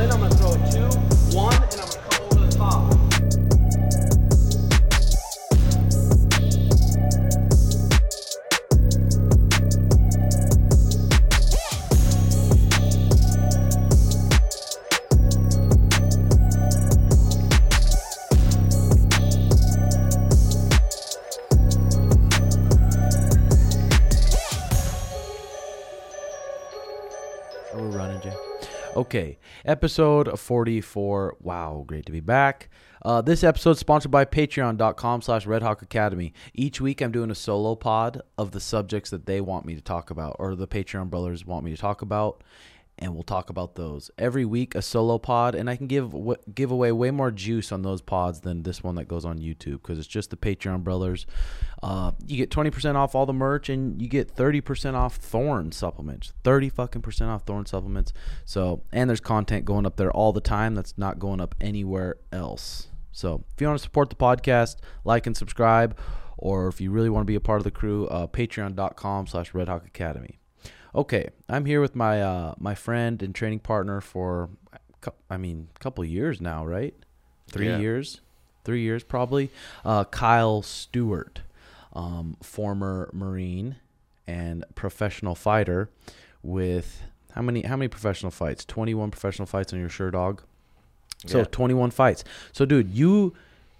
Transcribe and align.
in. 0.00 0.10
I'm 0.12 0.20
gonna 0.20 0.34
throw 0.34 0.52
a 0.52 0.70
two, 0.70 0.88
one, 1.36 1.54
and 1.54 1.80
I'm 1.80 1.95
Okay, 29.16 29.38
episode 29.64 30.38
44. 30.38 31.38
Wow, 31.40 31.84
great 31.86 32.04
to 32.04 32.12
be 32.12 32.20
back. 32.20 32.68
Uh, 33.00 33.22
this 33.22 33.42
episode 33.42 33.70
is 33.70 33.78
sponsored 33.78 34.10
by 34.10 34.26
patreon.com 34.26 35.22
slash 35.22 35.46
redhawk 35.46 35.80
academy. 35.80 36.34
Each 36.52 36.82
week 36.82 37.00
I'm 37.00 37.12
doing 37.12 37.30
a 37.30 37.34
solo 37.34 37.76
pod 37.76 38.20
of 38.36 38.50
the 38.50 38.60
subjects 38.60 39.08
that 39.08 39.24
they 39.24 39.40
want 39.40 39.64
me 39.64 39.74
to 39.74 39.80
talk 39.80 40.10
about 40.10 40.36
or 40.38 40.54
the 40.54 40.68
Patreon 40.68 41.08
brothers 41.08 41.46
want 41.46 41.64
me 41.64 41.70
to 41.70 41.78
talk 41.78 42.02
about. 42.02 42.44
And 42.98 43.12
we'll 43.12 43.24
talk 43.24 43.50
about 43.50 43.74
those 43.74 44.10
every 44.16 44.46
week. 44.46 44.74
A 44.74 44.80
solo 44.80 45.18
pod, 45.18 45.54
and 45.54 45.68
I 45.68 45.76
can 45.76 45.86
give 45.86 46.12
w- 46.12 46.38
give 46.54 46.70
away 46.70 46.92
way 46.92 47.10
more 47.10 47.30
juice 47.30 47.70
on 47.70 47.82
those 47.82 48.00
pods 48.00 48.40
than 48.40 48.62
this 48.62 48.82
one 48.82 48.94
that 48.94 49.06
goes 49.06 49.26
on 49.26 49.38
YouTube 49.38 49.82
because 49.82 49.98
it's 49.98 50.08
just 50.08 50.30
the 50.30 50.36
Patreon 50.36 50.82
brothers. 50.82 51.26
Uh, 51.82 52.12
you 52.26 52.38
get 52.38 52.50
twenty 52.50 52.70
percent 52.70 52.96
off 52.96 53.14
all 53.14 53.26
the 53.26 53.34
merch, 53.34 53.68
and 53.68 54.00
you 54.00 54.08
get 54.08 54.30
thirty 54.30 54.62
percent 54.62 54.96
off 54.96 55.16
Thorne 55.16 55.72
supplements. 55.72 56.32
Thirty 56.42 56.70
fucking 56.70 57.02
percent 57.02 57.30
off 57.30 57.42
Thorne 57.42 57.66
supplements. 57.66 58.14
So, 58.46 58.82
and 58.92 59.10
there's 59.10 59.20
content 59.20 59.66
going 59.66 59.84
up 59.84 59.96
there 59.96 60.10
all 60.10 60.32
the 60.32 60.40
time 60.40 60.74
that's 60.74 60.96
not 60.96 61.18
going 61.18 61.40
up 61.42 61.54
anywhere 61.60 62.16
else. 62.32 62.88
So, 63.12 63.44
if 63.54 63.60
you 63.60 63.66
want 63.66 63.78
to 63.78 63.82
support 63.82 64.08
the 64.08 64.16
podcast, 64.16 64.76
like 65.04 65.26
and 65.26 65.36
subscribe, 65.36 65.98
or 66.38 66.66
if 66.68 66.80
you 66.80 66.90
really 66.90 67.10
want 67.10 67.24
to 67.24 67.30
be 67.30 67.34
a 67.34 67.40
part 67.40 67.60
of 67.60 67.64
the 67.64 67.70
crew, 67.70 68.06
uh, 68.08 68.26
Patreon.com/slash 68.26 69.52
Redhawk 69.52 69.86
Academy. 69.86 70.38
Okay, 70.96 71.28
I'm 71.48 71.66
here 71.66 71.80
with 71.82 71.94
my 71.94 72.22
uh, 72.22 72.54
my 72.58 72.74
friend 72.74 73.22
and 73.22 73.34
training 73.34 73.58
partner 73.60 74.00
for, 74.00 74.48
I 75.28 75.36
mean, 75.36 75.68
a 75.76 75.78
couple 75.78 76.02
years 76.04 76.40
now, 76.40 76.64
right? 76.64 76.94
Three 77.48 77.68
Yeah. 77.68 77.78
years, 77.78 78.22
three 78.64 78.80
years 78.80 79.04
probably. 79.04 79.50
Uh, 79.84 80.04
Kyle 80.04 80.62
Stewart, 80.62 81.42
um, 81.92 82.36
former 82.42 83.10
Marine 83.12 83.76
and 84.26 84.64
professional 84.74 85.34
fighter, 85.34 85.90
with 86.42 87.02
how 87.32 87.42
many 87.42 87.60
how 87.62 87.76
many 87.76 87.88
professional 87.88 88.32
fights? 88.32 88.64
Twenty 88.64 88.94
one 88.94 89.10
professional 89.10 89.46
fights 89.46 89.74
on 89.74 89.78
your 89.78 89.90
sure 89.90 90.10
dog. 90.10 90.42
So 91.26 91.38
Yeah. 91.38 91.44
21 91.50 91.90
fights. 91.90 92.24
So 92.52 92.64
dude, 92.64 92.90
you 92.90 93.34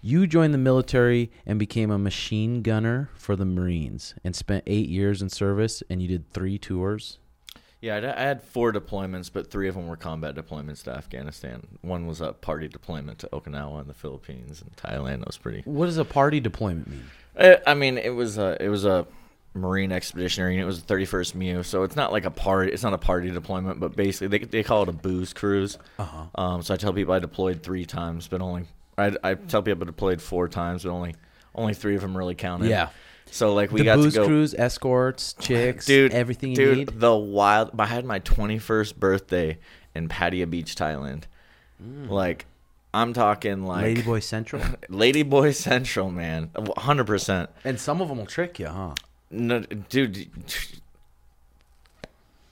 you 0.07 0.25
joined 0.25 0.53
the 0.53 0.57
military 0.57 1.29
and 1.45 1.59
became 1.59 1.91
a 1.91 1.97
machine 1.97 2.61
gunner 2.61 3.09
for 3.15 3.35
the 3.35 3.43
Marines 3.43 4.15
and 4.23 4.33
spent 4.33 4.63
8 4.65 4.87
years 4.87 5.21
in 5.21 5.27
service 5.27 5.83
and 5.89 6.01
you 6.01 6.07
did 6.07 6.31
3 6.31 6.57
tours. 6.57 7.19
Yeah, 7.81 7.95
I 7.95 8.19
I 8.19 8.23
had 8.23 8.41
four 8.41 8.73
deployments, 8.73 9.29
but 9.31 9.51
three 9.51 9.67
of 9.67 9.75
them 9.75 9.87
were 9.87 9.97
combat 9.97 10.33
deployments 10.33 10.83
to 10.85 10.91
Afghanistan. 10.91 11.67
One 11.81 12.07
was 12.07 12.21
a 12.21 12.33
party 12.33 12.67
deployment 12.67 13.19
to 13.19 13.29
Okinawa 13.31 13.81
in 13.81 13.87
the 13.87 13.93
Philippines 13.93 14.63
and 14.63 14.75
Thailand. 14.75 15.19
That 15.19 15.27
was 15.27 15.37
pretty. 15.37 15.61
What 15.65 15.85
does 15.85 15.97
a 15.97 16.05
party 16.05 16.39
deployment 16.39 16.87
mean? 16.87 17.03
I, 17.39 17.59
I 17.67 17.73
mean, 17.75 17.99
it 17.99 18.15
was 18.15 18.39
a 18.39 18.57
it 18.59 18.69
was 18.69 18.83
a 18.83 19.05
Marine 19.53 19.91
Expeditionary 19.91 20.53
Unit. 20.53 20.63
It 20.63 20.67
was 20.67 20.81
the 20.81 20.91
31st 20.91 21.35
MEU, 21.35 21.61
so 21.61 21.83
it's 21.83 21.95
not 21.95 22.11
like 22.11 22.25
a 22.25 22.31
party. 22.31 22.71
It's 22.71 22.81
not 22.81 22.93
a 22.93 22.97
party 22.97 23.29
deployment, 23.29 23.79
but 23.79 23.95
basically 23.95 24.27
they 24.29 24.45
they 24.45 24.63
call 24.63 24.81
it 24.81 24.89
a 24.89 24.93
booze 24.93 25.33
cruise. 25.33 25.77
Uh-huh. 25.99 26.25
Um, 26.33 26.63
so 26.63 26.73
I 26.73 26.77
tell 26.77 26.93
people 26.93 27.13
I 27.13 27.19
deployed 27.19 27.61
three 27.61 27.85
times, 27.85 28.27
but 28.27 28.41
only 28.41 28.65
I, 28.97 29.15
I 29.23 29.33
tell 29.35 29.61
people 29.61 29.87
I 29.87 29.91
played 29.91 30.21
four 30.21 30.47
times, 30.47 30.83
but 30.83 30.89
only 30.91 31.15
only 31.55 31.73
three 31.73 31.95
of 31.95 32.01
them 32.01 32.17
really 32.17 32.35
counted. 32.35 32.69
Yeah. 32.69 32.89
So 33.29 33.53
like 33.53 33.71
we 33.71 33.81
the 33.81 33.85
got 33.85 33.97
booze 33.97 34.13
to 34.13 34.19
go. 34.21 34.25
cruise, 34.25 34.53
escorts, 34.57 35.33
chicks, 35.39 35.85
dude, 35.85 36.13
everything 36.13 36.51
you 36.51 36.55
dude, 36.55 36.77
need. 36.77 36.99
The 36.99 37.15
wild. 37.15 37.71
I 37.79 37.85
had 37.85 38.05
my 38.05 38.19
21st 38.21 38.95
birthday 38.95 39.57
in 39.93 40.07
Pattaya 40.07 40.49
Beach, 40.49 40.75
Thailand. 40.75 41.23
Mm. 41.83 42.09
Like, 42.09 42.45
I'm 42.93 43.11
talking 43.13 43.63
like 43.65 43.97
Ladyboy 43.97 44.23
Central. 44.23 44.61
Ladyboy 44.89 45.53
Central, 45.53 46.09
man, 46.09 46.49
100. 46.55 47.03
percent 47.05 47.49
and 47.65 47.79
some 47.79 48.01
of 48.01 48.07
them 48.07 48.17
will 48.19 48.25
trick 48.25 48.59
you, 48.59 48.67
huh? 48.67 48.93
No, 49.29 49.59
dude, 49.59 50.29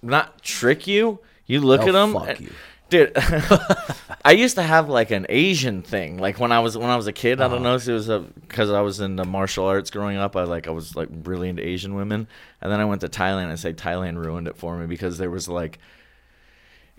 not 0.02 0.42
trick 0.42 0.88
you. 0.88 1.20
You 1.48 1.62
look 1.62 1.82
Oh, 1.82 1.88
at 1.88 1.92
them, 1.94 2.14
fuck 2.14 2.40
you. 2.40 2.52
Dude. 2.90 3.12
I 4.26 4.32
used 4.32 4.56
to 4.56 4.64
have 4.64 4.90
like 4.90 5.12
an 5.12 5.26
Asian 5.30 5.82
thing, 5.82 6.18
like 6.18 6.40
when 6.40 6.52
I 6.52 6.60
was 6.60 6.78
when 6.78 6.90
I 6.90 6.96
was 6.96 7.08
a 7.08 7.14
kid. 7.14 7.42
I 7.42 7.48
don't 7.48 7.62
know 7.64 7.76
if 7.76 7.88
it 7.88 7.94
was 7.94 8.08
because 8.08 8.72
I 8.72 8.82
was 8.82 9.00
into 9.00 9.24
martial 9.26 9.66
arts 9.66 9.92
growing 9.92 10.18
up. 10.18 10.36
I 10.36 10.44
like 10.44 10.68
I 10.68 10.72
was 10.72 10.96
like 10.96 11.10
really 11.24 11.50
into 11.50 11.66
Asian 11.66 11.94
women, 11.96 12.28
and 12.62 12.72
then 12.72 12.80
I 12.80 12.86
went 12.86 13.02
to 13.02 13.08
Thailand. 13.10 13.52
I 13.52 13.56
say 13.56 13.74
Thailand 13.74 14.18
ruined 14.24 14.48
it 14.48 14.58
for 14.58 14.78
me 14.78 14.88
because 14.88 15.18
there 15.18 15.30
was 15.30 15.48
like. 15.48 15.80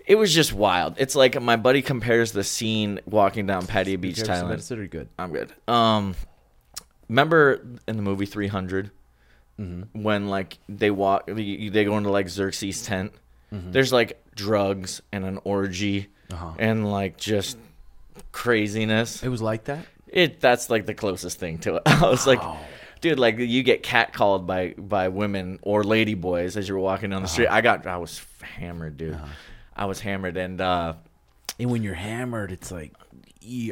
It 0.05 0.15
was 0.15 0.33
just 0.33 0.53
wild. 0.53 0.95
It's 0.99 1.15
like 1.15 1.41
my 1.41 1.57
buddy 1.57 1.81
compares 1.81 2.31
the 2.31 2.45
scene 2.45 3.01
walking 3.05 3.45
down 3.45 3.63
Pattaya 3.67 3.99
Beach, 3.99 4.15
Give 4.15 4.29
us 4.29 4.37
some 4.39 4.45
Thailand. 4.45 4.49
medicine, 4.51 4.79
or 4.79 4.87
good. 4.87 5.09
I'm 5.19 5.33
good. 5.33 5.51
Um, 5.67 6.15
remember 7.09 7.61
in 7.87 7.97
the 7.97 8.01
movie 8.03 8.25
300 8.25 8.91
Mm-hmm. 9.59 10.03
when 10.03 10.27
like 10.29 10.59
they 10.69 10.91
walk, 10.91 11.25
they 11.25 11.69
they 11.69 11.83
go 11.83 11.97
into 11.97 12.11
like 12.11 12.29
Xerxes' 12.29 12.83
tent. 12.83 13.11
There's 13.51 13.91
like 13.91 14.23
drugs 14.37 15.01
and 15.11 15.25
an 15.25 15.39
orgy. 15.43 16.07
Uh-huh. 16.29 16.51
and 16.59 16.91
like 16.91 17.15
just 17.15 17.57
craziness. 18.33 19.23
It 19.23 19.29
was 19.29 19.41
like 19.41 19.65
that? 19.65 19.85
It 20.07 20.39
that's 20.41 20.69
like 20.69 20.85
the 20.85 20.93
closest 20.93 21.39
thing 21.39 21.59
to 21.59 21.75
it. 21.75 21.83
I 21.85 22.01
was 22.09 22.27
like, 22.27 22.41
dude, 23.01 23.17
like 23.17 23.37
you 23.37 23.63
get 23.63 23.81
catcalled 23.81 24.45
by 24.45 24.73
by 24.77 25.07
women 25.07 25.59
or 25.61 25.83
lady 25.83 26.15
boys 26.15 26.57
as 26.57 26.67
you're 26.67 26.79
walking 26.79 27.11
down 27.11 27.21
the 27.21 27.27
street. 27.29 27.47
I 27.47 27.61
got 27.61 27.87
I 27.87 27.97
was 27.97 28.21
hammered, 28.41 28.97
dude. 28.97 29.17
I 29.75 29.85
was 29.85 30.01
hammered 30.01 30.37
and 30.37 30.59
uh 30.59 30.93
And 31.59 31.71
when 31.71 31.81
you're 31.83 31.93
hammered, 31.93 32.51
it's 32.51 32.71
like 32.71 32.93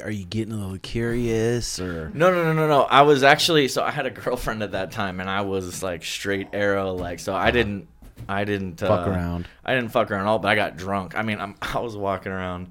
are 0.02 0.12
you 0.12 0.24
getting 0.24 0.54
a 0.54 0.58
little 0.58 0.78
curious 0.78 1.80
or 1.80 2.10
No, 2.14 2.32
no, 2.32 2.44
no, 2.44 2.54
no, 2.54 2.68
no. 2.68 2.84
I 2.84 3.02
was 3.02 3.24
actually 3.24 3.68
so 3.68 3.84
I 3.84 3.92
had 3.92 4.06
a 4.06 4.12
girlfriend 4.12 4.64
at 4.64 4.72
that 4.72 4.92
time, 4.92 5.20
and 5.20 5.30
I 5.30 5.42
was 5.42 5.84
like 5.84 6.04
straight 6.06 6.48
arrow, 6.54 6.94
like 6.94 7.20
so. 7.20 7.36
I 7.36 7.52
didn't, 7.52 7.90
I 8.28 8.44
didn't 8.44 8.80
Fuck 8.80 9.08
uh, 9.08 9.12
around. 9.12 9.48
I 9.64 9.76
didn't 9.76 9.90
fuck 9.92 10.12
around 10.12 10.22
at 10.22 10.28
all, 10.28 10.40
but 10.40 10.50
I 10.50 10.56
got 10.56 10.78
drunk. 10.78 11.18
I 11.18 11.22
mean, 11.22 11.40
I'm, 11.40 11.56
I 11.62 11.80
was 11.80 11.96
walking 11.96 12.32
around, 12.32 12.70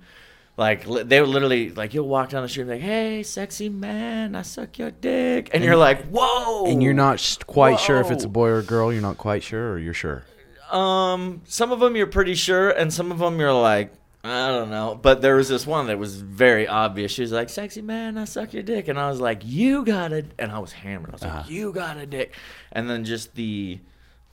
like 0.56 0.86
li- 0.86 1.02
they 1.02 1.20
were 1.20 1.26
literally 1.26 1.70
like 1.70 1.94
you'll 1.94 2.08
walk 2.08 2.30
down 2.30 2.42
the 2.42 2.48
street 2.48 2.62
and 2.62 2.70
like, 2.70 2.80
"Hey, 2.80 3.22
sexy 3.22 3.68
man, 3.68 4.34
I 4.34 4.42
suck 4.42 4.78
your 4.78 4.90
dick," 4.90 5.50
and 5.52 5.64
you're 5.64 5.76
like, 5.76 6.04
"Whoa!" 6.06 6.66
and 6.66 6.82
you're 6.82 6.94
not 6.94 7.18
sh- 7.20 7.38
quite 7.46 7.80
sure 7.80 8.00
if 8.00 8.10
it's 8.10 8.24
a 8.24 8.28
boy 8.28 8.48
or 8.48 8.58
a 8.58 8.62
girl, 8.62 8.92
you're 8.92 9.02
not 9.02 9.18
quite 9.18 9.42
sure 9.42 9.72
or 9.72 9.78
you're 9.78 9.94
sure. 9.94 10.24
Um, 10.70 11.42
some 11.44 11.72
of 11.72 11.80
them 11.80 11.94
you're 11.96 12.06
pretty 12.06 12.34
sure, 12.34 12.70
and 12.70 12.92
some 12.92 13.12
of 13.12 13.18
them 13.18 13.38
you're 13.38 13.52
like, 13.52 13.92
I 14.24 14.48
don't 14.48 14.70
know. 14.70 14.98
But 15.00 15.20
there 15.20 15.36
was 15.36 15.48
this 15.50 15.66
one 15.66 15.88
that 15.88 15.98
was 15.98 16.16
very 16.20 16.66
obvious. 16.66 17.12
She 17.12 17.22
was 17.22 17.32
like, 17.32 17.48
"Sexy 17.50 17.82
man, 17.82 18.16
I 18.16 18.24
suck 18.24 18.54
your 18.54 18.62
dick," 18.62 18.88
and 18.88 18.98
I 18.98 19.10
was 19.10 19.20
like, 19.20 19.42
"You 19.44 19.84
got 19.84 20.12
it," 20.12 20.32
and 20.38 20.50
I 20.50 20.58
was 20.60 20.72
hammered. 20.72 21.10
I 21.10 21.12
was 21.12 21.22
like, 21.22 21.50
"You 21.50 21.72
got 21.72 21.98
a 21.98 22.06
dick," 22.06 22.34
and 22.72 22.88
then 22.88 23.04
just 23.04 23.34
the, 23.34 23.80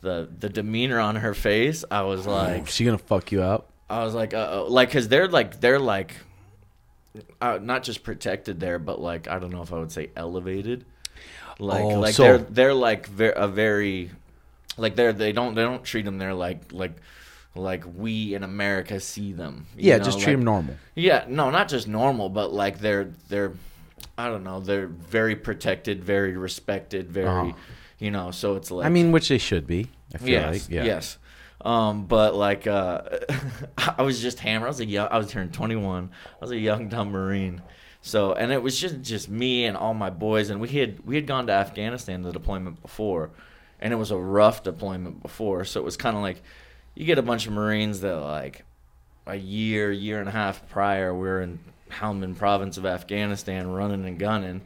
the 0.02 0.28
the 0.40 0.50
demeanor 0.50 1.00
on 1.00 1.16
her 1.18 1.34
face, 1.34 1.84
I 1.92 2.02
was 2.04 2.26
like, 2.28 2.68
She 2.68 2.86
gonna 2.86 2.98
fuck 2.98 3.32
you 3.32 3.42
up? 3.42 3.70
I 3.90 4.04
was 4.04 4.14
like, 4.14 4.34
uh 4.34 4.48
oh, 4.52 4.66
like, 4.70 4.92
cause 4.92 5.08
they're 5.08 5.28
like, 5.28 5.60
they're 5.60 5.80
like, 5.80 6.16
uh, 7.42 7.60
not 7.62 7.84
just 7.84 8.04
protected 8.04 8.60
there, 8.60 8.80
but 8.80 9.00
like, 9.02 9.28
I 9.28 9.38
don't 9.40 9.52
know 9.52 9.62
if 9.62 9.74
I 9.74 9.80
would 9.80 9.92
say 9.92 10.10
elevated. 10.16 10.86
Like, 11.60 11.84
Oh, 11.84 12.00
like 12.00 12.14
so- 12.14 12.24
they're 12.24 12.38
they're 12.38 12.74
like 12.74 13.08
ver- 13.08 13.32
a 13.36 13.48
very, 13.48 14.12
like 14.78 14.96
they're 14.96 15.14
they 15.14 15.32
don't 15.34 15.54
they 15.56 15.62
don't 15.64 15.84
treat 15.84 16.06
them 16.06 16.18
there 16.18 16.34
like 16.34 16.72
like 16.72 16.94
like 17.54 17.84
we 17.98 18.34
in 18.34 18.44
America 18.44 19.00
see 19.02 19.34
them. 19.34 19.68
you 19.76 19.90
Yeah, 19.90 19.98
know, 19.98 20.06
just 20.06 20.20
treat 20.20 20.28
like- 20.28 20.38
them 20.38 20.46
normal. 20.46 20.76
Yeah, 20.96 21.26
no, 21.28 21.50
not 21.50 21.68
just 21.68 21.88
normal, 21.88 22.30
but 22.30 22.54
like 22.54 22.80
they're 22.80 23.12
they're, 23.28 23.52
I 24.18 24.28
don't 24.30 24.44
know, 24.46 24.62
they're 24.62 24.88
very 24.88 25.36
protected, 25.36 26.02
very 26.04 26.38
respected, 26.38 27.12
very, 27.12 27.28
Uh-huh. 27.28 27.54
you 28.00 28.10
know. 28.10 28.32
So 28.32 28.56
it's 28.56 28.72
like 28.72 28.86
I 28.86 28.90
mean, 28.90 29.12
which 29.12 29.28
they 29.28 29.38
should 29.38 29.68
be. 29.68 29.90
I 30.16 30.18
feel 30.18 30.30
yes, 30.30 30.54
like. 30.54 30.70
Yeah. 30.70 30.84
yes. 30.84 31.18
Um, 31.64 32.06
but 32.06 32.36
like, 32.36 32.68
uh, 32.68 33.02
I 33.78 34.02
was 34.02 34.22
just 34.22 34.40
hammered. 34.40 34.68
I 34.68 34.70
was 34.70 34.80
a 34.80 34.86
young, 34.86 35.08
I 35.12 35.18
was 35.18 35.30
turning 35.30 35.52
21. 35.52 36.10
I 36.12 36.38
was 36.40 36.52
a 36.52 36.58
young 36.58 36.90
dumb 36.90 37.12
Marine. 37.12 37.62
So, 38.02 38.34
and 38.34 38.52
it 38.52 38.64
was 38.64 38.80
just, 38.80 39.02
just 39.02 39.30
me 39.30 39.66
and 39.66 39.78
all 39.78 39.94
my 39.94 40.10
boys. 40.10 40.50
And 40.50 40.60
we 40.60 40.70
had, 40.70 41.06
we 41.06 41.16
had 41.16 41.28
gone 41.28 41.48
to 41.48 41.54
Afghanistan, 41.54 42.24
the 42.24 42.32
deployment 42.32 42.82
before, 42.82 43.30
and 43.80 43.94
it 43.94 43.96
was 43.96 44.10
a 44.10 44.18
rough 44.18 44.64
deployment 44.64 45.22
before. 45.22 45.66
So 45.66 45.80
it 45.80 45.84
was 45.84 45.98
kind 45.98 46.16
of 46.16 46.24
like, 46.24 46.42
you 46.96 47.06
get 47.06 47.20
a 47.20 47.24
bunch 47.24 47.46
of 47.46 47.54
Marines 47.54 48.02
that 48.02 48.16
like 48.16 48.66
a 49.28 49.36
year, 49.36 49.92
year 49.92 50.20
and 50.20 50.28
a 50.28 50.32
half 50.32 50.68
prior, 50.70 51.14
we 51.14 51.28
were 51.28 51.42
in 51.42 51.60
Helmand 51.92 52.38
province 52.38 52.78
of 52.78 52.86
Afghanistan 52.86 53.72
running 53.72 54.06
and 54.06 54.18
gunning. 54.18 54.62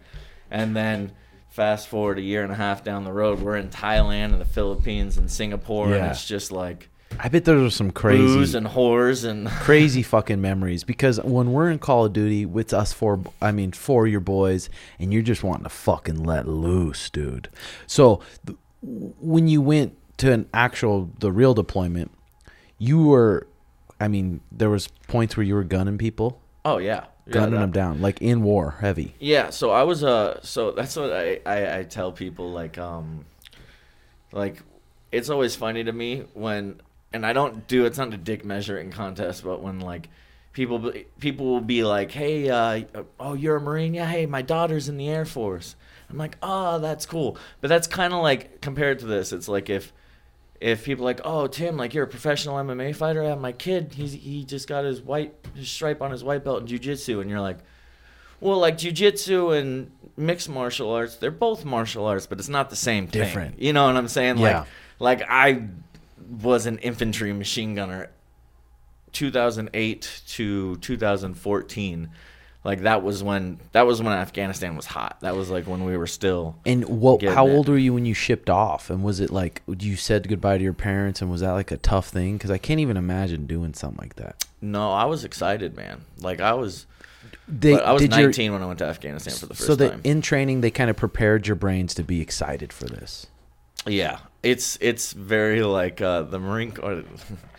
And 0.49 0.75
then 0.75 1.11
fast 1.55 1.87
forward 1.87 2.19
a 2.19 2.21
year 2.21 2.43
and 2.43 2.51
a 2.51 2.55
half 2.55 2.83
down 2.83 3.05
the 3.05 3.13
road, 3.13 3.39
we're 3.39 3.55
in 3.55 3.69
Thailand 3.69 4.33
and 4.33 4.41
the 4.41 4.45
Philippines 4.45 5.17
and 5.17 5.31
Singapore. 5.31 5.93
And 5.93 6.05
it's 6.07 6.25
just 6.25 6.51
like, 6.51 6.89
I 7.17 7.29
bet 7.29 7.45
there 7.45 7.55
were 7.55 7.69
some 7.69 7.91
crazy, 7.91 8.21
booze 8.21 8.55
and 8.55 8.67
whores 8.67 9.23
and 9.23 9.47
crazy 9.61 10.03
fucking 10.03 10.41
memories 10.41 10.83
because 10.83 11.17
when 11.21 11.53
we're 11.53 11.71
in 11.71 11.79
Call 11.79 12.05
of 12.05 12.11
Duty 12.11 12.45
with 12.45 12.73
us 12.73 12.91
four, 12.91 13.21
I 13.41 13.53
mean 13.53 13.71
four 13.71 14.05
of 14.05 14.11
your 14.11 14.19
boys, 14.19 14.69
and 14.99 15.13
you're 15.13 15.21
just 15.21 15.45
wanting 15.45 15.63
to 15.63 15.69
fucking 15.69 16.21
let 16.21 16.45
loose, 16.45 17.09
dude. 17.09 17.47
So 17.87 18.19
th- 18.45 18.59
when 18.81 19.47
you 19.47 19.61
went 19.61 19.95
to 20.17 20.33
an 20.33 20.49
actual, 20.53 21.09
the 21.19 21.31
real 21.31 21.53
deployment, 21.53 22.11
you 22.79 23.01
were, 23.01 23.47
I 24.01 24.09
mean, 24.09 24.41
there 24.51 24.69
was 24.69 24.89
points 25.07 25.37
where 25.37 25.45
you 25.45 25.55
were 25.55 25.63
gunning 25.63 25.97
people, 25.97 26.41
oh 26.65 26.79
yeah, 26.79 27.05
yeah 27.05 27.05
gunning 27.31 27.51
that- 27.55 27.59
them 27.59 27.71
down, 27.71 28.01
like 28.01 28.21
in 28.21 28.43
war, 28.43 28.75
heavy. 28.79 29.15
Yeah, 29.19 29.49
so 29.49 29.71
I 29.71 29.83
was 29.83 30.03
uh 30.03 30.39
so 30.43 30.71
that's 30.71 30.95
what 30.95 31.11
I, 31.11 31.39
I 31.45 31.79
I 31.79 31.83
tell 31.83 32.11
people 32.11 32.51
like 32.51 32.77
um 32.77 33.25
like 34.31 34.61
it's 35.11 35.29
always 35.29 35.55
funny 35.55 35.83
to 35.83 35.91
me 35.91 36.23
when 36.33 36.81
and 37.13 37.25
I 37.25 37.33
don't 37.33 37.67
do 37.67 37.85
it's 37.85 37.97
not 37.97 38.13
a 38.13 38.17
dick 38.17 38.43
measuring 38.43 38.91
contest, 38.91 39.43
but 39.43 39.61
when 39.61 39.79
like 39.79 40.09
people 40.53 40.91
people 41.19 41.45
will 41.47 41.61
be 41.61 41.83
like, 41.83 42.11
"Hey, 42.11 42.49
uh 42.49 42.83
oh, 43.19 43.33
you're 43.33 43.57
a 43.57 43.61
marine? 43.61 43.93
Yeah, 43.93 44.07
hey, 44.07 44.25
my 44.25 44.41
daughter's 44.41 44.89
in 44.89 44.97
the 44.97 45.09
air 45.09 45.25
force." 45.25 45.75
I'm 46.09 46.17
like, 46.17 46.37
"Oh, 46.43 46.79
that's 46.79 47.05
cool." 47.05 47.37
But 47.61 47.69
that's 47.69 47.87
kind 47.87 48.13
of 48.13 48.21
like 48.21 48.61
compared 48.61 48.99
to 48.99 49.05
this, 49.05 49.31
it's 49.33 49.47
like 49.47 49.69
if 49.69 49.91
if 50.65 50.83
people 50.83 51.05
are 51.05 51.09
like, 51.09 51.21
"Oh, 51.23 51.45
Tim, 51.47 51.77
like 51.77 51.93
you're 51.93 52.05
a 52.05 52.07
professional 52.07 52.55
MMA 52.55 52.95
fighter, 52.95 53.21
yeah, 53.21 53.35
my 53.35 53.51
kid, 53.51 53.93
he's 53.93 54.13
he 54.13 54.43
just 54.43 54.67
got 54.67 54.83
his 54.83 55.01
white 55.01 55.33
his 55.53 55.69
stripe 55.69 56.01
on 56.01 56.09
his 56.11 56.23
white 56.23 56.43
belt 56.43 56.61
in 56.61 56.67
jiu-jitsu." 56.67 57.21
And 57.21 57.29
you're 57.29 57.39
like, 57.39 57.59
well, 58.39 58.57
like 58.57 58.77
jujitsu 58.77 59.57
and 59.57 59.91
mixed 60.17 60.49
martial 60.49 60.91
arts, 60.91 61.17
they're 61.17 61.31
both 61.31 61.65
martial 61.65 62.05
arts, 62.05 62.25
but 62.25 62.39
it's 62.39 62.49
not 62.49 62.69
the 62.69 62.75
same 62.75 63.07
thing. 63.07 63.21
Different. 63.21 63.59
You 63.59 63.73
know 63.73 63.85
what 63.85 63.95
I'm 63.95 64.07
saying? 64.07 64.39
Yeah. 64.39 64.65
Like, 64.99 65.19
like 65.19 65.29
I 65.29 65.67
was 66.41 66.65
an 66.65 66.79
infantry 66.79 67.31
machine 67.31 67.75
gunner, 67.75 68.09
2008 69.11 70.21
to 70.29 70.77
2014. 70.77 72.09
Like 72.65 72.81
that 72.81 73.03
was 73.03 73.23
when 73.23 73.59
that 73.73 73.85
was 73.85 74.01
when 74.01 74.11
Afghanistan 74.11 74.75
was 74.75 74.87
hot. 74.87 75.19
That 75.21 75.35
was 75.35 75.51
like 75.51 75.67
when 75.67 75.85
we 75.85 75.95
were 75.95 76.07
still. 76.07 76.55
And 76.65 76.83
what? 76.85 77.21
How 77.21 77.45
it. 77.47 77.51
old 77.51 77.69
were 77.69 77.77
you 77.77 77.93
when 77.93 78.05
you 78.05 78.15
shipped 78.15 78.49
off? 78.49 78.89
And 78.89 79.03
was 79.03 79.19
it 79.19 79.29
like 79.29 79.61
you 79.67 79.95
said 79.95 80.27
goodbye 80.27 80.57
to 80.57 80.63
your 80.63 80.73
parents? 80.73 81.21
And 81.21 81.29
was 81.29 81.41
that 81.41 81.51
like 81.51 81.69
a 81.69 81.77
tough 81.77 82.09
thing? 82.09 82.37
Because 82.37 82.49
I 82.49 82.57
can't 82.57 82.79
even 82.79 82.97
imagine 82.97 83.45
doing 83.45 83.75
something 83.75 83.99
like 83.99 84.15
that. 84.15 84.43
No, 84.61 84.91
I 84.91 85.05
was 85.05 85.23
excited, 85.23 85.75
man. 85.75 86.01
Like 86.19 86.41
I 86.41 86.53
was. 86.53 86.87
They, 87.47 87.79
I 87.79 87.91
was 87.91 88.01
did 88.01 88.11
your- 88.13 88.21
19 88.21 88.53
when 88.53 88.63
I 88.63 88.65
went 88.65 88.79
to 88.79 88.85
Afghanistan 88.85 89.35
for 89.35 89.45
the 89.45 89.53
first 89.53 89.67
so 89.67 89.75
that 89.75 89.91
time. 89.91 90.01
in 90.03 90.21
training 90.23 90.61
they 90.61 90.71
kind 90.71 90.89
of 90.89 90.95
prepared 90.95 91.45
your 91.45 91.55
brains 91.55 91.93
to 91.95 92.03
be 92.03 92.19
excited 92.19 92.73
for 92.73 92.85
this. 92.85 93.27
Yeah, 93.85 94.17
it's 94.41 94.79
it's 94.81 95.13
very 95.13 95.61
like 95.61 96.01
uh, 96.01 96.23
the 96.23 96.39
Marine 96.39 96.71
Corps. 96.71 97.03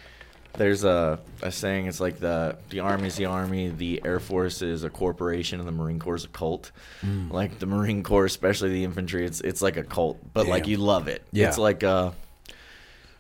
There's 0.57 0.85
a, 0.85 1.19
a 1.43 1.51
saying. 1.53 1.87
It's 1.87 2.01
like 2.01 2.19
the 2.19 2.57
the 2.71 2.81
Army's 2.81 3.17
the 3.17 3.27
Army, 3.27 3.69
the 3.69 4.01
Air 4.05 4.21
Force 4.21 4.63
is 4.63 4.85
a 4.85 4.91
corporation, 4.91 5.59
and 5.61 5.69
the 5.69 5.73
Marine 5.73 5.99
Corps 5.99 6.17
is 6.17 6.25
a 6.25 6.29
cult. 6.29 6.73
Mm. 7.05 7.31
Like 7.31 7.59
the 7.59 7.67
Marine 7.67 8.03
Corps, 8.03 8.25
especially 8.25 8.71
the 8.71 8.85
infantry, 8.85 9.25
it's 9.27 9.41
it's 9.41 9.63
like 9.63 9.77
a 9.77 9.85
cult, 9.85 10.19
but 10.33 10.47
like 10.47 10.67
you 10.67 10.77
love 10.79 11.09
it. 11.09 11.23
Yeah. 11.33 11.49
It's 11.49 11.59
like 11.59 11.83
a 11.83 12.15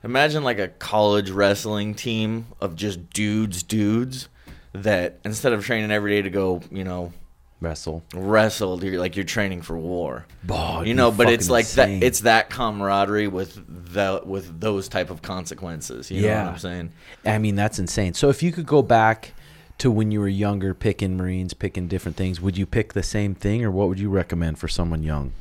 imagine 0.04 0.44
like 0.44 0.58
a 0.58 0.68
college 0.68 1.30
wrestling 1.30 1.94
team 1.94 2.46
of 2.60 2.76
just 2.76 3.10
dudes, 3.10 3.62
dudes 3.62 4.28
that 4.72 5.18
instead 5.24 5.52
of 5.52 5.64
training 5.64 5.90
every 5.90 6.12
day 6.16 6.22
to 6.22 6.30
go, 6.30 6.60
you 6.70 6.84
know, 6.84 7.12
Wrestle. 7.58 8.04
wrestle, 8.14 8.84
you're 8.84 9.00
like 9.00 9.16
you're 9.16 9.24
training 9.24 9.62
for 9.62 9.78
war 9.78 10.26
Oh, 10.50 10.82
you 10.82 10.92
know 10.92 11.10
but 11.10 11.30
it's 11.30 11.48
like 11.48 11.64
insane. 11.64 12.00
that 12.00 12.06
it's 12.06 12.20
that 12.20 12.50
camaraderie 12.50 13.28
with 13.28 13.75
the 13.96 14.22
with 14.24 14.60
those 14.60 14.88
type 14.88 15.10
of 15.10 15.20
consequences 15.22 16.10
you 16.10 16.20
know 16.22 16.28
Yeah. 16.28 16.44
what 16.44 16.52
i'm 16.52 16.58
saying 16.58 16.92
I 17.24 17.38
mean, 17.38 17.56
that's 17.56 17.78
insane. 17.80 18.14
So 18.14 18.28
if 18.28 18.40
you 18.44 18.52
could 18.52 18.66
go 18.66 18.82
back 18.82 19.32
to 19.78 19.90
when 19.90 20.12
you 20.12 20.20
were 20.20 20.28
younger, 20.28 20.72
picking 20.74 21.16
Marines, 21.16 21.52
picking 21.54 21.88
different 21.88 22.16
things, 22.16 22.40
would 22.40 22.56
you 22.56 22.66
pick 22.66 22.92
the 22.92 23.02
same 23.02 23.34
thing, 23.34 23.64
or 23.64 23.70
what 23.70 23.88
would 23.88 23.98
you 23.98 24.08
recommend 24.08 24.58
for 24.60 24.68
someone 24.68 25.02
young? 25.02 25.32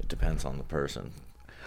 it 0.00 0.08
depends 0.08 0.44
on 0.44 0.56
the 0.58 0.64
person 0.64 1.12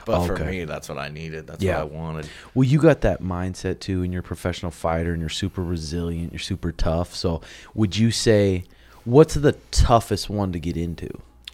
but 0.06 0.26
for 0.26 0.36
me 0.40 0.66
that's 0.66 0.90
what 0.90 0.98
i 0.98 1.08
needed 1.10 1.46
that's 1.48 1.64
Yeah. 1.64 1.84
what 1.84 1.94
i 1.94 1.96
wanted 1.96 2.30
Well, 2.56 2.64
you 2.64 2.80
got 2.82 3.02
that 3.02 3.22
mindset 3.22 3.80
too, 3.80 4.02
and 4.04 4.12
you're 4.12 4.22
a 4.28 4.32
professional 4.34 4.72
fighter, 4.72 5.12
and 5.14 5.20
you're 5.22 5.30
super 5.30 5.64
resilient, 5.64 6.34
you're 6.34 6.40
super 6.40 6.72
tough. 6.72 7.16
So, 7.16 7.42
would 7.76 7.96
you 7.98 8.10
say 8.12 8.64
what's 9.06 9.36
the 9.36 9.54
toughest 9.72 10.30
one 10.30 10.52
to 10.54 10.60
get 10.60 10.76
into? 10.76 11.10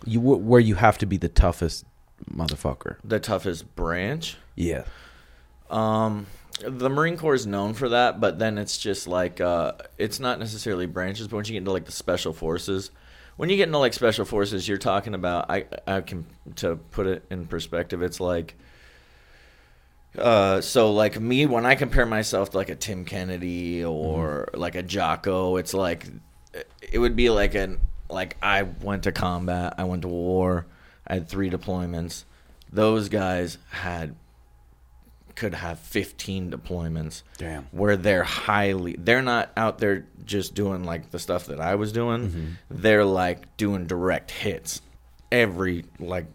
You 0.05 0.19
where 0.21 0.61
you 0.61 0.75
have 0.75 0.97
to 0.99 1.05
be 1.05 1.17
the 1.17 1.29
toughest 1.29 1.85
motherfucker. 2.33 2.97
the 3.03 3.19
toughest 3.19 3.75
branch 3.75 4.37
Yeah. 4.55 4.83
um 5.69 6.25
the 6.65 6.89
marine 6.89 7.17
corps 7.17 7.35
is 7.35 7.45
known 7.45 7.73
for 7.73 7.89
that 7.89 8.19
but 8.19 8.39
then 8.39 8.57
it's 8.57 8.77
just 8.77 9.07
like 9.07 9.39
uh 9.39 9.73
it's 9.97 10.19
not 10.19 10.39
necessarily 10.39 10.85
branches 10.87 11.27
but 11.27 11.35
once 11.35 11.49
you 11.49 11.53
get 11.53 11.59
into 11.59 11.71
like 11.71 11.85
the 11.85 11.91
special 11.91 12.33
forces 12.33 12.89
when 13.35 13.49
you 13.49 13.57
get 13.57 13.67
into 13.67 13.77
like 13.77 13.93
special 13.93 14.25
forces 14.25 14.67
you're 14.67 14.77
talking 14.79 15.13
about 15.13 15.49
i 15.51 15.65
i 15.85 16.01
can 16.01 16.25
to 16.55 16.75
put 16.75 17.05
it 17.05 17.23
in 17.29 17.45
perspective 17.45 18.01
it's 18.01 18.19
like 18.19 18.55
Uh, 20.17 20.61
so 20.61 20.91
like 20.93 21.19
me, 21.19 21.45
when 21.45 21.63
I 21.65 21.75
compare 21.75 22.05
myself 22.05 22.49
to 22.51 22.57
like 22.57 22.69
a 22.69 22.75
Tim 22.75 23.05
Kennedy 23.05 23.83
or 23.85 24.47
like 24.55 24.73
a 24.73 24.81
Jocko, 24.81 25.57
it's 25.57 25.75
like 25.75 26.07
it 26.91 26.97
would 26.97 27.15
be 27.15 27.29
like 27.29 27.53
an 27.53 27.79
like 28.09 28.35
I 28.41 28.63
went 28.63 29.03
to 29.03 29.11
combat, 29.11 29.75
I 29.77 29.83
went 29.83 30.01
to 30.03 30.07
war, 30.07 30.65
I 31.07 31.15
had 31.15 31.29
three 31.29 31.49
deployments. 31.49 32.23
Those 32.71 33.09
guys 33.09 33.57
had 33.69 34.15
could 35.35 35.53
have 35.53 35.77
15 35.79 36.49
deployments 36.49 37.21
Damn. 37.37 37.65
where 37.65 37.95
they're 37.95 38.23
highly 38.23 38.95
they're 38.97 39.21
not 39.21 39.51
out 39.55 39.77
there 39.77 40.07
just 40.25 40.55
doing 40.55 40.83
like 40.83 41.11
the 41.11 41.19
stuff 41.19 41.45
that 41.45 41.61
I 41.61 41.75
was 41.75 41.91
doing. 41.91 42.29
Mm-hmm. 42.29 42.47
They're 42.71 43.05
like 43.05 43.55
doing 43.55 43.85
direct 43.85 44.31
hits 44.31 44.81
every 45.31 45.85
like 45.99 46.25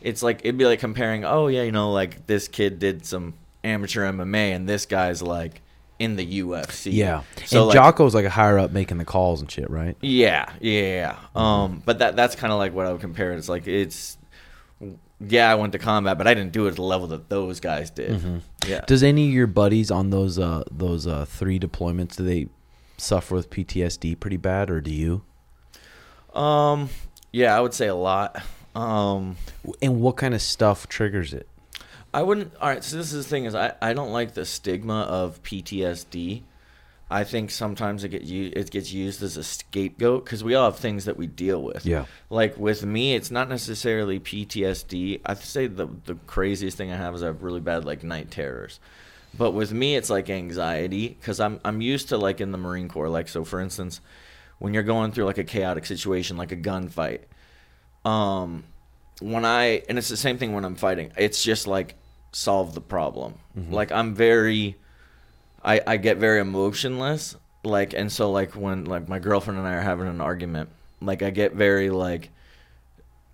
it's 0.00 0.22
like 0.22 0.40
it'd 0.40 0.58
be 0.58 0.64
like 0.64 0.80
comparing, 0.80 1.24
oh 1.24 1.48
yeah, 1.48 1.62
you 1.62 1.72
know, 1.72 1.92
like 1.92 2.26
this 2.26 2.48
kid 2.48 2.78
did 2.78 3.04
some 3.04 3.34
amateur 3.64 4.10
MMA 4.10 4.54
and 4.54 4.68
this 4.68 4.86
guy's 4.86 5.20
like 5.20 5.60
in 5.98 6.16
the 6.16 6.40
UFC. 6.42 6.92
Yeah. 6.92 7.22
So 7.46 7.60
and 7.60 7.68
like, 7.68 7.76
Jocko's 7.96 8.14
like 8.14 8.24
a 8.24 8.30
higher 8.30 8.58
up 8.58 8.70
making 8.70 8.98
the 8.98 9.04
calls 9.04 9.40
and 9.40 9.50
shit, 9.50 9.68
right? 9.70 9.96
yeah, 10.00 10.52
yeah, 10.60 10.82
yeah. 10.82 11.16
Um, 11.34 11.82
but 11.84 11.98
that 11.98 12.16
that's 12.16 12.34
kind 12.36 12.52
of 12.52 12.58
like 12.58 12.72
what 12.72 12.86
I 12.86 12.92
would 12.92 13.00
compare 13.00 13.32
it. 13.32 13.38
It's 13.38 13.48
like 13.48 13.66
it's 13.66 14.16
yeah, 15.20 15.50
I 15.50 15.56
went 15.56 15.72
to 15.72 15.78
combat, 15.80 16.16
but 16.16 16.28
I 16.28 16.34
didn't 16.34 16.52
do 16.52 16.66
it 16.66 16.70
at 16.70 16.76
the 16.76 16.82
level 16.82 17.08
that 17.08 17.28
those 17.28 17.58
guys 17.58 17.90
did. 17.90 18.20
Mm-hmm. 18.20 18.38
Yeah. 18.68 18.82
Does 18.86 19.02
any 19.02 19.26
of 19.28 19.34
your 19.34 19.48
buddies 19.48 19.90
on 19.90 20.10
those 20.10 20.38
uh 20.38 20.62
those 20.70 21.06
uh 21.06 21.24
three 21.24 21.58
deployments 21.58 22.16
do 22.16 22.24
they 22.24 22.48
suffer 22.96 23.34
with 23.34 23.50
PTSD 23.50 24.18
pretty 24.20 24.36
bad, 24.36 24.70
or 24.70 24.80
do 24.80 24.92
you? 24.92 25.22
um, 26.34 26.88
yeah, 27.32 27.56
I 27.56 27.60
would 27.60 27.74
say 27.74 27.86
a 27.88 27.94
lot. 27.94 28.40
Um, 28.74 29.36
And 29.82 30.00
what 30.00 30.16
kind 30.16 30.34
of 30.34 30.42
stuff 30.42 30.88
triggers 30.88 31.34
it? 31.34 31.48
I 32.12 32.22
wouldn't. 32.22 32.54
All 32.56 32.68
right, 32.68 32.82
so 32.82 32.96
this 32.96 33.12
is 33.12 33.24
the 33.24 33.28
thing 33.28 33.44
is 33.44 33.54
I, 33.54 33.74
I 33.82 33.92
don't 33.92 34.12
like 34.12 34.34
the 34.34 34.44
stigma 34.44 35.02
of 35.02 35.42
PTSD. 35.42 36.42
I 37.10 37.24
think 37.24 37.50
sometimes 37.50 38.04
it 38.04 38.10
get 38.10 38.22
u- 38.22 38.52
it 38.54 38.70
gets 38.70 38.92
used 38.92 39.22
as 39.22 39.36
a 39.36 39.44
scapegoat 39.44 40.24
because 40.24 40.44
we 40.44 40.54
all 40.54 40.70
have 40.70 40.78
things 40.78 41.06
that 41.06 41.16
we 41.16 41.26
deal 41.26 41.62
with. 41.62 41.86
Yeah. 41.86 42.04
Like 42.28 42.58
with 42.58 42.84
me, 42.84 43.14
it's 43.14 43.30
not 43.30 43.48
necessarily 43.48 44.20
PTSD. 44.20 45.20
I'd 45.24 45.38
say 45.38 45.66
the 45.66 45.88
the 46.04 46.16
craziest 46.26 46.76
thing 46.76 46.92
I 46.92 46.96
have 46.96 47.14
is 47.14 47.22
I 47.22 47.26
have 47.26 47.42
really 47.42 47.60
bad 47.60 47.84
like 47.84 48.02
night 48.02 48.30
terrors. 48.30 48.78
But 49.36 49.52
with 49.52 49.72
me, 49.72 49.96
it's 49.96 50.10
like 50.10 50.28
anxiety 50.30 51.08
because 51.08 51.40
I'm 51.40 51.60
I'm 51.64 51.80
used 51.80 52.08
to 52.10 52.18
like 52.18 52.40
in 52.40 52.52
the 52.52 52.58
Marine 52.58 52.88
Corps. 52.88 53.08
Like 53.08 53.28
so, 53.28 53.44
for 53.44 53.60
instance, 53.60 54.00
when 54.58 54.74
you're 54.74 54.82
going 54.82 55.12
through 55.12 55.24
like 55.24 55.38
a 55.38 55.44
chaotic 55.44 55.86
situation, 55.86 56.36
like 56.36 56.52
a 56.52 56.56
gunfight, 56.56 57.20
um, 58.04 58.64
when 59.20 59.44
I 59.44 59.82
and 59.88 59.98
it's 59.98 60.08
the 60.08 60.16
same 60.16 60.38
thing 60.38 60.52
when 60.52 60.64
I'm 60.64 60.76
fighting. 60.76 61.12
It's 61.16 61.42
just 61.42 61.66
like 61.66 61.94
solve 62.32 62.74
the 62.74 62.80
problem. 62.80 63.34
Like 63.70 63.90
I'm 63.90 64.14
very, 64.14 64.76
I 65.64 65.80
I 65.86 65.96
get 65.96 66.18
very 66.18 66.40
emotionless. 66.40 67.36
Like 67.64 67.92
and 67.92 68.10
so 68.12 68.30
like 68.30 68.52
when 68.52 68.84
like 68.84 69.08
my 69.08 69.18
girlfriend 69.18 69.58
and 69.58 69.66
I 69.66 69.74
are 69.74 69.80
having 69.80 70.06
an 70.08 70.20
argument, 70.20 70.68
like 71.00 71.22
I 71.22 71.30
get 71.30 71.54
very 71.54 71.90
like, 71.90 72.30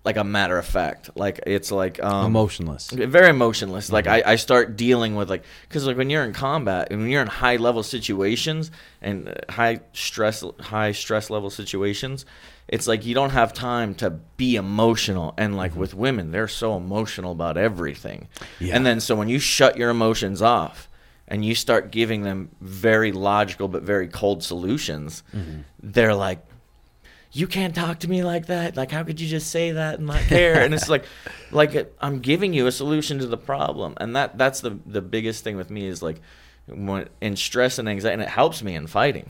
like 0.03 0.17
a 0.17 0.23
matter 0.23 0.57
of 0.57 0.65
fact. 0.65 1.11
Like 1.15 1.41
it's 1.45 1.71
like 1.71 2.03
um, 2.03 2.25
Emotionless. 2.25 2.89
very 2.89 3.29
emotionless. 3.29 3.91
Like 3.91 4.07
I, 4.07 4.23
I 4.25 4.35
start 4.37 4.75
dealing 4.75 5.15
with 5.15 5.29
like 5.29 5.43
because 5.67 5.85
like 5.85 5.97
when 5.97 6.09
you're 6.09 6.23
in 6.23 6.33
combat 6.33 6.87
and 6.89 7.01
when 7.01 7.09
you're 7.11 7.21
in 7.21 7.27
high 7.27 7.57
level 7.57 7.83
situations 7.83 8.71
and 9.01 9.29
uh, 9.29 9.33
high 9.49 9.81
stress 9.93 10.43
high 10.59 10.91
stress 10.91 11.29
level 11.29 11.49
situations, 11.51 12.25
it's 12.67 12.87
like 12.87 13.05
you 13.05 13.13
don't 13.13 13.31
have 13.31 13.53
time 13.53 13.93
to 13.95 14.09
be 14.09 14.55
emotional. 14.55 15.33
And 15.37 15.55
like 15.55 15.71
mm-hmm. 15.71 15.79
with 15.81 15.93
women, 15.93 16.31
they're 16.31 16.47
so 16.47 16.75
emotional 16.75 17.31
about 17.31 17.57
everything. 17.57 18.27
Yeah. 18.59 18.75
And 18.75 18.85
then 18.85 18.99
so 18.99 19.15
when 19.15 19.29
you 19.29 19.39
shut 19.39 19.77
your 19.77 19.89
emotions 19.89 20.41
off 20.41 20.89
and 21.27 21.45
you 21.45 21.55
start 21.55 21.91
giving 21.91 22.23
them 22.23 22.49
very 22.61 23.11
logical 23.11 23.67
but 23.67 23.83
very 23.83 24.07
cold 24.07 24.43
solutions, 24.43 25.23
mm-hmm. 25.33 25.61
they're 25.81 26.15
like 26.15 26.45
you 27.35 27.47
can't 27.47 27.75
talk 27.75 27.99
to 27.99 28.09
me 28.09 28.23
like 28.23 28.45
that. 28.45 28.77
Like, 28.77 28.91
how 28.91 29.03
could 29.03 29.19
you 29.19 29.27
just 29.27 29.51
say 29.51 29.73
that 29.73 29.95
and 29.97 30.07
not 30.07 30.21
care? 30.21 30.61
and 30.61 30.73
it's 30.73 30.87
like, 30.95 31.03
like 31.51 31.93
I'm 31.99 32.19
giving 32.19 32.53
you 32.53 32.65
a 32.65 32.71
solution 32.71 33.19
to 33.19 33.27
the 33.27 33.37
problem, 33.37 33.93
and 33.97 34.15
that 34.15 34.37
that's 34.37 34.61
the 34.61 34.79
the 34.85 35.01
biggest 35.01 35.43
thing 35.43 35.57
with 35.57 35.69
me 35.69 35.85
is 35.85 36.01
like, 36.01 36.21
when, 36.67 37.09
in 37.19 37.35
stress 37.35 37.77
and 37.77 37.89
anxiety, 37.89 38.13
and 38.13 38.21
it 38.21 38.29
helps 38.29 38.63
me 38.63 38.73
in 38.73 38.87
fighting. 38.87 39.29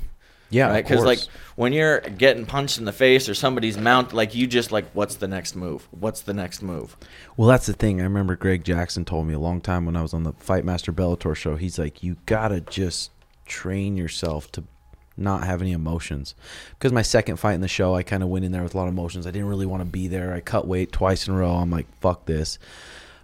Yeah, 0.55 0.69
right. 0.69 0.87
Because 0.87 1.03
like 1.03 1.19
when 1.57 1.73
you're 1.73 1.99
getting 1.99 2.45
punched 2.45 2.77
in 2.77 2.85
the 2.85 2.93
face 2.93 3.27
or 3.27 3.35
somebody's 3.35 3.77
mount, 3.77 4.13
like 4.13 4.33
you 4.33 4.47
just 4.47 4.71
like, 4.71 4.89
what's 4.93 5.15
the 5.15 5.27
next 5.27 5.53
move? 5.53 5.85
What's 5.91 6.21
the 6.21 6.33
next 6.33 6.61
move? 6.61 6.95
Well, 7.35 7.49
that's 7.49 7.65
the 7.65 7.73
thing. 7.73 7.99
I 7.99 8.03
remember 8.03 8.37
Greg 8.37 8.63
Jackson 8.63 9.03
told 9.03 9.27
me 9.27 9.33
a 9.33 9.39
long 9.39 9.59
time 9.59 9.85
when 9.85 9.97
I 9.97 10.01
was 10.01 10.13
on 10.13 10.23
the 10.23 10.31
Fight 10.33 10.63
Master 10.63 10.93
Bellator 10.93 11.35
show. 11.35 11.57
He's 11.57 11.77
like, 11.77 12.03
you 12.03 12.15
gotta 12.25 12.61
just 12.61 13.11
train 13.45 13.97
yourself 13.97 14.49
to 14.53 14.63
not 15.17 15.43
have 15.43 15.61
any 15.61 15.73
emotions. 15.73 16.35
Because 16.71 16.93
my 16.93 17.01
second 17.01 17.35
fight 17.35 17.55
in 17.55 17.61
the 17.61 17.67
show, 17.67 17.93
I 17.93 18.03
kind 18.03 18.23
of 18.23 18.29
went 18.29 18.45
in 18.45 18.53
there 18.53 18.63
with 18.63 18.75
a 18.75 18.77
lot 18.77 18.87
of 18.87 18.93
emotions. 18.93 19.27
I 19.27 19.31
didn't 19.31 19.49
really 19.49 19.65
want 19.65 19.81
to 19.81 19.85
be 19.85 20.07
there. 20.07 20.33
I 20.33 20.39
cut 20.39 20.67
weight 20.67 20.93
twice 20.93 21.27
in 21.27 21.33
a 21.33 21.37
row. 21.37 21.51
I'm 21.55 21.71
like, 21.71 21.87
fuck 21.99 22.25
this. 22.25 22.59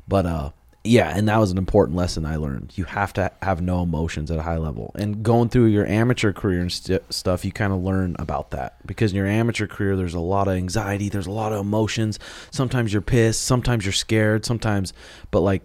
But 0.05 0.25
uh, 0.25 0.50
yeah, 0.83 1.15
and 1.15 1.27
that 1.29 1.38
was 1.38 1.51
an 1.51 1.57
important 1.59 1.95
lesson 1.95 2.25
I 2.25 2.38
learned. 2.38 2.73
You 2.75 2.85
have 2.85 3.13
to 3.13 3.31
have 3.43 3.61
no 3.61 3.83
emotions 3.83 4.31
at 4.31 4.39
a 4.39 4.41
high 4.41 4.57
level. 4.57 4.91
And 4.95 5.21
going 5.21 5.50
through 5.50 5.65
your 5.67 5.85
amateur 5.85 6.33
career 6.33 6.59
and 6.61 6.71
st- 6.71 7.13
stuff, 7.13 7.45
you 7.45 7.51
kind 7.51 7.71
of 7.71 7.83
learn 7.83 8.15
about 8.17 8.50
that. 8.51 8.75
Because 8.88 9.11
in 9.11 9.17
your 9.17 9.27
amateur 9.27 9.67
career, 9.67 9.95
there's 9.95 10.15
a 10.15 10.19
lot 10.19 10.47
of 10.47 10.55
anxiety, 10.55 11.07
there's 11.09 11.27
a 11.27 11.31
lot 11.31 11.53
of 11.53 11.59
emotions. 11.59 12.17
Sometimes 12.50 12.91
you're 12.93 13.01
pissed, 13.03 13.43
sometimes 13.43 13.85
you're 13.85 13.91
scared, 13.93 14.43
sometimes, 14.45 14.91
but 15.29 15.41
like 15.41 15.61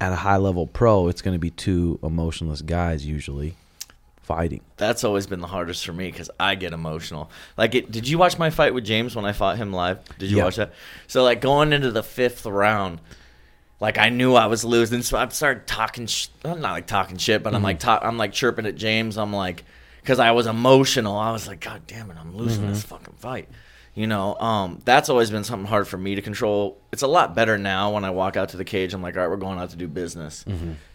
at 0.00 0.12
a 0.12 0.16
high 0.16 0.36
level 0.36 0.66
pro, 0.66 1.08
it's 1.08 1.22
going 1.22 1.34
to 1.34 1.38
be 1.40 1.50
two 1.50 1.98
emotionless 2.02 2.62
guys 2.62 3.06
usually 3.06 3.54
fighting. 4.22 4.60
That's 4.76 5.04
always 5.04 5.26
been 5.26 5.40
the 5.40 5.46
hardest 5.46 5.86
for 5.86 5.92
me 5.92 6.10
because 6.10 6.30
I 6.38 6.54
get 6.54 6.72
emotional. 6.72 7.30
Like, 7.56 7.74
it, 7.74 7.90
did 7.90 8.06
you 8.06 8.18
watch 8.18 8.38
my 8.38 8.50
fight 8.50 8.74
with 8.74 8.84
James 8.84 9.16
when 9.16 9.24
I 9.24 9.32
fought 9.32 9.56
him 9.56 9.72
live? 9.72 10.00
Did 10.18 10.30
you 10.30 10.36
Yeah. 10.38 10.44
watch 10.44 10.56
that? 10.56 10.72
So, 11.06 11.24
like, 11.24 11.40
going 11.40 11.72
into 11.72 11.90
the 11.90 12.02
fifth 12.02 12.44
round, 12.44 13.00
like 13.80 13.98
I 13.98 14.08
knew 14.08 14.34
I 14.34 14.46
was 14.46 14.64
losing, 14.64 15.02
so 15.02 15.16
I 15.18 15.28
started 15.28 15.66
talking. 15.66 16.06
Sh- 16.06 16.28
I'm 16.44 16.60
not 16.60 16.72
like 16.72 16.86
talking 16.86 17.16
shit, 17.16 17.42
but 17.42 17.54
I'm 17.54 17.62
like, 17.62 17.78
ta- 17.78 18.00
I'm 18.02 18.16
like 18.18 18.32
chirping 18.32 18.66
at 18.66 18.74
James. 18.76 19.16
I'm 19.18 19.32
like, 19.32 19.64
because 20.00 20.18
I 20.18 20.32
was 20.32 20.46
emotional. 20.46 21.16
I 21.16 21.30
was 21.32 21.46
like, 21.46 21.60
God 21.60 21.82
damn 21.86 22.10
it, 22.10 22.16
I'm 22.18 22.36
losing 22.36 22.66
this 22.68 22.82
fucking 22.82 23.14
fight. 23.18 23.48
You 23.94 24.06
know, 24.06 24.36
um, 24.38 24.80
that's 24.84 25.08
always 25.08 25.28
been 25.28 25.42
something 25.42 25.66
hard 25.66 25.88
for 25.88 25.98
me 25.98 26.14
to 26.14 26.22
control. 26.22 26.78
It's 26.92 27.02
a 27.02 27.08
lot 27.08 27.34
better 27.34 27.58
now 27.58 27.92
when 27.94 28.04
I 28.04 28.10
walk 28.10 28.36
out 28.36 28.50
to 28.50 28.56
the 28.56 28.64
cage. 28.64 28.94
I'm 28.94 29.02
like, 29.02 29.16
all 29.16 29.22
right, 29.22 29.28
we're 29.30 29.36
going 29.38 29.58
out 29.58 29.70
to 29.70 29.76
do 29.76 29.88
business. 29.88 30.44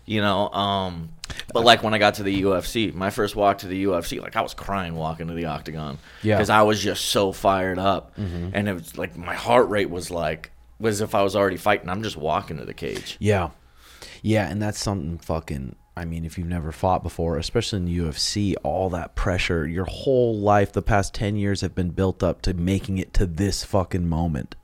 You 0.06 0.22
know, 0.22 0.50
um, 0.50 1.10
but 1.54 1.63
like 1.66 1.84
when 1.84 1.94
I 1.94 1.98
got 1.98 2.16
to 2.16 2.24
the 2.24 2.44
UFC, 2.44 2.94
my 2.94 3.10
first 3.10 3.36
walk 3.36 3.60
to 3.60 3.68
the 3.68 3.86
UFC, 3.86 4.22
like 4.22 4.36
I 4.38 4.42
was 4.42 4.54
crying 4.54 4.96
walking 4.96 5.28
to 5.28 5.34
the 5.34 5.46
octagon 5.46 5.98
Yeah. 6.22 6.36
because 6.36 6.50
I 6.50 6.62
was 6.63 6.82
just 6.82 7.06
so 7.06 7.32
fired 7.34 7.78
up, 7.80 8.13
and 8.18 8.68
it 8.70 8.74
was 8.74 8.98
like 8.98 9.18
my 9.18 9.34
heart 9.36 9.68
rate 9.70 9.90
was 9.90 10.10
like 10.12 10.52
was 10.80 11.01
if 11.01 11.15
I 11.15 11.24
was 11.24 11.36
already 11.36 11.58
fighting. 11.58 11.89
I'm 11.89 12.03
just 12.03 12.18
walking 12.18 12.58
to 12.58 12.65
the 12.65 12.74
cage. 12.74 13.18
Yeah. 13.20 13.50
Yeah, 14.22 14.50
and 14.50 14.62
that's 14.62 14.80
something 14.80 15.18
fucking 15.18 15.75
I 15.96 16.06
mean, 16.06 16.25
if 16.25 16.38
you've 16.38 16.48
never 16.48 16.72
fought 16.72 17.03
before, 17.03 17.38
especially 17.38 17.77
in 17.77 17.86
the 17.86 17.98
UFC, 18.00 18.56
all 18.63 18.89
that 18.89 19.15
pressure, 19.15 19.68
your 19.68 19.86
whole 19.86 20.36
life, 20.36 20.72
the 20.72 20.82
past 20.82 21.13
10 21.13 21.36
years 21.36 21.62
have 21.62 21.75
been 21.75 21.92
built 21.92 22.24
up 22.24 22.42
to 22.44 22.53
making 22.53 22.98
it 22.98 23.13
to 23.13 23.27
this 23.27 23.63
fucking 23.63 24.08
moment. 24.08 24.56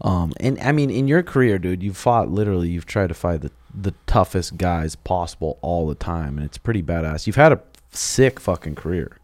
Um, 0.00 0.32
and 0.38 0.60
I 0.60 0.70
mean, 0.70 0.90
in 0.90 1.08
your 1.08 1.24
career, 1.24 1.58
dude, 1.58 1.82
you've 1.82 1.96
fought 1.96 2.30
literally, 2.30 2.68
you've 2.68 2.86
tried 2.86 3.08
to 3.08 3.14
fight 3.14 3.40
the, 3.40 3.50
the 3.74 3.94
toughest 4.06 4.56
guys 4.56 4.94
possible 4.94 5.58
all 5.60 5.88
the 5.88 5.96
time, 5.96 6.38
and 6.38 6.46
it's 6.46 6.58
pretty 6.58 6.84
badass. 6.84 7.26
You've 7.26 7.34
had 7.34 7.52
a 7.52 7.60
sick 7.90 8.38
fucking 8.38 8.76
career. 8.76 9.18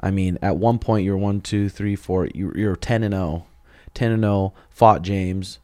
I 0.00 0.10
mean, 0.10 0.38
at 0.42 0.56
one 0.56 0.80
point, 0.80 1.04
you're 1.04 1.16
one, 1.16 1.40
two, 1.40 1.68
three, 1.68 1.94
four, 1.94 2.26
you're, 2.34 2.56
you're 2.56 2.76
10 2.76 3.04
and 3.04 3.14
0. 3.14 3.46
10 3.98 4.12
and 4.12 4.22
0, 4.22 4.54
fought 4.70 5.02
James, 5.02 5.58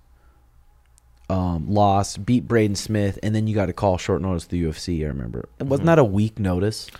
um, 1.30 1.72
lost, 1.72 2.26
beat 2.26 2.48
Braden 2.48 2.74
Smith, 2.74 3.18
and 3.22 3.32
then 3.34 3.46
you 3.46 3.54
got 3.54 3.68
a 3.68 3.72
call 3.72 3.96
short 3.96 4.20
notice 4.20 4.44
to 4.44 4.50
the 4.50 4.64
UFC. 4.64 5.04
I 5.04 5.06
remember. 5.06 5.48
It 5.60 5.66
wasn't 5.66 5.86
that 5.86 6.00
a 6.00 6.04
week 6.04 6.40
notice? 6.40 6.90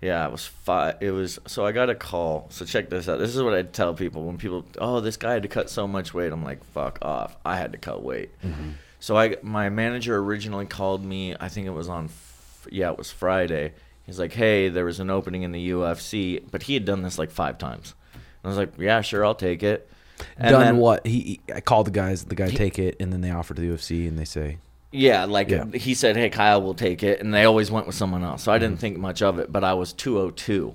Yeah, 0.00 0.26
it 0.26 0.32
was 0.32 0.46
five. 0.46 0.96
It 1.00 1.10
was 1.10 1.38
so 1.46 1.66
I 1.66 1.72
got 1.72 1.90
a 1.90 1.94
call. 1.94 2.46
So 2.48 2.64
check 2.64 2.88
this 2.88 3.06
out. 3.10 3.18
This 3.18 3.36
is 3.36 3.42
what 3.42 3.52
I 3.52 3.62
tell 3.62 3.92
people 3.92 4.24
when 4.24 4.38
people, 4.38 4.64
oh, 4.78 5.00
this 5.00 5.18
guy 5.18 5.34
had 5.34 5.42
to 5.42 5.48
cut 5.48 5.68
so 5.68 5.86
much 5.86 6.14
weight. 6.14 6.32
I'm 6.32 6.42
like, 6.42 6.64
fuck 6.64 6.98
off. 7.02 7.36
I 7.44 7.56
had 7.56 7.72
to 7.72 7.78
cut 7.78 8.02
weight. 8.02 8.30
So 8.98 9.18
I, 9.18 9.36
my 9.42 9.68
manager 9.68 10.16
originally 10.16 10.64
called 10.64 11.04
me. 11.04 11.36
I 11.38 11.50
think 11.50 11.66
it 11.66 11.70
was 11.70 11.90
on, 11.90 12.08
yeah, 12.70 12.90
it 12.90 12.96
was 12.96 13.10
Friday. 13.10 13.74
He's 14.06 14.18
like, 14.18 14.32
hey, 14.32 14.70
there 14.70 14.86
was 14.86 14.98
an 14.98 15.10
opening 15.10 15.42
in 15.42 15.52
the 15.52 15.70
UFC, 15.70 16.42
but 16.50 16.62
he 16.62 16.74
had 16.74 16.86
done 16.86 17.02
this 17.02 17.18
like 17.18 17.30
five 17.30 17.58
times. 17.58 17.94
And 18.14 18.22
I 18.44 18.48
was 18.48 18.56
like, 18.56 18.72
yeah, 18.78 19.02
sure, 19.02 19.24
I'll 19.24 19.34
take 19.34 19.62
it. 19.62 19.90
And 20.36 20.50
Done 20.50 20.60
then- 20.60 20.76
what? 20.78 21.06
He, 21.06 21.20
he- 21.46 21.54
I 21.54 21.60
called 21.60 21.86
the 21.86 21.90
guys. 21.92 22.24
The 22.24 22.34
guy 22.34 22.50
take 22.50 22.78
it, 22.78 22.96
and 23.00 23.12
then 23.12 23.20
they 23.20 23.30
offer 23.30 23.54
to 23.54 23.60
the 23.60 23.68
UFC, 23.68 24.06
and 24.08 24.18
they 24.18 24.24
say, 24.24 24.58
Yeah, 24.92 25.24
like 25.24 25.50
Yeah. 25.50 25.66
he 25.72 25.94
said, 25.94 26.16
"Hey, 26.16 26.30
Kyle 26.30 26.60
will 26.62 26.74
take 26.74 27.02
it," 27.02 27.20
and 27.20 27.32
they 27.32 27.44
always 27.44 27.70
went 27.70 27.86
with 27.86 27.94
someone 27.94 28.24
else. 28.24 28.42
So 28.42 28.50
I 28.52 28.58
didn't 28.58 28.74
mm-hmm. 28.74 28.80
think 28.80 28.98
much 28.98 29.22
of 29.22 29.38
it, 29.38 29.52
but 29.52 29.62
I 29.62 29.74
was 29.74 29.92
202, 29.92 30.74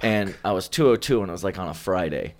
and 0.00 0.34
I 0.44 0.52
was 0.52 0.68
202, 0.68 1.20
and 1.20 1.28
it 1.28 1.32
was 1.32 1.44
like 1.44 1.58
on 1.58 1.68
a 1.68 1.74
Friday. 1.74 2.34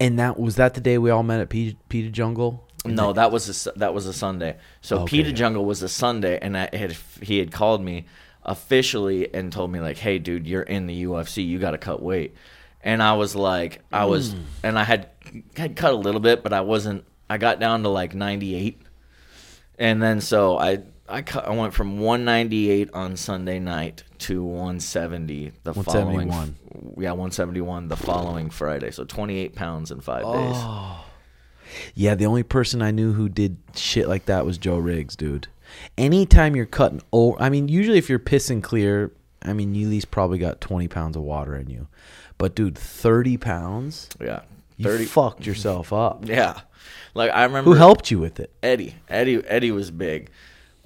and 0.00 0.18
that 0.18 0.38
was 0.38 0.56
that 0.56 0.74
the 0.74 0.80
day 0.80 0.98
we 0.98 1.10
all 1.10 1.22
met 1.22 1.40
at 1.40 1.48
P- 1.48 1.76
Peter 1.88 2.10
Jungle. 2.10 2.66
No, 2.86 3.12
that 3.12 3.30
was 3.30 3.66
a 3.66 3.78
that 3.78 3.94
was 3.94 4.06
a 4.06 4.12
Sunday. 4.12 4.56
So 4.82 4.98
oh, 4.98 5.02
Okay, 5.02 5.18
Peter. 5.18 5.32
Jungle 5.32 5.64
was 5.64 5.82
a 5.82 5.88
Sunday, 5.88 6.38
and 6.42 6.56
I 6.56 6.68
had 6.72 6.96
he 7.22 7.38
had 7.38 7.50
called 7.52 7.82
me 7.82 8.04
officially 8.44 9.32
and 9.34 9.50
told 9.52 9.70
me 9.72 9.80
like, 9.80 9.96
"Hey, 9.98 10.18
dude, 10.18 10.46
you're 10.46 10.62
in 10.62 10.86
the 10.86 11.04
UFC. 11.04 11.46
You 11.46 11.58
got 11.58 11.70
to 11.72 11.78
cut 11.78 12.02
weight." 12.02 12.34
And 12.84 13.02
I 13.02 13.14
was 13.14 13.34
like, 13.34 13.80
I 13.90 14.04
was, 14.04 14.34
mm. 14.34 14.42
and 14.62 14.78
I 14.78 14.84
had 14.84 15.08
had 15.56 15.74
cut 15.74 15.92
a 15.92 15.96
little 15.96 16.20
bit, 16.20 16.42
but 16.42 16.52
I 16.52 16.60
wasn't. 16.60 17.04
I 17.28 17.38
got 17.38 17.58
down 17.58 17.82
to 17.82 17.88
like 17.88 18.14
98, 18.14 18.80
and 19.78 20.02
then 20.02 20.20
so 20.20 20.58
I 20.58 20.82
I 21.08 21.22
cut. 21.22 21.46
I 21.46 21.50
went 21.50 21.72
from 21.74 21.98
198 21.98 22.90
on 22.92 23.16
Sunday 23.16 23.58
night 23.58 24.04
to 24.18 24.44
170 24.44 25.52
the 25.62 25.74
following. 25.74 26.28
171. 26.28 26.94
Yeah, 27.02 27.10
171 27.10 27.88
the 27.88 27.96
following 27.96 28.50
Friday. 28.50 28.90
So 28.90 29.04
28 29.04 29.54
pounds 29.54 29.90
in 29.90 30.00
five 30.00 30.24
oh. 30.26 30.34
days. 30.34 31.04
Yeah, 31.94 32.14
the 32.14 32.26
only 32.26 32.42
person 32.42 32.82
I 32.82 32.90
knew 32.90 33.12
who 33.12 33.28
did 33.28 33.56
shit 33.74 34.08
like 34.08 34.26
that 34.26 34.46
was 34.46 34.58
Joe 34.58 34.78
Riggs, 34.78 35.16
dude. 35.16 35.48
Anytime 35.98 36.54
you're 36.54 36.66
cutting, 36.66 37.02
oh, 37.12 37.36
I 37.40 37.48
mean, 37.48 37.68
usually 37.68 37.98
if 37.98 38.08
you're 38.08 38.18
pissing 38.18 38.62
clear, 38.62 39.10
I 39.42 39.54
mean, 39.54 39.74
you 39.74 39.86
at 39.86 39.90
least 39.90 40.10
probably 40.10 40.38
got 40.38 40.60
20 40.60 40.88
pounds 40.88 41.16
of 41.16 41.22
water 41.22 41.56
in 41.56 41.68
you. 41.68 41.88
But 42.38 42.54
dude, 42.54 42.76
30 42.76 43.36
pounds, 43.36 44.08
Yeah, 44.20 44.40
you 44.76 44.84
30. 44.84 45.04
fucked 45.06 45.46
yourself 45.46 45.92
up. 45.92 46.24
Yeah, 46.28 46.60
like 47.14 47.30
I 47.32 47.44
remember 47.44 47.70
Who 47.70 47.76
helped 47.76 48.10
you 48.10 48.18
with 48.18 48.40
it? 48.40 48.52
Eddie. 48.62 48.94
Eddie. 49.08 49.44
Eddie 49.46 49.70
was 49.70 49.90
big. 49.90 50.30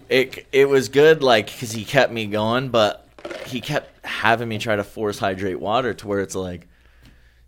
It 0.09 0.47
it 0.53 0.69
was 0.69 0.89
good, 0.89 1.23
like 1.23 1.47
because 1.47 1.73
he 1.73 1.85
kept 1.85 2.13
me 2.13 2.27
going, 2.27 2.69
but 2.71 3.07
he 3.47 3.61
kept 3.61 4.05
having 4.07 4.49
me 4.49 4.59
try 4.59 4.77
to 4.77 4.85
force 4.85 5.19
hydrate 5.19 5.61
water 5.61 5.93
to 5.95 6.07
where 6.07 6.21
it's 6.21 6.35
like 6.35 6.67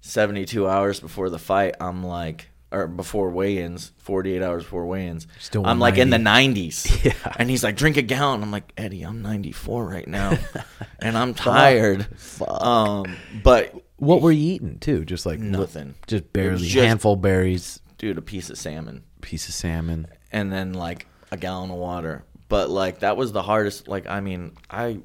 seventy 0.00 0.44
two 0.44 0.68
hours 0.68 1.00
before 1.00 1.30
the 1.30 1.38
fight. 1.38 1.76
I'm 1.80 2.04
like, 2.04 2.48
or 2.70 2.86
before 2.86 3.30
weigh-ins, 3.30 3.92
forty 3.98 4.34
eight 4.34 4.42
hours 4.42 4.64
before 4.64 4.84
weigh-ins. 4.86 5.26
Still 5.38 5.66
I'm 5.66 5.78
like 5.78 5.96
in 5.96 6.10
the 6.10 6.18
nineties. 6.18 6.86
Yeah. 7.04 7.12
And 7.38 7.48
he's 7.48 7.64
like, 7.64 7.76
drink 7.76 7.96
a 7.96 8.02
gallon. 8.02 8.42
I'm 8.42 8.50
like, 8.50 8.70
Eddie, 8.76 9.02
I'm 9.02 9.22
ninety 9.22 9.52
four 9.52 9.86
right 9.86 10.06
now, 10.06 10.36
and 11.00 11.16
I'm 11.16 11.32
tired. 11.32 12.06
Um, 12.46 13.16
but 13.42 13.74
What 14.00 14.22
were 14.22 14.32
you 14.32 14.54
eating 14.54 14.78
too? 14.78 15.04
Just 15.04 15.26
like 15.26 15.38
li- 15.38 15.46
Nothing. 15.46 15.94
just 16.06 16.32
barely 16.32 16.66
just- 16.66 16.74
handful 16.84 17.12
of 17.14 17.22
berries, 17.22 17.80
dude, 17.98 18.18
a 18.18 18.22
piece 18.22 18.50
of 18.50 18.58
salmon. 18.58 19.04
piece 19.20 19.48
of 19.48 19.54
salmon. 19.54 20.06
and 20.32 20.52
then 20.52 20.72
like 20.72 21.06
a 21.30 21.36
gallon 21.36 21.70
of 21.70 21.76
water. 21.76 22.24
But 22.48 22.68
like 22.70 23.00
that 23.00 23.16
was 23.16 23.32
the 23.32 23.42
hardest. 23.42 23.86
Like 23.86 24.08
I 24.08 24.20
mean, 24.20 24.52
I 24.68 25.00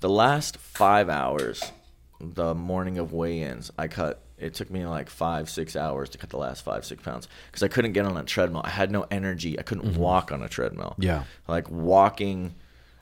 the 0.00 0.08
last 0.08 0.56
five 0.56 1.08
hours, 1.08 1.62
the 2.20 2.54
morning 2.54 2.98
of 2.98 3.12
weigh-ins, 3.12 3.70
I 3.78 3.88
cut. 3.88 4.22
It 4.38 4.54
took 4.54 4.70
me 4.70 4.86
like 4.86 5.10
five, 5.10 5.50
six 5.50 5.74
hours 5.74 6.10
to 6.10 6.18
cut 6.18 6.30
the 6.30 6.36
last 6.36 6.64
five, 6.64 6.84
six 6.84 7.02
pounds 7.02 7.26
because 7.46 7.64
I 7.64 7.68
couldn't 7.68 7.92
get 7.92 8.06
on 8.06 8.16
a 8.16 8.22
treadmill. 8.22 8.62
I 8.64 8.70
had 8.70 8.92
no 8.92 9.04
energy. 9.10 9.58
I 9.58 9.62
couldn't 9.62 9.84
mm-hmm. 9.90 10.00
walk 10.00 10.30
on 10.30 10.42
a 10.42 10.48
treadmill. 10.48 10.94
Yeah. 10.98 11.24
like 11.48 11.68
walking. 11.70 12.54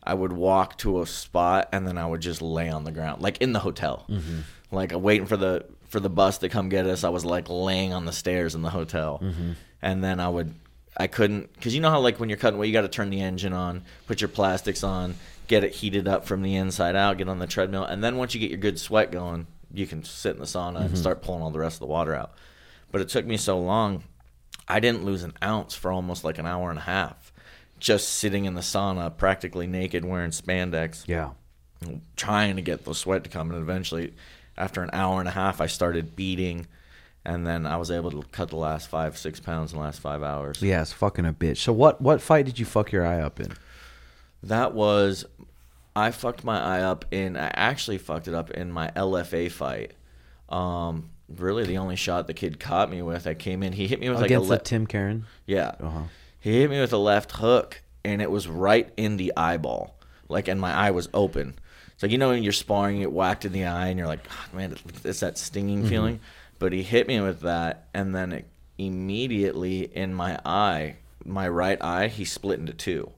I 0.02 0.14
would 0.14 0.32
walk 0.32 0.78
to 0.78 1.02
a 1.02 1.06
spot 1.06 1.68
and 1.72 1.86
then 1.86 1.98
I 1.98 2.06
would 2.06 2.20
just 2.20 2.40
lay 2.40 2.68
on 2.70 2.84
the 2.84 2.92
ground, 2.92 3.20
like 3.22 3.38
in 3.38 3.52
the 3.52 3.58
hotel, 3.58 4.06
mm-hmm. 4.08 4.40
Like 4.70 4.92
waiting 4.94 5.26
for 5.26 5.36
the 5.36 5.66
for 5.88 6.00
the 6.00 6.10
bus 6.10 6.38
to 6.38 6.48
come 6.48 6.68
get 6.68 6.86
us. 6.86 7.04
I 7.04 7.08
was 7.08 7.24
like 7.24 7.48
laying 7.48 7.92
on 7.92 8.04
the 8.04 8.12
stairs 8.12 8.54
in 8.54 8.62
the 8.62 8.70
hotel, 8.70 9.20
mm-hmm. 9.22 9.52
and 9.82 10.02
then 10.02 10.20
I 10.20 10.28
would, 10.28 10.54
I 10.96 11.06
couldn't, 11.06 11.52
because 11.54 11.74
you 11.74 11.80
know 11.80 11.90
how 11.90 12.00
like 12.00 12.18
when 12.18 12.28
you're 12.28 12.38
cutting 12.38 12.58
weight, 12.58 12.66
you 12.66 12.72
got 12.72 12.82
to 12.82 12.88
turn 12.88 13.10
the 13.10 13.20
engine 13.20 13.52
on, 13.52 13.82
put 14.06 14.20
your 14.20 14.28
plastics 14.28 14.82
on, 14.82 15.14
get 15.46 15.64
it 15.64 15.72
heated 15.72 16.08
up 16.08 16.26
from 16.26 16.42
the 16.42 16.56
inside 16.56 16.96
out, 16.96 17.18
get 17.18 17.28
on 17.28 17.38
the 17.38 17.46
treadmill, 17.46 17.84
and 17.84 18.02
then 18.02 18.16
once 18.16 18.34
you 18.34 18.40
get 18.40 18.50
your 18.50 18.58
good 18.58 18.78
sweat 18.78 19.12
going, 19.12 19.46
you 19.72 19.86
can 19.86 20.02
sit 20.04 20.34
in 20.34 20.40
the 20.40 20.46
sauna 20.46 20.76
and 20.76 20.86
mm-hmm. 20.86 20.96
start 20.96 21.22
pulling 21.22 21.42
all 21.42 21.50
the 21.50 21.58
rest 21.58 21.76
of 21.76 21.80
the 21.80 21.86
water 21.86 22.14
out. 22.14 22.34
But 22.90 23.00
it 23.00 23.08
took 23.08 23.26
me 23.26 23.36
so 23.36 23.58
long, 23.58 24.04
I 24.68 24.80
didn't 24.80 25.04
lose 25.04 25.22
an 25.22 25.34
ounce 25.42 25.74
for 25.74 25.92
almost 25.92 26.24
like 26.24 26.38
an 26.38 26.46
hour 26.46 26.70
and 26.70 26.78
a 26.78 26.82
half, 26.82 27.32
just 27.78 28.08
sitting 28.08 28.44
in 28.44 28.54
the 28.54 28.60
sauna, 28.60 29.16
practically 29.16 29.66
naked, 29.66 30.04
wearing 30.04 30.30
spandex 30.30 31.06
Yeah. 31.06 31.30
trying 32.16 32.56
to 32.56 32.62
get 32.62 32.84
the 32.84 32.94
sweat 32.94 33.22
to 33.24 33.30
come 33.30 33.50
and 33.50 33.60
eventually 33.60 34.14
after 34.58 34.82
an 34.82 34.90
hour 34.92 35.20
and 35.20 35.28
a 35.28 35.32
half 35.32 35.60
i 35.60 35.66
started 35.66 36.16
beating 36.16 36.66
and 37.24 37.46
then 37.46 37.66
i 37.66 37.76
was 37.76 37.90
able 37.90 38.10
to 38.10 38.22
cut 38.32 38.48
the 38.50 38.56
last 38.56 38.88
five 38.88 39.16
six 39.18 39.40
pounds 39.40 39.72
in 39.72 39.78
the 39.78 39.84
last 39.84 40.00
five 40.00 40.22
hours 40.22 40.62
Yeah, 40.62 40.82
it's 40.82 40.92
fucking 40.92 41.26
a 41.26 41.32
bitch. 41.32 41.58
So 41.58 41.72
what 41.72 42.00
what 42.00 42.20
fight 42.20 42.46
did 42.46 42.58
you 42.58 42.64
fuck 42.64 42.92
your 42.92 43.04
eye 43.06 43.20
up 43.20 43.40
in? 43.40 43.52
that 44.42 44.74
was 44.74 45.24
I 45.94 46.10
fucked 46.10 46.44
my 46.44 46.60
eye 46.60 46.82
up 46.82 47.06
in. 47.10 47.36
I 47.38 47.50
actually 47.54 47.96
fucked 47.98 48.28
it 48.28 48.34
up 48.34 48.50
in 48.50 48.70
my 48.70 48.90
LFA 48.90 49.50
fight. 49.50 49.92
Um, 50.50 51.08
really, 51.26 51.64
the 51.64 51.78
only 51.78 51.96
shot 51.96 52.26
the 52.26 52.34
kid 52.34 52.60
caught 52.60 52.90
me 52.90 53.00
with. 53.00 53.26
I 53.26 53.32
came 53.32 53.62
in. 53.62 53.72
He 53.72 53.86
hit 53.86 53.98
me 53.98 54.10
with 54.10 54.18
like 54.18 54.24
a 54.30 54.34
Against 54.34 54.46
the 54.48 54.52
left. 54.52 54.66
Tim 54.66 54.86
Karen. 54.86 55.24
Yeah. 55.46 55.72
Uh-huh. 55.80 56.02
He 56.38 56.60
hit 56.60 56.68
me 56.70 56.80
with 56.80 56.92
a 56.92 56.98
left 56.98 57.32
hook, 57.32 57.80
and 58.04 58.20
it 58.20 58.30
was 58.30 58.46
right 58.46 58.92
in 58.98 59.16
the 59.16 59.32
eyeball. 59.38 59.98
Like, 60.28 60.48
and 60.48 60.60
my 60.60 60.72
eye 60.72 60.90
was 60.90 61.08
open. 61.14 61.58
It's 61.96 62.02
like, 62.02 62.12
you 62.12 62.18
know, 62.18 62.28
when 62.28 62.42
you're 62.42 62.52
sparring, 62.52 62.96
you 62.98 63.02
get 63.04 63.12
whacked 63.12 63.44
in 63.44 63.52
the 63.52 63.64
eye, 63.64 63.88
and 63.88 63.98
you're 63.98 64.06
like, 64.06 64.20
"Ah, 64.30 64.46
man, 64.52 64.76
it's 65.04 65.20
that 65.20 65.36
stinging 65.38 65.80
Mm-hmm. 65.80 65.88
feeling. 65.88 66.20
But 66.58 66.72
he 66.72 66.82
hit 66.82 67.08
me 67.08 67.20
with 67.20 67.40
that, 67.40 67.88
and 67.92 68.14
then 68.14 68.32
it 68.32 68.46
immediately 68.78 69.80
in 69.94 70.12
my 70.14 70.38
eye, 70.44 70.96
my 71.24 71.48
right 71.48 71.80
eye, 71.82 72.08
he 72.08 72.24
split 72.24 72.58
into 72.60 72.72
two. 72.74 73.10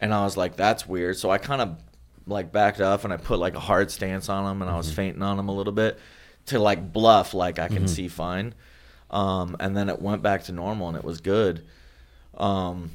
And 0.00 0.12
I 0.14 0.22
was 0.24 0.36
like, 0.36 0.56
that's 0.56 0.86
weird. 0.86 1.16
So 1.16 1.30
I 1.30 1.38
kind 1.38 1.60
of 1.62 1.78
like 2.26 2.52
backed 2.52 2.80
up 2.80 3.04
and 3.04 3.12
I 3.12 3.16
put 3.16 3.38
like 3.38 3.54
a 3.54 3.60
hard 3.60 3.90
stance 3.90 4.28
on 4.28 4.50
him 4.50 4.62
and 4.62 4.70
I 4.70 4.76
was 4.76 4.90
fainting 4.92 5.22
on 5.22 5.38
him 5.38 5.48
a 5.48 5.54
little 5.54 5.72
bit 5.72 5.98
to 6.46 6.58
like 6.58 6.92
bluff, 6.92 7.34
like 7.34 7.58
I 7.58 7.68
can 7.68 7.86
see 7.88 8.08
fine. 8.08 8.54
Um, 9.10 9.56
and 9.60 9.76
then 9.76 9.88
it 9.88 10.00
went 10.00 10.22
back 10.22 10.44
to 10.44 10.52
normal 10.52 10.88
and 10.88 10.96
it 10.96 11.04
was 11.04 11.20
good. 11.20 11.64
Um, 12.36 12.90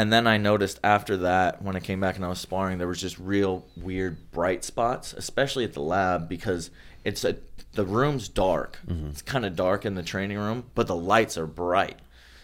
and 0.00 0.10
then 0.10 0.26
I 0.26 0.38
noticed 0.38 0.80
after 0.82 1.18
that, 1.18 1.60
when 1.60 1.76
I 1.76 1.80
came 1.80 2.00
back 2.00 2.16
and 2.16 2.24
I 2.24 2.28
was 2.28 2.38
sparring, 2.38 2.78
there 2.78 2.88
was 2.88 3.02
just 3.02 3.18
real 3.18 3.66
weird 3.76 4.30
bright 4.32 4.64
spots, 4.64 5.12
especially 5.12 5.62
at 5.62 5.74
the 5.74 5.82
lab 5.82 6.26
because 6.26 6.70
it's 7.04 7.22
a 7.22 7.36
the 7.74 7.84
room's 7.84 8.26
dark. 8.26 8.78
It's 9.10 9.20
kind 9.20 9.44
of 9.44 9.54
dark 9.54 9.84
in 9.84 9.96
the 9.96 10.02
training 10.02 10.38
room, 10.38 10.64
but 10.74 10.86
the 10.86 10.96
lights 10.96 11.36
are 11.36 11.46
bright. 11.46 11.98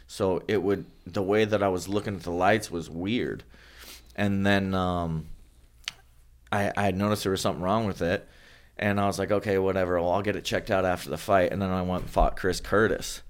So 0.07 0.43
it 0.47 0.63
would 0.63 0.85
the 1.07 1.23
way 1.23 1.47
that 1.47 1.63
I 1.63 1.69
was 1.69 1.89
looking 1.89 2.17
at 2.17 2.25
the 2.25 2.31
lights 2.31 2.71
was 2.71 2.91
weird. 2.91 3.43
And 4.15 4.45
then 4.45 4.75
um, 4.75 5.25
I 6.53 6.71
I 6.77 6.83
had 6.83 6.95
noticed 6.95 7.23
there 7.23 7.33
was 7.33 7.41
something 7.41 7.63
wrong 7.63 7.87
with 7.87 8.03
it, 8.03 8.29
and 8.77 9.01
I 9.01 9.07
was 9.07 9.19
like, 9.19 9.33
okay, 9.33 9.57
whatever. 9.57 9.99
Well, 9.99 10.13
I'll 10.13 10.21
get 10.21 10.37
it 10.37 10.45
checked 10.45 10.71
out 10.71 10.85
after 10.85 11.09
the 11.09 11.17
fight. 11.17 11.53
And 11.53 11.63
then 11.63 11.71
I 11.71 11.81
went 11.81 12.03
and 12.03 12.11
fought 12.11 12.37
Chris 12.37 12.61
Curtis. 12.61 13.23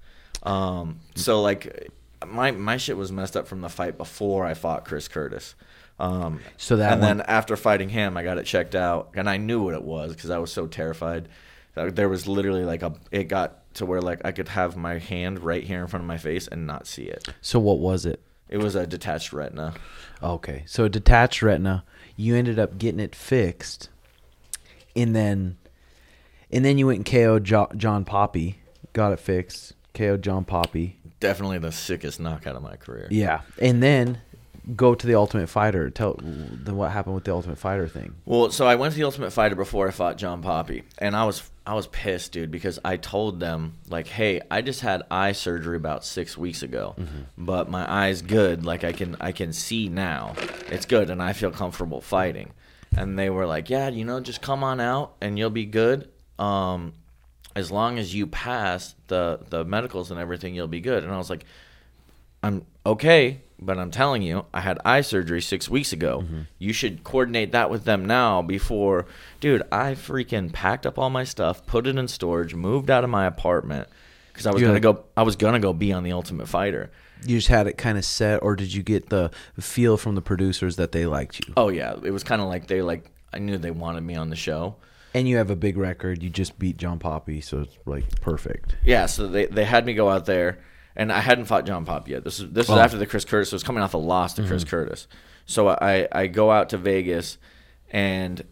Um, 0.43 0.99
so 1.15 1.41
like 1.41 1.91
my 2.25 2.51
my 2.51 2.77
shit 2.77 2.97
was 2.97 3.11
messed 3.11 3.35
up 3.37 3.47
from 3.47 3.61
the 3.61 3.69
fight 3.69 3.97
before 3.97 4.45
I 4.45 4.53
fought 4.53 4.85
Chris 4.85 5.07
Curtis. 5.07 5.55
Um, 5.99 6.39
So 6.57 6.75
that 6.77 6.93
and 6.93 7.01
one- 7.01 7.17
then 7.17 7.25
after 7.27 7.55
fighting 7.57 7.89
him, 7.89 8.17
I 8.17 8.23
got 8.23 8.37
it 8.37 8.45
checked 8.45 8.75
out, 8.75 9.09
and 9.15 9.29
I 9.29 9.37
knew 9.37 9.61
what 9.63 9.73
it 9.73 9.83
was 9.83 10.13
because 10.13 10.29
I 10.29 10.37
was 10.37 10.51
so 10.51 10.67
terrified. 10.67 11.27
Uh, 11.75 11.89
There 11.91 12.09
was 12.09 12.27
literally 12.27 12.63
like 12.65 12.81
a. 12.83 12.93
It 13.11 13.25
got 13.25 13.73
to 13.75 13.85
where 13.85 14.01
like 14.01 14.21
I 14.25 14.31
could 14.31 14.49
have 14.49 14.75
my 14.75 14.97
hand 14.99 15.39
right 15.43 15.63
here 15.63 15.81
in 15.81 15.87
front 15.87 16.03
of 16.03 16.07
my 16.07 16.17
face 16.17 16.47
and 16.47 16.65
not 16.67 16.87
see 16.87 17.03
it. 17.03 17.27
So 17.41 17.59
what 17.59 17.79
was 17.79 18.05
it? 18.05 18.19
It 18.49 18.57
was 18.59 18.75
a 18.75 18.87
detached 18.87 19.33
retina. 19.33 19.73
Okay, 20.23 20.63
so 20.67 20.85
a 20.85 20.89
detached 20.89 21.41
retina. 21.41 21.83
You 22.15 22.35
ended 22.35 22.57
up 22.57 22.77
getting 22.79 22.99
it 22.99 23.13
fixed, 23.13 23.89
and 24.95 25.15
then, 25.15 25.57
and 26.51 26.63
then 26.65 26.77
you 26.77 26.87
went 26.87 26.97
and 26.99 27.05
KO'd 27.05 27.43
John 27.77 28.05
Poppy. 28.05 28.59
Got 28.93 29.13
it 29.13 29.19
fixed. 29.19 29.73
KO'd 29.93 30.21
John 30.23 30.45
Poppy. 30.45 30.99
Definitely 31.19 31.59
the 31.59 31.71
sickest 31.71 32.19
knockout 32.19 32.55
of 32.55 32.63
my 32.63 32.75
career. 32.75 33.07
Yeah, 33.09 33.41
and 33.59 33.81
then 33.81 34.19
go 34.75 34.93
to 34.95 35.07
the 35.07 35.15
Ultimate 35.15 35.47
Fighter. 35.47 35.89
Tell 35.89 36.19
then 36.21 36.75
what 36.75 36.91
happened 36.91 37.15
with 37.15 37.23
the 37.23 37.33
Ultimate 37.33 37.57
Fighter 37.57 37.87
thing. 37.87 38.15
Well, 38.25 38.51
so 38.51 38.67
I 38.67 38.75
went 38.75 38.93
to 38.93 38.99
the 38.99 39.05
Ultimate 39.05 39.31
Fighter 39.31 39.55
before 39.55 39.87
I 39.87 39.91
fought 39.91 40.17
John 40.17 40.41
Poppy, 40.41 40.83
and 40.97 41.15
I 41.15 41.25
was 41.25 41.49
I 41.65 41.73
was 41.73 41.87
pissed, 41.87 42.31
dude, 42.31 42.51
because 42.51 42.79
I 42.85 42.97
told 42.97 43.39
them 43.39 43.75
like, 43.89 44.07
"Hey, 44.07 44.41
I 44.49 44.61
just 44.61 44.81
had 44.81 45.03
eye 45.09 45.31
surgery 45.31 45.77
about 45.77 46.05
six 46.05 46.37
weeks 46.37 46.63
ago, 46.63 46.95
but 47.37 47.69
my 47.69 47.89
eye's 47.91 48.21
good. 48.21 48.65
Like 48.65 48.83
I 48.83 48.91
can 48.93 49.15
I 49.19 49.31
can 49.31 49.53
see 49.53 49.89
now. 49.89 50.33
It's 50.69 50.85
good, 50.85 51.09
and 51.09 51.21
I 51.21 51.33
feel 51.33 51.51
comfortable 51.51 52.01
fighting." 52.01 52.51
And 52.95 53.17
they 53.19 53.29
were 53.29 53.45
like, 53.45 53.69
"Yeah, 53.69 53.89
you 53.89 54.05
know, 54.05 54.19
just 54.19 54.41
come 54.41 54.63
on 54.63 54.79
out, 54.79 55.15
and 55.21 55.37
you'll 55.37 55.49
be 55.49 55.65
good. 55.65 56.09
Um, 56.39 56.93
as 57.57 57.71
long 57.71 57.97
as 57.99 58.13
you 58.13 58.27
pass 58.27 58.95
the 59.07 59.39
the 59.49 59.63
medicals 59.65 60.11
and 60.11 60.19
everything, 60.19 60.55
you'll 60.55 60.67
be 60.67 60.81
good." 60.81 61.03
And 61.03 61.11
I 61.13 61.17
was 61.17 61.29
like, 61.29 61.45
I'm 62.43 62.65
okay, 62.85 63.41
but 63.59 63.77
I'm 63.77 63.91
telling 63.91 64.21
you, 64.21 64.45
I 64.53 64.61
had 64.61 64.77
eye 64.85 65.01
surgery 65.01 65.41
six 65.41 65.67
weeks 65.69 65.91
ago. 65.91 66.21
Mm-hmm. 66.23 66.41
You 66.59 66.71
should 66.73 67.03
coordinate 67.03 67.51
that 67.53 67.69
with 67.69 67.83
them 67.83 68.05
now 68.05 68.41
before. 68.41 69.05
Dude, 69.39 69.63
I 69.71 69.95
freaking 69.95 70.53
packed 70.53 70.85
up 70.85 70.97
all 70.99 71.09
my 71.09 71.23
stuff, 71.23 71.65
put 71.65 71.87
it 71.87 71.97
in 71.97 72.07
storage, 72.07 72.53
moved 72.53 72.89
out 72.89 73.03
of 73.03 73.09
my 73.09 73.25
apartment 73.25 73.87
because 74.31 74.45
I 74.45 74.51
was 74.51 74.61
You 74.61 74.67
gonna 74.67 74.75
had- 74.75 74.83
go. 74.83 75.03
I 75.17 75.23
was 75.23 75.35
gonna 75.35 75.59
go 75.59 75.73
be 75.73 75.91
on 75.93 76.03
the 76.03 76.11
Ultimate 76.11 76.47
Fighter. 76.47 76.91
You 77.25 77.37
just 77.37 77.47
had 77.47 77.65
it 77.65 77.79
kind 77.79 77.97
of 77.97 78.05
set, 78.05 78.43
or 78.43 78.55
did 78.55 78.71
you 78.71 78.83
get 78.83 79.09
the 79.09 79.31
feel 79.59 79.97
from 79.97 80.13
the 80.13 80.21
producers 80.21 80.75
that 80.75 80.91
they 80.91 81.07
liked 81.07 81.39
you? 81.47 81.53
Oh 81.57 81.69
yeah, 81.69 81.95
it 82.03 82.11
was 82.11 82.23
kind 82.23 82.41
of 82.41 82.47
like 82.47 82.67
they 82.67 82.83
like. 82.83 83.09
I 83.33 83.39
knew 83.39 83.57
they 83.57 83.71
wanted 83.71 84.01
me 84.01 84.15
on 84.15 84.29
the 84.29 84.35
show. 84.35 84.75
And 85.17 85.27
you 85.27 85.37
have 85.37 85.49
a 85.49 85.55
big 85.55 85.77
record. 85.77 86.21
You 86.21 86.29
just 86.29 86.59
beat 86.59 86.77
John 86.77 86.99
Poppy, 86.99 87.41
so 87.41 87.61
it's 87.61 87.75
like 87.87 88.21
perfect. 88.21 88.75
Yeah, 88.85 89.07
so 89.07 89.27
they, 89.27 89.47
they 89.47 89.65
had 89.65 89.83
me 89.83 89.95
go 89.95 90.09
out 90.09 90.27
there, 90.27 90.59
and 90.95 91.11
I 91.11 91.21
hadn't 91.21 91.45
fought 91.45 91.65
John 91.65 91.85
Poppy 91.85 92.11
yet. 92.11 92.23
This 92.23 92.39
is 92.39 92.51
this 92.51 92.69
was 92.69 92.77
Oh. 92.77 92.81
after 92.81 92.97
the 92.99 93.07
Chris 93.07 93.25
Curtis. 93.25 93.49
So 93.49 93.55
it 93.55 93.57
was 93.57 93.63
coming 93.63 93.81
off 93.81 93.95
a 93.95 93.97
loss 93.97 94.35
to 94.35 94.45
Chris 94.45 94.63
mm-hmm. 94.63 94.69
Curtis. 94.69 95.07
So 95.47 95.69
I 95.69 96.07
I 96.11 96.27
go 96.27 96.51
out 96.51 96.69
to 96.69 96.77
Vegas, 96.77 97.39
and 97.89 98.43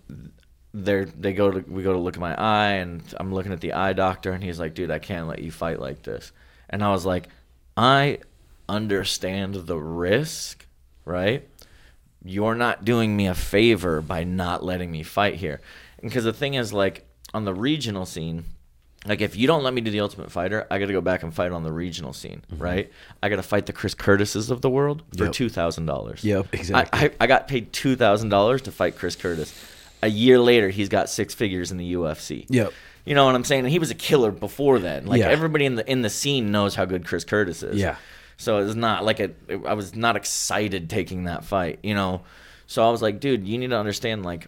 they 0.74 1.04
they 1.04 1.34
go 1.34 1.52
to 1.52 1.60
we 1.72 1.84
go 1.84 1.94
to 1.94 2.00
look 2.00 2.16
at 2.16 2.20
my 2.20 2.34
eye, 2.34 2.78
and 2.78 3.04
I'm 3.20 3.32
looking 3.32 3.54
at 3.54 3.62
the 3.62 3.74
eye 3.74 3.94
doctor, 3.94 4.32
and 4.32 4.44
he's 4.44 4.60
like, 4.60 4.74
"Dude, 4.74 4.90
I 4.90 4.98
can't 4.98 5.28
let 5.28 5.44
you 5.44 5.52
fight 5.52 5.80
like 5.80 6.02
this." 6.02 6.32
And 6.68 6.84
I 6.84 6.90
was 6.90 7.06
like, 7.06 7.30
"I 7.78 8.22
understand 8.68 9.54
the 9.54 9.78
risk, 9.78 10.66
right?" 11.06 11.48
you're 12.26 12.56
not 12.56 12.84
doing 12.84 13.16
me 13.16 13.28
a 13.28 13.36
favor 13.36 14.02
by 14.02 14.24
not 14.24 14.64
letting 14.64 14.92
me 14.92 15.04
fight 15.04 15.36
here. 15.36 15.62
Because 16.02 16.24
the 16.24 16.34
thing 16.34 16.54
is, 16.56 16.74
like, 16.74 17.06
on 17.34 17.46
the 17.46 17.54
regional 17.54 18.06
scene, 18.06 18.46
like, 19.06 19.22
if 19.22 19.36
you 19.36 19.48
don't 19.48 19.64
let 19.64 19.74
me 19.74 19.82
do 19.82 19.92
the 19.92 20.00
Ultimate 20.00 20.32
Fighter, 20.32 20.66
I 20.72 20.80
got 20.80 20.88
to 20.88 20.94
go 20.94 21.02
back 21.02 21.24
and 21.24 21.34
fight 21.34 21.52
on 21.52 21.64
the 21.64 21.72
regional 21.72 22.14
scene, 22.14 22.44
mm-hmm. 22.52 22.62
right? 22.62 22.92
I 23.22 23.30
got 23.30 23.36
to 23.38 23.44
fight 23.44 23.66
the 23.68 23.74
Chris 23.74 23.94
Curtises 23.94 24.50
of 24.50 24.62
the 24.62 24.70
world 24.70 25.04
for 25.18 25.26
Yep. 25.26 25.34
$2,000. 25.34 26.24
Yep, 26.24 26.48
exactly. 26.54 27.00
I, 27.00 27.06
I, 27.06 27.12
I 27.22 27.28
got 27.28 27.48
paid 27.48 27.72
$2,000 27.72 28.62
to 28.62 28.72
fight 28.72 28.98
Chris 28.98 29.16
Curtis. 29.16 29.54
A 30.02 30.08
year 30.08 30.40
later, 30.40 30.70
he's 30.70 30.90
got 30.90 31.10
six 31.10 31.34
figures 31.34 31.72
in 31.72 31.78
the 31.78 31.94
UFC. 31.94 32.46
Yep. 32.50 32.74
You 33.06 33.14
know 33.14 33.26
what 33.26 33.36
I'm 33.36 33.44
saying? 33.44 33.62
And 33.66 33.70
he 33.72 33.80
was 33.80 33.92
a 33.92 33.96
killer 33.96 34.32
before 34.32 34.80
then. 34.80 35.06
Like 35.06 35.20
Yeah. 35.20 35.30
everybody 35.30 35.66
in 35.66 35.76
the 35.76 35.90
in 35.90 36.02
the 36.02 36.10
scene 36.10 36.52
knows 36.52 36.74
how 36.76 36.86
good 36.86 37.06
Chris 37.06 37.24
Curtis 37.24 37.62
is. 37.62 37.78
Yeah. 37.80 37.98
So 38.38 38.58
it's 38.58 38.76
not 38.76 39.06
like 39.06 39.20
I 39.22 39.74
was 39.74 39.96
not 39.96 40.16
excited 40.16 40.90
taking 40.90 41.26
that 41.26 41.46
fight, 41.46 41.80
you 41.84 41.94
know. 41.94 42.22
So 42.68 42.86
I 42.86 42.90
was 42.90 43.02
like, 43.02 43.20
dude, 43.20 43.48
you 43.48 43.58
need 43.60 43.70
to 43.70 43.78
understand, 43.78 44.26
like, 44.26 44.48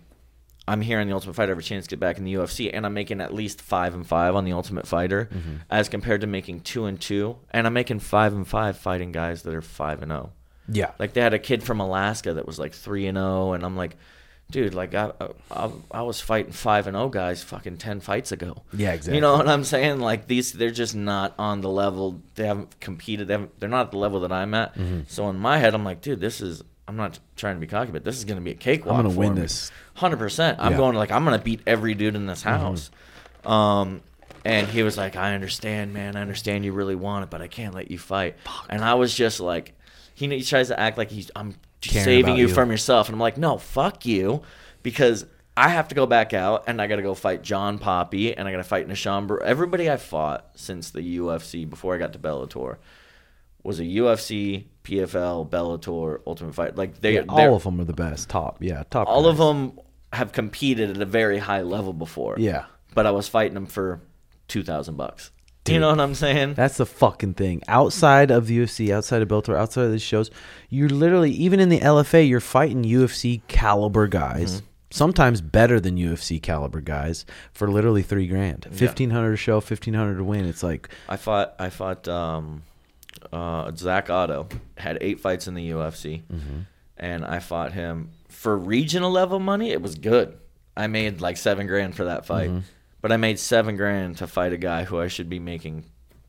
I'm 0.68 0.82
here 0.82 1.00
in 1.00 1.08
the 1.08 1.14
Ultimate 1.14 1.34
Fighter, 1.36 1.52
I 1.52 1.56
have 1.56 1.60
a 1.60 1.64
chance 1.64 1.86
to 1.86 1.90
get 1.92 2.00
back 2.00 2.18
in 2.18 2.26
the 2.26 2.34
UFC, 2.34 2.70
and 2.74 2.86
I'm 2.86 2.94
making 2.94 3.22
at 3.22 3.34
least 3.34 3.62
five 3.62 3.94
and 3.94 4.06
five 4.06 4.36
on 4.36 4.44
the 4.46 4.52
Ultimate 4.54 4.86
Fighter, 4.88 5.30
Mm-hmm. 5.32 5.56
as 5.70 5.88
compared 5.90 6.22
to 6.22 6.28
making 6.28 6.62
two 6.62 6.86
and 6.86 7.00
two, 7.00 7.38
and 7.52 7.66
I'm 7.66 7.74
making 7.74 8.00
five 8.00 8.34
and 8.34 8.48
five 8.48 8.78
fighting 8.78 9.12
guys 9.12 9.44
that 9.44 9.54
are 9.54 9.62
five 9.62 10.02
and 10.02 10.12
zero. 10.12 10.32
Yeah. 10.70 10.92
Like 11.00 11.14
they 11.14 11.22
had 11.22 11.34
a 11.34 11.40
kid 11.40 11.64
from 11.64 11.80
Alaska 11.80 12.34
that 12.34 12.46
was 12.46 12.60
like 12.60 12.74
three 12.74 13.08
and 13.08 13.18
zero, 13.18 13.54
and 13.54 13.64
I'm 13.64 13.78
like, 13.78 13.96
dude, 14.52 14.74
like 14.74 14.94
I, 14.94 15.12
I, 15.52 15.70
I 15.92 16.02
was 16.02 16.20
fighting 16.20 16.52
five 16.52 16.88
and 16.88 16.96
zero 16.96 17.08
guys 17.08 17.42
fucking 17.44 17.78
ten 17.78 18.02
fights 18.02 18.34
ago. 18.34 18.64
Yeah, 18.74 18.92
exactly. 18.92 19.16
You 19.16 19.22
know 19.22 19.38
what 19.38 19.48
I'm 19.48 19.64
saying? 19.64 20.02
Like 20.02 20.28
these, 20.28 20.52
they're 20.52 20.72
just 20.72 20.96
not 20.96 21.34
on 21.40 21.62
the 21.62 21.70
level. 21.70 22.22
They 22.36 22.46
haven't 22.48 22.78
competed. 22.82 23.28
They 23.30 23.36
haven't, 23.36 23.58
they're 23.60 23.70
not 23.70 23.86
at 23.88 23.92
the 23.92 23.98
level 24.00 24.20
that 24.22 24.32
I'm 24.34 24.54
at. 24.54 24.76
Mm-hmm. 24.76 25.02
So 25.08 25.30
in 25.30 25.38
my 25.40 25.58
head, 25.60 25.74
I'm 25.74 25.86
like, 25.86 26.02
dude, 26.02 26.20
this 26.20 26.42
is. 26.42 26.62
I'm 26.88 26.96
not 26.96 27.20
trying 27.36 27.56
to 27.56 27.60
be 27.60 27.68
cocky, 27.68 27.92
but 27.92 28.04
this 28.04 28.18
is 28.18 28.24
going 28.26 28.38
to 28.38 28.44
be 28.44 28.52
a 28.52 28.56
cakewalk. 28.56 28.98
I'm 28.98 29.04
gonna 29.06 29.16
win 29.18 29.36
me. 29.36 29.42
this. 29.42 29.72
Hundred 29.96 30.18
percent. 30.18 30.58
I'm 30.62 30.72
Yeah. 30.74 30.78
going 30.78 30.96
like 30.96 31.12
I'm 31.12 31.24
gonna 31.26 31.38
beat 31.40 31.62
every 31.68 31.94
dude 31.96 32.16
in 32.16 32.26
this 32.28 32.42
house. 32.44 32.90
Um, 33.46 34.02
and 34.46 34.68
he 34.68 34.84
was 34.84 34.98
like, 34.98 35.16
I 35.16 35.34
understand, 35.36 35.94
man. 35.94 36.16
I 36.16 36.22
understand 36.22 36.64
you 36.64 36.72
really 36.74 36.96
want 36.96 37.24
it, 37.26 37.30
but 37.30 37.42
I 37.42 37.48
can't 37.48 37.74
let 37.76 37.92
you 37.92 37.98
fight. 37.98 38.36
And 38.70 38.84
I 38.84 38.94
was 38.94 39.14
just 39.14 39.40
like, 39.40 39.74
he, 40.16 40.28
he 40.30 40.44
tries 40.44 40.70
to 40.70 40.80
act 40.80 40.98
like 40.98 41.12
he's 41.12 41.30
I'm 41.36 41.56
Caring 41.82 42.06
saving 42.06 42.36
you, 42.38 42.48
you. 42.48 42.54
from 42.54 42.72
yourself, 42.72 43.08
and 43.08 43.16
I'm 43.16 43.20
like, 43.20 43.38
no, 43.38 43.58
fuck 43.58 44.06
you, 44.06 44.42
because 44.84 45.26
I 45.56 45.70
have 45.70 45.88
to 45.90 45.96
go 45.96 46.06
back 46.06 46.34
out 46.34 46.64
and 46.68 46.82
I 46.82 46.88
got 46.88 46.96
to 46.98 47.02
go 47.02 47.14
fight 47.14 47.42
John 47.44 47.78
Poppy 47.80 48.36
and 48.36 48.48
I 48.48 48.52
got 48.52 48.58
to 48.58 48.64
fight 48.64 48.88
Nishan. 48.88 49.28
Bur- 49.28 49.44
Everybody 49.44 49.90
I 49.90 49.98
fought 49.98 50.50
since 50.56 50.90
the 50.92 51.18
UFC 51.18 51.70
before 51.70 51.94
I 51.96 51.98
got 51.98 52.14
to 52.14 52.20
Bellator 52.20 52.78
was 53.64 53.80
a 53.80 53.84
UFC, 53.84 54.66
PFL, 54.88 55.50
Bellator, 55.50 56.22
Ultimate 56.26 56.56
Fight. 56.56 56.76
Like 56.78 57.02
they, 57.02 57.16
Yeah, 57.16 57.22
they're- 57.22 57.50
all 57.50 57.56
of 57.56 57.64
them 57.64 57.80
are 57.82 57.84
the 57.86 57.94
best. 57.94 58.30
Top. 58.30 58.58
Yeah, 58.62 58.84
top. 58.90 59.08
all 59.08 59.28
of 59.28 59.38
them 59.38 59.80
have 60.14 60.32
competed 60.32 60.90
at 60.92 61.02
a 61.02 61.06
very 61.06 61.38
high 61.38 61.62
level 61.62 61.94
before. 61.94 62.36
Yeah. 62.38 62.66
but 62.94 63.06
I 63.06 63.12
was 63.12 63.28
fighting 63.28 63.54
them 63.54 63.66
for 63.68 64.02
two 64.48 64.64
thousand 64.64 64.96
bucks. 64.96 65.32
You 65.68 65.82
know 65.82 65.90
what 65.90 66.00
I'm 66.00 66.16
saying? 66.16 66.54
That's 66.54 66.78
the 66.78 66.86
fucking 66.86 67.34
thing. 67.34 67.62
Outside 67.68 68.32
of 68.32 68.48
the 68.48 68.58
UFC, 68.60 68.90
outside 68.96 69.22
of 69.22 69.28
Bellator, 69.28 69.58
outside 69.58 69.84
of 69.84 69.92
these 69.92 70.02
shows, 70.02 70.32
you're 70.70 70.88
literally 70.88 71.32
even 71.32 71.60
in 71.60 71.68
the 71.68 71.82
LFA, 71.82 72.26
you're 72.28 72.40
fighting 72.40 72.84
UFC 72.84 73.42
caliber 73.50 74.08
guys. 74.08 74.62
Mm-hmm. 74.62 74.66
Sometimes 74.92 75.42
better 75.42 75.82
than 75.82 75.98
UFC 75.98 76.42
caliber 76.42 76.80
guys 76.80 77.26
for 77.52 77.70
literally 77.70 78.02
three 78.02 78.28
grand, 78.28 78.66
fifteen 78.72 79.10
hundred 79.10 79.34
a 79.34 79.36
show, 79.36 79.60
fifteen 79.60 79.94
hundred 79.94 80.16
to 80.20 80.24
win. 80.24 80.46
It's 80.46 80.64
like 80.64 80.88
I 81.10 81.18
fought. 81.18 81.54
I 81.60 81.70
fought. 81.70 82.08
Um, 82.08 82.64
uh, 83.32 83.72
Zak 83.76 84.10
Ottow 84.10 84.48
had 84.78 84.98
eight 85.02 85.20
fights 85.20 85.48
in 85.48 85.54
the 85.56 85.72
UFC. 85.72 86.24
Mm-hmm. 86.24 86.60
and 86.98 87.24
I 87.26 87.40
fought 87.40 87.74
him 87.74 88.10
for 88.30 88.58
regional 88.58 89.12
level 89.12 89.40
money. 89.40 89.72
It 89.72 89.82
was 89.82 89.96
good. 89.96 90.38
I 90.76 90.88
made 90.88 91.22
like 91.22 91.38
seven 91.38 91.68
grand 91.68 91.96
for 91.96 92.06
that 92.06 92.26
fight, 92.26 92.50
Mm-hmm. 92.50 92.60
but 93.02 93.12
I 93.12 93.18
made 93.18 93.40
seven 93.40 93.76
grand 93.78 94.18
to 94.18 94.28
fight 94.28 94.54
a 94.54 94.58
guy 94.58 94.84
who 94.84 95.00
I 95.00 95.08
should 95.08 95.30
be 95.30 95.40
making 95.40 95.86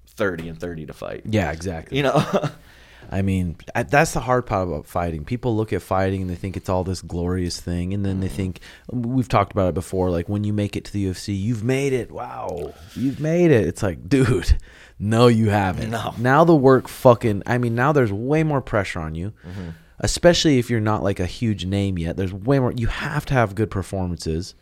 thirty 0.06 0.48
and 0.48 0.58
thirty 0.58 0.86
to 0.86 0.92
fight. 0.92 1.22
Yeah, 1.26 1.52
exactly. 1.52 1.96
You 1.98 2.04
know, 2.04 2.50
I 3.10 3.22
mean, 3.22 3.56
that's 3.88 4.12
the 4.12 4.20
hard 4.20 4.44
part 4.46 4.68
about 4.68 4.86
fighting. 4.86 5.24
People 5.24 5.56
look 5.56 5.72
at 5.72 5.80
fighting 5.82 6.22
and 6.22 6.30
they 6.30 6.34
think 6.34 6.56
it's 6.56 6.68
all 6.68 6.84
this 6.84 7.00
glorious 7.02 7.60
thing, 7.60 7.94
and 7.94 8.04
then 8.04 8.20
they 8.20 8.28
think 8.28 8.60
we've 8.90 9.28
talked 9.28 9.52
about 9.52 9.68
it 9.70 9.74
before. 9.74 10.10
Like 10.10 10.28
when 10.28 10.44
you 10.44 10.52
make 10.52 10.76
it 10.76 10.84
to 10.86 10.92
the 10.92 11.06
UFC, 11.06 11.38
you've 11.38 11.64
made 11.64 11.92
it. 11.92 12.10
Wow, 12.10 12.74
you've 12.94 13.20
made 13.20 13.50
it. 13.50 13.66
It's 13.66 13.82
like, 13.82 14.08
dude, 14.08 14.58
no, 14.98 15.28
you 15.28 15.50
haven't. 15.50 15.90
No. 15.90 16.14
Now 16.18 16.44
the 16.44 16.54
work 16.54 16.88
fucking. 16.88 17.42
I 17.46 17.58
mean, 17.58 17.74
now 17.74 17.92
there's 17.92 18.12
way 18.12 18.42
more 18.42 18.60
pressure 18.60 19.00
on 19.00 19.14
you, 19.14 19.32
mm-hmm. 19.46 19.70
especially 20.00 20.58
if 20.58 20.70
you're 20.70 20.80
not 20.80 21.02
like 21.02 21.20
a 21.20 21.26
huge 21.26 21.64
name 21.64 21.98
yet. 21.98 22.16
There's 22.16 22.32
way 22.32 22.58
more. 22.58 22.72
You 22.72 22.88
have 22.88 23.24
to 23.26 23.34
have 23.34 23.54
good 23.54 23.70
performances, 23.70 24.54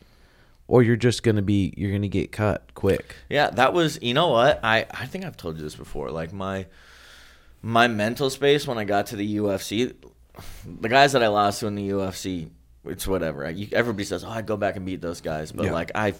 or 0.69 0.83
you're 0.83 0.97
just 0.97 1.23
gonna 1.23 1.43
be. 1.43 1.73
You're 1.77 1.93
gonna 1.93 2.09
get 2.09 2.33
cut 2.33 2.75
quick. 2.75 3.17
Yeah, 3.29 3.51
that 3.51 3.73
was. 3.73 3.99
You 4.03 4.15
know 4.15 4.29
what? 4.29 4.61
I 4.63 4.87
I 4.91 5.07
think 5.07 5.25
I've 5.25 5.37
told 5.37 5.57
you 5.57 5.63
this 5.63 5.75
before. 5.77 6.11
Like 6.11 6.33
my 6.33 6.67
my 7.63 7.89
mental 7.89 8.31
space 8.31 8.67
when 8.67 8.79
I 8.79 8.85
got 8.85 9.07
to 9.07 9.17
the 9.17 9.37
UFC, 9.39 9.95
the 10.81 10.89
guys 10.89 11.13
that 11.13 11.23
I 11.23 11.29
lost 11.29 11.61
to 11.61 11.67
in 11.67 11.75
the 11.75 11.89
UFC, 11.91 12.51
it's 12.85 13.07
whatever. 13.07 13.51
You, 13.51 13.69
everybody 13.73 14.05
says, 14.05 14.23
"Oh, 14.23 14.29
I'd 14.29 14.47
go 14.47 14.57
back 14.57 14.77
and 14.77 14.85
beat 14.85 15.01
those 15.01 15.21
guys," 15.21 15.51
but 15.51 15.67
Yeah. 15.67 15.73
like 15.73 15.93
I 15.95 16.13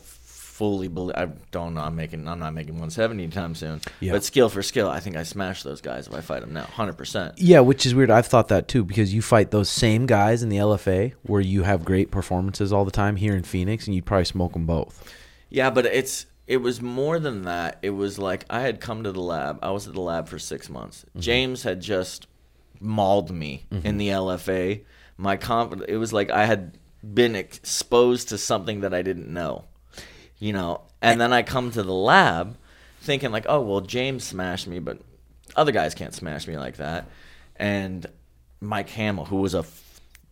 fully 0.57 0.89
believe. 0.89 1.17
I 1.17 1.27
don't 1.51 1.75
know. 1.75 1.83
I'm 1.83 1.97
making. 1.97 2.27
I'm 2.27 2.39
not 2.39 2.55
making 2.55 2.75
170 2.75 3.23
anytime 3.23 3.55
soon. 3.55 3.81
Yeah. 4.01 4.13
But 4.13 4.25
skill 4.25 4.49
for 4.49 4.63
skill, 4.63 4.89
I 4.89 5.01
think 5.01 5.17
I 5.17 5.23
smash 5.23 5.63
those 5.63 5.81
guys 5.81 6.07
if 6.07 6.15
I 6.15 6.21
fight 6.21 6.41
them 6.41 6.53
now. 6.53 6.63
100. 6.63 6.95
percent 6.95 7.39
Yeah, 7.39 7.61
which 7.61 7.85
is 7.85 7.95
weird. 7.95 8.11
I've 8.11 8.27
thought 8.27 8.49
that 8.49 8.69
too 8.69 8.85
because 8.85 9.13
you 9.13 9.23
fight 9.23 9.51
those 9.51 9.69
same 9.69 10.07
guys 10.07 10.43
in 10.43 10.49
the 10.49 10.57
LFA 10.57 11.13
where 11.23 11.41
you 11.41 11.63
have 11.65 11.85
great 11.85 12.11
performances 12.11 12.73
all 12.73 12.85
the 12.85 12.91
time 12.91 13.17
here 13.17 13.37
in 13.37 13.43
Phoenix, 13.43 13.87
and 13.87 13.95
you'd 13.95 14.07
probably 14.07 14.25
smoke 14.25 14.55
them 14.55 14.67
both. 14.67 15.13
Yeah, 15.51 15.71
but 15.71 15.87
it's 15.87 16.27
it 16.47 16.59
was 16.59 16.81
more 16.81 17.19
than 17.19 17.43
that. 17.43 17.79
It 17.83 17.91
was 17.91 18.19
like 18.19 18.45
I 18.49 18.61
had 18.61 18.81
come 18.81 19.05
to 19.05 19.13
the 19.13 19.21
lab. 19.21 19.59
I 19.63 19.71
was 19.71 19.87
at 19.87 19.95
the 19.95 20.01
lab 20.01 20.29
for 20.29 20.39
six 20.39 20.71
months. 20.71 21.05
Mm-hmm. 21.11 21.21
James 21.21 21.63
had 21.63 21.81
just 21.81 22.27
mauled 22.81 23.31
me 23.31 23.67
in 23.71 23.83
mm-hmm. 23.83 23.97
the 23.99 24.09
LFA. 24.09 24.85
My 25.17 25.37
conf- 25.37 25.83
it 25.89 25.97
was 25.97 26.13
like 26.13 26.31
I 26.31 26.47
had 26.47 26.79
been 27.15 27.37
exposed 27.37 28.29
to 28.31 28.39
something 28.39 28.81
that 28.81 28.95
I 28.95 29.03
didn't 29.03 29.29
know, 29.33 29.65
you 30.39 30.53
know. 30.53 30.83
And 31.03 31.21
then 31.21 31.33
I 31.33 31.43
come 31.43 31.71
to 31.73 31.83
the 31.83 31.93
lab, 31.93 32.57
thinking 33.01 33.31
like, 33.31 33.47
oh 33.49 33.61
well, 33.61 33.81
James 33.81 34.25
smashed 34.25 34.67
me, 34.67 34.79
but 34.79 34.99
other 35.55 35.73
guys 35.73 35.95
can't 35.95 36.15
smash 36.15 36.47
me 36.49 36.57
like 36.57 36.77
that. 36.77 37.07
And 37.57 38.07
Mike 38.61 38.89
Hamill, 38.91 39.27
who 39.27 39.37
was 39.37 39.55
a 39.55 39.65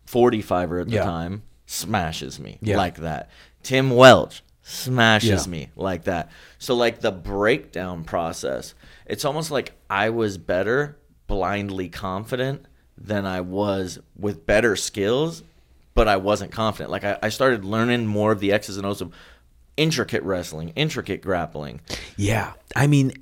45er 0.06 0.80
at 0.82 0.88
the 0.88 0.94
Yeah. 0.96 1.04
time, 1.04 1.42
smashes 1.66 2.38
me 2.38 2.58
Yeah. 2.60 2.76
like 2.76 2.96
that. 2.98 3.30
Tim 3.62 3.90
Welch 3.90 4.42
smashes 4.62 5.46
Yeah. 5.46 5.50
me 5.50 5.68
like 5.76 6.04
that. 6.04 6.30
So 6.58 6.74
like 6.74 7.00
the 7.00 7.12
breakdown 7.12 8.04
process, 8.04 8.74
it's 9.06 9.24
almost 9.24 9.50
like 9.50 9.72
I 9.88 10.10
was 10.10 10.38
better 10.38 10.96
blindly 11.26 11.88
confident 11.88 12.66
than 12.96 13.26
I 13.26 13.40
was 13.40 13.98
with 14.18 14.46
better 14.46 14.76
skills, 14.76 15.42
but 15.94 16.06
I 16.08 16.16
wasn't 16.16 16.52
confident. 16.52 16.90
Like 16.90 17.04
I, 17.04 17.18
I 17.22 17.28
started 17.28 17.64
learning 17.64 18.06
more 18.06 18.32
of 18.32 18.40
the 18.40 18.52
X's 18.52 18.76
and 18.76 18.86
O's 18.86 19.00
of 19.00 19.12
intricate 19.76 20.22
wrestling, 20.22 20.70
intricate 20.76 21.22
grappling. 21.22 21.80
Yeah, 22.16 22.52
I 22.76 22.86
mean, 22.86 23.12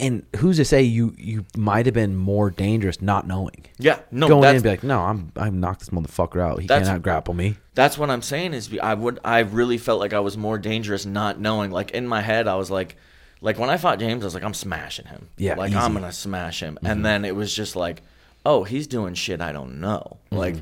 and 0.00 0.24
who's 0.36 0.56
to 0.56 0.64
say 0.64 0.82
you 0.82 1.14
you 1.18 1.44
might 1.56 1.86
have 1.86 1.94
been 1.94 2.16
more 2.16 2.50
dangerous 2.50 3.02
not 3.02 3.26
knowing? 3.26 3.66
Yeah, 3.78 3.98
no, 4.10 4.28
Going 4.28 4.44
in 4.48 4.54
and 4.56 4.62
be 4.62 4.70
like, 4.70 4.82
no, 4.82 5.00
I'm 5.00 5.32
I'm 5.36 5.60
knocked 5.60 5.80
this 5.80 5.90
motherfucker 5.90 6.40
out. 6.40 6.60
He 6.60 6.68
cannot 6.68 7.02
grapple 7.02 7.34
me. 7.34 7.56
That's 7.74 7.98
what 7.98 8.10
I'm 8.10 8.22
saying 8.22 8.54
is 8.54 8.76
I 8.82 8.94
would 8.94 9.20
I 9.24 9.40
really 9.40 9.78
felt 9.78 10.00
like 10.00 10.12
I 10.12 10.20
was 10.20 10.36
more 10.36 10.58
dangerous 10.58 11.06
not 11.06 11.38
knowing. 11.38 11.70
Like 11.70 11.90
in 11.92 12.06
my 12.06 12.22
head, 12.22 12.48
I 12.48 12.56
was 12.56 12.70
like, 12.70 12.96
like 13.40 13.58
when 13.58 13.70
I 13.70 13.76
fought 13.76 13.98
James, 13.98 14.24
I 14.24 14.26
was 14.26 14.34
like, 14.34 14.44
I'm 14.44 14.54
smashing 14.54 15.06
him. 15.06 15.28
Yeah, 15.36 15.54
like 15.54 15.70
easy. 15.70 15.78
Mm-hmm. 15.78 15.86
I'm 15.86 15.94
gonna 15.94 16.12
smash 16.12 16.60
him. 16.60 16.78
And 16.82 17.04
then 17.04 17.24
it 17.24 17.36
was 17.36 17.54
just 17.54 17.76
like, 17.76 18.02
oh, 18.44 18.64
he's 18.64 18.86
doing 18.86 19.14
shit 19.14 19.40
I 19.40 19.52
don't 19.52 19.80
know. 19.80 20.16
Mm-hmm. 20.26 20.36
Like, 20.36 20.56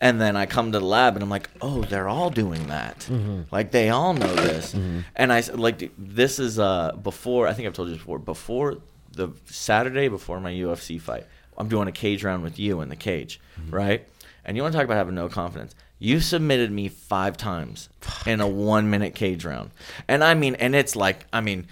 and 0.00 0.20
then 0.20 0.36
I 0.36 0.46
come 0.46 0.72
to 0.72 0.78
the 0.78 0.84
lab 0.84 1.14
and 1.16 1.22
I'm 1.22 1.28
like, 1.30 1.50
oh, 1.60 1.82
they're 1.82 2.08
all 2.08 2.30
doing 2.30 2.68
that. 2.68 3.00
Mm-hmm. 3.00 3.42
Like 3.50 3.70
they 3.70 3.90
all 3.90 4.14
know 4.14 4.34
this. 4.34 4.74
And 5.16 5.32
I 5.32 5.40
like 5.52 5.90
this 5.98 6.38
is 6.38 6.58
uh 6.58 6.92
before 7.02 7.46
I 7.48 7.52
think 7.52 7.68
I've 7.68 7.74
told 7.74 7.88
you 7.90 7.94
before 7.96 8.18
before 8.18 8.78
the 9.12 9.28
Saturday 9.46 10.08
before 10.08 10.40
my 10.40 10.52
UFC 10.52 11.00
fight. 11.00 11.26
I'm 11.58 11.68
doing 11.68 11.88
a 11.88 11.92
cage 11.92 12.24
round 12.24 12.42
with 12.42 12.58
you 12.58 12.80
in 12.80 12.88
the 12.88 12.96
cage, 12.96 13.40
Mm-hmm. 13.60 13.74
right? 13.74 14.08
And 14.44 14.56
you 14.56 14.62
want 14.62 14.72
to 14.72 14.78
talk 14.78 14.86
about 14.86 14.96
having 14.96 15.14
no 15.14 15.28
confidence. 15.28 15.74
You 15.98 16.20
submitted 16.20 16.70
me 16.70 16.88
five 16.88 17.36
times 17.36 17.90
in 18.24 18.40
a 18.40 18.48
one 18.48 18.88
minute 18.88 19.14
cage 19.14 19.44
round. 19.44 19.70
And 20.08 20.24
I 20.24 20.32
mean, 20.32 20.54
and 20.54 20.74
it's 20.74 20.96
like, 20.96 21.26
I 21.30 21.42
mean, 21.42 21.66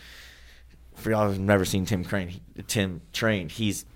for 0.95 1.11
y'all 1.11 1.29
who've 1.29 1.39
never 1.41 1.65
seen 1.65 1.87
Tim 1.87 2.05
Crane, 2.05 2.29
he- 2.29 2.43
Tim 2.67 3.01
train, 3.15 3.49
he's 3.49 3.87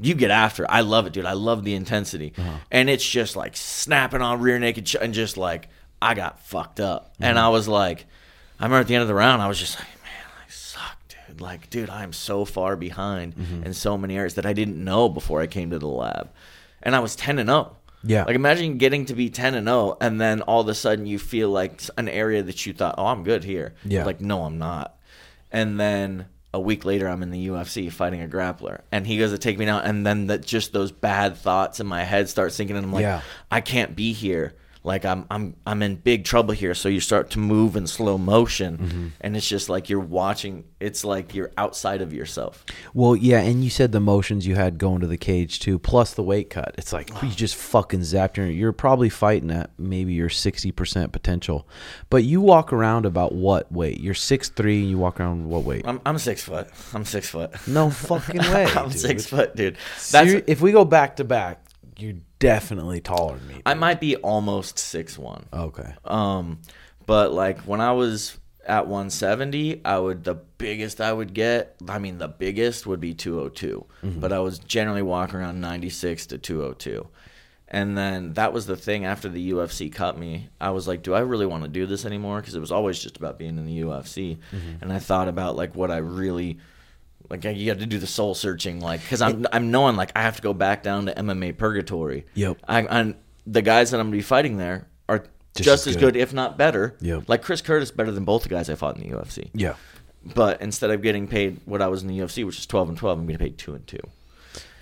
you 0.00 0.14
get 0.14 0.30
after. 0.30 0.64
it. 0.64 0.70
I 0.70 0.80
love 0.80 1.06
it, 1.06 1.12
dude. 1.12 1.26
I 1.26 1.32
love 1.32 1.64
the 1.64 1.74
intensity, 1.74 2.32
uh-huh. 2.36 2.58
and 2.70 2.90
it's 2.90 3.08
just 3.08 3.36
like 3.36 3.56
snapping 3.56 4.22
on 4.22 4.40
rear 4.40 4.58
naked 4.58 4.86
ch- 4.86 4.96
and 4.96 5.14
just 5.14 5.36
like 5.36 5.68
I 6.00 6.14
got 6.14 6.40
fucked 6.40 6.80
up, 6.80 7.14
and 7.20 7.38
I 7.38 7.42
mm-hmm. 7.42 7.52
was 7.52 7.68
like, 7.68 8.06
I 8.58 8.64
remember 8.64 8.80
at 8.80 8.88
the 8.88 8.94
end 8.94 9.02
of 9.02 9.08
the 9.08 9.14
round, 9.14 9.42
I 9.42 9.48
was 9.48 9.58
just 9.58 9.78
like, 9.78 9.88
man, 10.02 10.30
I 10.46 10.50
suck, 10.50 10.98
dude. 11.08 11.40
Like, 11.40 11.70
dude, 11.70 11.90
I'm 11.90 12.12
so 12.12 12.44
far 12.44 12.76
behind 12.76 13.36
mm-hmm. 13.36 13.64
in 13.64 13.72
so 13.72 13.96
many 13.96 14.16
areas 14.16 14.34
that 14.34 14.46
I 14.46 14.52
didn't 14.52 14.82
know 14.82 15.08
before 15.08 15.40
I 15.40 15.46
came 15.46 15.70
to 15.70 15.78
the 15.78 15.88
lab, 15.88 16.30
and 16.82 16.94
I 16.94 17.00
was 17.00 17.16
ten 17.16 17.38
and 17.38 17.48
zero. 17.48 17.76
Yeah. 18.02 18.24
Like 18.24 18.36
imagine 18.36 18.78
getting 18.78 19.06
to 19.06 19.14
be 19.14 19.30
10 19.30 19.54
and 19.54 19.66
0 19.66 19.96
and 20.00 20.20
then 20.20 20.42
all 20.42 20.60
of 20.60 20.68
a 20.68 20.74
sudden 20.74 21.06
you 21.06 21.18
feel 21.18 21.50
like 21.50 21.82
an 21.96 22.08
area 22.08 22.40
that 22.42 22.64
you 22.64 22.72
thought, 22.72 22.94
"Oh, 22.98 23.06
I'm 23.06 23.24
good 23.24 23.42
here." 23.42 23.74
Yeah. 23.84 24.04
Like, 24.04 24.20
"No, 24.20 24.44
I'm 24.44 24.58
not." 24.58 24.96
And 25.50 25.80
then 25.80 26.26
a 26.54 26.60
week 26.60 26.84
later 26.84 27.06
I'm 27.08 27.22
in 27.22 27.30
the 27.30 27.48
UFC 27.48 27.90
fighting 27.92 28.22
a 28.22 28.28
grappler 28.28 28.80
and 28.90 29.06
he 29.06 29.18
goes 29.18 29.30
to 29.32 29.38
take 29.38 29.58
me 29.58 29.64
down 29.66 29.82
and 29.84 30.06
then 30.06 30.28
that 30.28 30.44
just 30.46 30.72
those 30.72 30.90
bad 30.92 31.36
thoughts 31.36 31.80
in 31.80 31.86
my 31.86 32.02
head 32.02 32.28
start 32.28 32.52
sinking 32.52 32.76
and 32.76 32.86
I'm 32.86 32.92
like, 32.92 33.02
Yeah. 33.02 33.20
"I 33.50 33.60
can't 33.60 33.94
be 33.94 34.12
here." 34.12 34.54
Like 34.86 35.04
I'm 35.04 35.26
I'm 35.30 35.56
I'm 35.66 35.82
in 35.82 35.96
big 35.96 36.24
trouble 36.24 36.54
here. 36.54 36.72
So 36.74 36.88
you 36.88 37.00
start 37.00 37.28
to 37.30 37.38
move 37.38 37.76
in 37.76 37.86
slow 37.86 38.16
motion 38.16 38.78
Mm-hmm. 38.78 39.06
and 39.20 39.36
it's 39.36 39.48
just 39.48 39.68
like 39.68 39.90
you're 39.90 40.00
watching 40.00 40.64
it's 40.80 41.04
like 41.04 41.34
you're 41.34 41.50
outside 41.58 42.00
of 42.02 42.12
yourself. 42.12 42.64
Well, 42.94 43.16
yeah, 43.16 43.40
and 43.40 43.64
you 43.64 43.70
said 43.70 43.90
the 43.92 44.00
motions 44.00 44.46
you 44.46 44.54
had 44.54 44.78
going 44.78 45.00
to 45.00 45.06
the 45.06 45.16
cage 45.16 45.58
too, 45.58 45.78
plus 45.78 46.14
the 46.14 46.22
weight 46.22 46.50
cut. 46.50 46.74
It's 46.78 46.92
like 46.92 47.10
you 47.22 47.28
just 47.44 47.56
fucking 47.56 48.00
zapped 48.00 48.36
your. 48.36 48.46
You're 48.46 48.72
probably 48.72 49.08
fighting 49.08 49.50
at 49.50 49.70
maybe 49.78 50.12
your 50.12 50.28
sixty 50.28 50.70
percent 50.70 51.12
potential, 51.12 51.66
but 52.10 52.22
you 52.24 52.40
walk 52.40 52.72
around 52.72 53.06
about 53.06 53.32
what 53.34 53.70
weight? 53.72 54.00
You're 54.00 54.14
six 54.14 54.48
three, 54.48 54.80
and 54.82 54.90
you 54.90 54.98
walk 54.98 55.18
around 55.18 55.48
what 55.48 55.64
weight? 55.64 55.82
I'm 55.86 56.00
I'm 56.06 56.18
6 56.18 56.42
foot. 56.44 56.68
I'm 56.94 57.04
6 57.04 57.28
foot. 57.28 57.50
No 57.66 57.90
fucking 57.90 58.38
way. 58.52 58.66
I'm 58.66 58.90
dude. 58.90 58.98
6 59.00 59.26
foot, 59.26 59.56
dude. 59.56 59.74
That's 60.12 60.30
Seri- 60.30 60.44
if 60.46 60.60
we 60.60 60.70
go 60.72 60.84
back 60.84 61.16
to 61.16 61.24
back, 61.24 61.60
you're 61.98 62.14
definitely 62.38 63.00
taller 63.00 63.38
than 63.38 63.48
me. 63.48 63.62
I 63.64 63.74
might 63.74 64.00
be 64.00 64.16
almost 64.16 64.78
six 64.78 65.18
one. 65.18 65.46
Okay. 65.52 65.94
Um, 66.04 66.60
but 67.06 67.32
like 67.32 67.60
when 67.60 67.80
I 67.80 67.92
was 67.92 68.38
at 68.66 68.86
170, 68.86 69.82
I 69.84 69.98
would 69.98 70.24
the 70.24 70.34
biggest 70.34 71.00
I 71.00 71.12
would 71.12 71.34
get. 71.34 71.76
I 71.88 71.98
mean, 71.98 72.18
the 72.18 72.28
biggest 72.28 72.86
would 72.86 73.00
be 73.00 73.14
202. 73.14 73.86
But 74.20 74.32
I 74.32 74.40
was 74.40 74.58
generally 74.58 75.02
walking 75.02 75.36
around 75.36 75.60
96 75.60 76.26
to 76.26 76.38
202. 76.38 77.08
And 77.68 77.98
then 77.98 78.34
that 78.34 78.52
was 78.52 78.66
the 78.66 78.76
thing 78.76 79.04
after 79.04 79.28
the 79.28 79.50
UFC 79.50 79.92
cut 79.92 80.16
me. 80.16 80.48
I 80.60 80.70
was 80.70 80.86
like, 80.86 81.02
do 81.02 81.14
I 81.14 81.20
really 81.20 81.46
want 81.46 81.64
to 81.64 81.68
do 81.68 81.84
this 81.84 82.04
anymore? 82.04 82.40
Because 82.40 82.54
it 82.54 82.60
was 82.60 82.70
always 82.70 82.98
just 82.98 83.16
about 83.16 83.38
being 83.38 83.58
in 83.58 83.66
the 83.66 83.80
UFC. 83.80 84.38
And 84.80 84.92
I 84.92 84.98
thought 85.00 85.26
about 85.28 85.56
like 85.56 85.74
what 85.74 85.90
I 85.90 85.96
really 85.96 86.58
like. 87.30 87.44
You 87.44 87.66
got 87.72 87.80
to 87.80 87.86
do 87.86 87.98
the 87.98 88.06
soul 88.06 88.34
searching, 88.34 88.80
like 88.80 89.00
because 89.02 89.22
I'm 89.22 89.46
I'm 89.52 89.70
knowing 89.70 89.96
like 89.96 90.12
I 90.16 90.22
have 90.22 90.36
to 90.36 90.42
go 90.42 90.52
back 90.52 90.82
down 90.82 91.06
to 91.06 91.14
MMA 91.14 91.56
purgatory. 91.56 92.26
Yep. 92.34 92.58
I, 92.68 92.82
and 92.82 93.14
the 93.46 93.62
guys 93.62 93.90
that 93.90 94.00
I'm 94.00 94.06
gonna 94.06 94.16
be 94.16 94.22
fighting 94.22 94.56
there 94.56 94.88
are 95.08 95.24
Just 95.54 95.64
just, 95.64 95.86
as 95.86 95.96
good. 95.96 96.14
good. 96.14 96.16
if 96.16 96.32
not 96.32 96.58
better. 96.58 96.96
Yep. 97.00 97.28
Like 97.28 97.42
Chris 97.42 97.60
Curtis 97.62 97.90
better 97.90 98.10
than 98.12 98.24
both 98.24 98.42
the 98.42 98.48
guys 98.48 98.68
I 98.68 98.74
fought 98.74 98.96
in 98.96 99.08
the 99.08 99.16
UFC. 99.16 99.50
Yeah. 99.54 99.74
But 100.34 100.60
instead 100.60 100.90
of 100.90 101.02
getting 101.02 101.28
paid 101.28 101.60
what 101.66 101.80
I 101.80 101.86
was 101.86 102.02
in 102.02 102.08
the 102.08 102.18
UFC, 102.18 102.44
which 102.44 102.58
is 102.58 102.66
twelve 102.66 102.88
and 102.88 102.98
twelve, 102.98 103.18
I'm 103.18 103.26
getting 103.26 103.46
paid 103.46 103.58
two 103.58 103.74
and 103.74 103.86
two. 103.86 104.00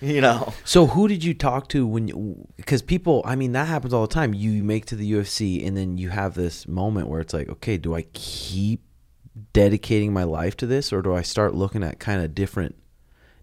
You 0.01 0.19
know. 0.19 0.53
So 0.65 0.87
who 0.87 1.07
did 1.07 1.23
you 1.23 1.33
talk 1.33 1.69
to 1.69 1.87
when 1.87 2.09
you? 2.09 2.47
Because 2.57 2.81
people, 2.81 3.21
I 3.25 3.35
mean, 3.37 3.53
that 3.53 3.67
happens 3.69 3.93
all 3.93 4.01
the 4.05 4.13
time. 4.13 4.33
You 4.33 4.61
make 4.61 4.85
to 4.87 4.95
the 4.95 5.09
UFC, 5.09 5.65
and 5.65 5.75
then 5.75 5.97
you 5.97 6.09
have 6.09 6.35
this 6.35 6.67
moment 6.67 7.07
where 7.07 7.21
it's 7.21 7.33
like, 7.33 7.47
okay, 7.49 7.77
do 7.77 7.95
I 7.95 8.01
keep 8.13 8.83
dedicating 9.53 10.13
my 10.13 10.23
life 10.23 10.55
to 10.57 10.65
this, 10.65 10.93
or 10.93 11.01
do 11.01 11.13
I 11.13 11.21
start 11.21 11.53
looking 11.55 11.83
at 11.83 11.99
kind 11.99 12.21
of 12.21 12.33
different, 12.35 12.75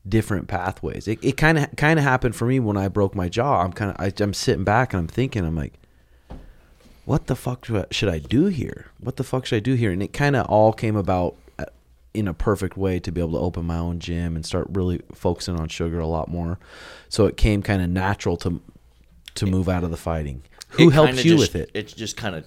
different 0.08 0.48
pathways? 0.48 1.06
It 1.08 1.18
it 1.22 1.36
kind 1.36 1.58
of 1.58 1.74
kind 1.76 1.98
of 1.98 2.04
happened 2.04 2.34
for 2.36 2.46
me 2.46 2.60
when 2.60 2.76
I 2.76 2.88
broke 2.88 3.14
my 3.14 3.28
jaw. 3.28 3.62
I'm 3.62 3.72
kind 3.72 3.94
of 3.96 4.20
I'm 4.20 4.34
sitting 4.34 4.64
back 4.64 4.92
and 4.92 5.00
I'm 5.00 5.08
thinking, 5.08 5.44
I'm 5.44 5.56
like, 5.56 5.74
what 7.04 7.26
the 7.26 7.36
fuck 7.36 7.66
should 7.90 8.08
I, 8.08 8.18
do 8.18 8.46
here? 8.46 8.86
What 9.00 9.16
the 9.16 9.24
fuck 9.24 9.46
should 9.46 9.56
I 9.56 9.60
do 9.60 9.74
here? 9.74 9.90
And 9.90 10.02
it 10.02 10.12
kind 10.12 10.36
of 10.36 10.46
all 10.46 10.72
came 10.72 10.96
about 10.96 11.34
uh, 11.58 11.64
in 12.14 12.28
a 12.28 12.34
perfect 12.34 12.76
way 12.76 13.00
to 13.00 13.10
be 13.10 13.20
able 13.20 13.32
to 13.32 13.38
open 13.38 13.64
my 13.66 13.78
own 13.78 13.98
gym 13.98 14.36
and 14.36 14.46
start 14.46 14.68
really 14.70 15.00
focusing 15.12 15.58
on 15.58 15.68
sugar 15.68 15.98
a 15.98 16.06
lot 16.06 16.28
more. 16.28 16.58
So 17.08 17.26
it 17.26 17.36
came 17.36 17.62
kind 17.62 17.82
of 17.82 17.88
natural 17.90 18.36
to 18.38 18.60
to 19.34 19.46
move 19.46 19.68
out 19.68 19.82
of 19.82 19.90
the 19.90 19.96
fighting? 19.96 20.42
Who 20.70 20.88
It 20.88 20.92
helped 20.92 21.24
you 21.24 21.36
just- 21.36 21.52
with 21.52 21.56
it? 21.56 21.70
It's 21.74 21.92
just 21.92 22.16
kind 22.16 22.34
of 22.36 22.44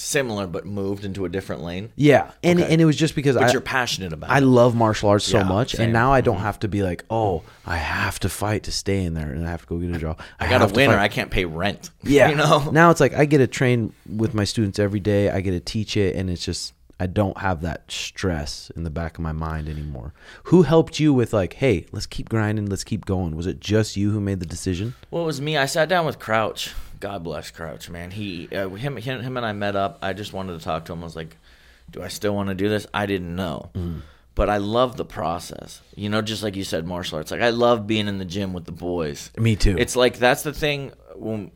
similar, 0.00 0.46
but 0.46 0.66
moved 0.66 1.04
into 1.04 1.24
a 1.24 1.28
different 1.28 1.62
lane. 1.62 1.90
Yeah, 1.96 2.30
and 2.42 2.60
Okay. 2.60 2.72
and 2.72 2.80
it 2.80 2.84
was 2.84 2.96
just 2.96 3.14
because 3.14 3.36
But 3.36 3.44
I 3.44 3.52
you're 3.52 3.60
passionate 3.60 4.12
about. 4.12 4.30
I 4.30 4.38
it. 4.38 4.42
love 4.42 4.74
martial 4.74 5.08
arts 5.10 5.24
so 5.24 5.38
Yeah, 5.38 5.44
much, 5.44 5.72
same. 5.72 5.76
Mm-hmm. 5.76 5.82
and 5.84 5.92
now 5.92 6.12
I 6.12 6.20
don't 6.20 6.38
have 6.38 6.58
to 6.60 6.68
be 6.68 6.82
like, 6.82 7.04
oh, 7.10 7.42
I 7.66 7.76
have 7.76 8.18
to 8.20 8.28
fight 8.28 8.64
to 8.64 8.72
stay 8.72 9.04
in 9.04 9.14
there, 9.14 9.30
and 9.30 9.46
I 9.46 9.50
have 9.50 9.62
to 9.62 9.66
go 9.66 9.78
get 9.78 9.94
a 9.94 9.98
job. 9.98 10.18
I 10.38 10.48
got 10.48 10.60
have 10.60 10.70
a 10.70 10.72
to 10.72 10.76
winner. 10.76 10.94
fight. 10.94 11.02
I 11.02 11.08
can't 11.08 11.30
pay 11.30 11.44
rent. 11.44 11.90
Yeah. 12.02 12.30
you 12.30 12.36
know. 12.36 12.70
Now 12.70 12.90
it's 12.90 13.00
like 13.00 13.14
I 13.14 13.24
get 13.24 13.38
to 13.38 13.46
train 13.46 13.92
with 14.08 14.34
my 14.34 14.44
students 14.44 14.78
every 14.78 15.00
day. 15.00 15.30
I 15.30 15.40
get 15.40 15.52
to 15.52 15.60
teach 15.60 15.96
it, 15.96 16.16
and 16.16 16.30
it's 16.30 16.44
just 16.44 16.72
I 16.98 17.06
don't 17.06 17.38
have 17.38 17.62
that 17.62 17.90
stress 17.90 18.70
in 18.76 18.84
the 18.84 18.90
back 18.90 19.16
of 19.16 19.22
my 19.22 19.32
mind 19.32 19.68
anymore. 19.70 20.12
Who 20.44 20.62
helped 20.62 21.00
you 21.00 21.14
with 21.14 21.32
like, 21.32 21.54
hey, 21.54 21.86
let's 21.92 22.04
keep 22.06 22.28
grinding, 22.28 22.66
let's 22.66 22.84
keep 22.84 23.06
going? 23.06 23.36
Was 23.36 23.46
it 23.46 23.58
just 23.60 23.96
you 23.96 24.10
who 24.10 24.20
made 24.20 24.40
the 24.40 24.44
decision? 24.46 24.94
Well, 25.10 25.22
it 25.22 25.26
was 25.26 25.40
me. 25.40 25.56
I 25.56 25.64
sat 25.66 25.88
down 25.88 26.04
with 26.04 26.18
Crouch. 26.18 26.74
God 27.00 27.24
bless 27.24 27.50
Crouch, 27.50 27.88
man. 27.90 28.10
He, 28.10 28.48
uh, 28.54 28.68
him, 28.68 28.96
him, 28.96 29.20
him, 29.22 29.36
and 29.36 29.46
I 29.46 29.52
met 29.52 29.74
up. 29.74 29.98
I 30.02 30.12
just 30.12 30.32
wanted 30.32 30.58
to 30.58 30.64
talk 30.64 30.84
to 30.84 30.92
him. 30.92 31.00
I 31.00 31.04
was 31.04 31.16
like, 31.16 31.36
"Do 31.90 32.02
I 32.02 32.08
still 32.08 32.34
want 32.34 32.50
to 32.50 32.54
do 32.54 32.68
this?" 32.68 32.86
I 32.92 33.06
didn't 33.06 33.34
know, 33.34 33.70
but 34.34 34.48
I 34.50 34.58
love 34.58 34.96
the 34.96 35.04
process. 35.04 35.80
You 35.96 36.08
know, 36.10 36.20
just 36.22 36.42
like 36.42 36.56
you 36.56 36.64
said, 36.64 36.86
martial 36.86 37.16
arts. 37.18 37.30
Like 37.30 37.40
I 37.40 37.50
love 37.50 37.86
being 37.86 38.06
in 38.06 38.18
the 38.18 38.24
gym 38.26 38.52
with 38.52 38.66
the 38.66 38.72
boys. 38.72 39.30
Me 39.38 39.56
too. 39.56 39.76
It's 39.78 39.96
like 39.96 40.18
that's 40.18 40.42
the 40.42 40.52
thing. 40.52 40.92
When 41.16 41.50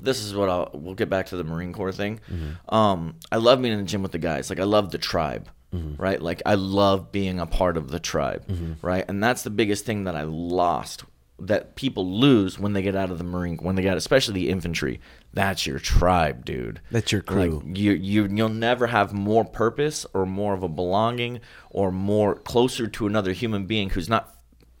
this 0.00 0.22
is 0.22 0.34
what 0.34 0.48
I'll 0.48 0.70
we'll 0.74 0.94
get 0.94 1.08
back 1.08 1.26
to 1.26 1.36
the 1.36 1.44
Marine 1.44 1.72
Corps 1.72 1.92
thing. 1.92 2.20
Um, 2.68 3.16
I 3.32 3.36
love 3.36 3.60
being 3.62 3.72
in 3.72 3.80
the 3.80 3.86
gym 3.86 4.02
with 4.02 4.12
the 4.12 4.18
guys. 4.18 4.50
Like 4.50 4.60
I 4.60 4.64
love 4.64 4.90
the 4.90 4.98
tribe, 4.98 5.48
right? 5.72 6.20
Like 6.20 6.42
I 6.46 6.54
love 6.56 7.10
being 7.10 7.40
a 7.40 7.46
part 7.46 7.76
of 7.78 7.90
the 7.90 8.00
tribe, 8.00 8.44
right? 8.82 9.04
And 9.08 9.22
that's 9.24 9.42
the 9.42 9.50
biggest 9.50 9.86
thing 9.86 10.04
that 10.04 10.14
I 10.14 10.22
lost 10.22 11.04
that 11.40 11.76
people 11.76 12.18
lose 12.18 12.58
when 12.58 12.72
they 12.72 12.82
get 12.82 12.96
out 12.96 13.10
of 13.10 13.18
the 13.18 13.24
Marine 13.24 13.58
when 13.58 13.76
they 13.76 13.82
get 13.82 13.96
especially 13.96 14.34
the 14.34 14.48
infantry. 14.48 15.00
That's 15.32 15.66
your 15.66 15.78
tribe, 15.78 16.44
dude. 16.44 16.80
That's 16.90 17.12
your 17.12 17.22
crew. 17.22 17.62
Like 17.64 17.78
you 17.78 17.92
you 17.92 18.26
you'll 18.26 18.48
never 18.48 18.88
have 18.88 19.12
more 19.12 19.44
purpose 19.44 20.04
or 20.12 20.26
more 20.26 20.54
of 20.54 20.62
a 20.62 20.68
belonging 20.68 21.40
or 21.70 21.92
more 21.92 22.34
closer 22.34 22.86
to 22.88 23.06
another 23.06 23.32
human 23.32 23.66
being 23.66 23.90
who's 23.90 24.08
not 24.08 24.34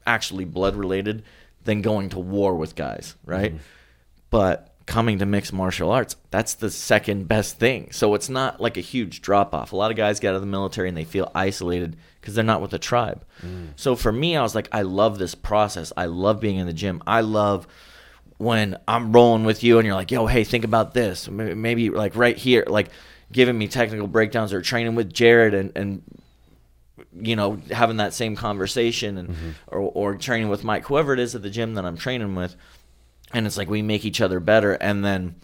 actually 0.06 0.44
blood 0.44 0.74
related 0.74 1.22
than 1.64 1.82
going 1.82 2.08
to 2.08 2.18
war 2.18 2.54
with 2.54 2.74
guys, 2.74 3.14
right? 3.24 3.52
Mm-hmm. 3.52 3.62
But 4.30 4.74
coming 4.88 5.18
to 5.18 5.26
mixed 5.26 5.52
martial 5.52 5.90
arts, 5.90 6.16
that's 6.30 6.54
the 6.54 6.70
second 6.70 7.28
best 7.28 7.58
thing. 7.58 7.92
So 7.92 8.14
it's 8.14 8.30
not 8.30 8.58
like 8.58 8.78
a 8.78 8.80
huge 8.80 9.20
drop 9.20 9.54
off. 9.54 9.72
A 9.72 9.76
lot 9.76 9.90
of 9.90 9.98
guys 9.98 10.18
get 10.18 10.30
out 10.30 10.36
of 10.36 10.40
the 10.40 10.46
military 10.46 10.88
and 10.88 10.96
they 10.96 11.04
feel 11.04 11.30
isolated 11.34 11.98
because 12.18 12.34
they're 12.34 12.42
not 12.42 12.62
with 12.62 12.72
a 12.72 12.78
tribe. 12.78 13.22
Mm. 13.42 13.72
So 13.76 13.94
for 13.94 14.10
me, 14.10 14.34
I 14.34 14.40
was 14.40 14.54
like, 14.54 14.66
I 14.72 14.82
love 14.82 15.18
this 15.18 15.34
process. 15.34 15.92
I 15.94 16.06
love 16.06 16.40
being 16.40 16.56
in 16.56 16.66
the 16.66 16.72
gym. 16.72 17.02
I 17.06 17.20
love 17.20 17.68
when 18.38 18.78
I'm 18.88 19.12
rolling 19.12 19.44
with 19.44 19.62
you 19.62 19.78
and 19.78 19.84
you're 19.84 19.94
like, 19.94 20.10
yo, 20.10 20.26
hey, 20.26 20.42
think 20.42 20.64
about 20.64 20.94
this. 20.94 21.28
Maybe, 21.28 21.54
maybe 21.54 21.90
like 21.90 22.16
right 22.16 22.36
here, 22.36 22.64
like 22.66 22.88
giving 23.30 23.58
me 23.58 23.68
technical 23.68 24.06
breakdowns 24.06 24.54
or 24.54 24.62
training 24.62 24.94
with 24.94 25.12
Jared 25.12 25.52
and, 25.52 25.70
and 25.76 26.02
you 27.12 27.36
know, 27.36 27.60
having 27.70 27.98
that 27.98 28.14
same 28.14 28.36
conversation 28.36 29.18
and 29.18 29.28
mm-hmm. 29.28 29.50
or, 29.66 29.80
or 29.80 30.16
training 30.16 30.48
with 30.48 30.64
Mike, 30.64 30.86
whoever 30.86 31.12
it 31.12 31.20
is 31.20 31.34
at 31.34 31.42
the 31.42 31.50
gym 31.50 31.74
that 31.74 31.84
I'm 31.84 31.98
training 31.98 32.34
with. 32.34 32.56
And 33.32 33.46
it's 33.46 33.56
like 33.56 33.68
we 33.68 33.82
make 33.82 34.04
each 34.04 34.20
other 34.20 34.40
better. 34.40 34.72
And 34.74 35.04
then 35.04 35.36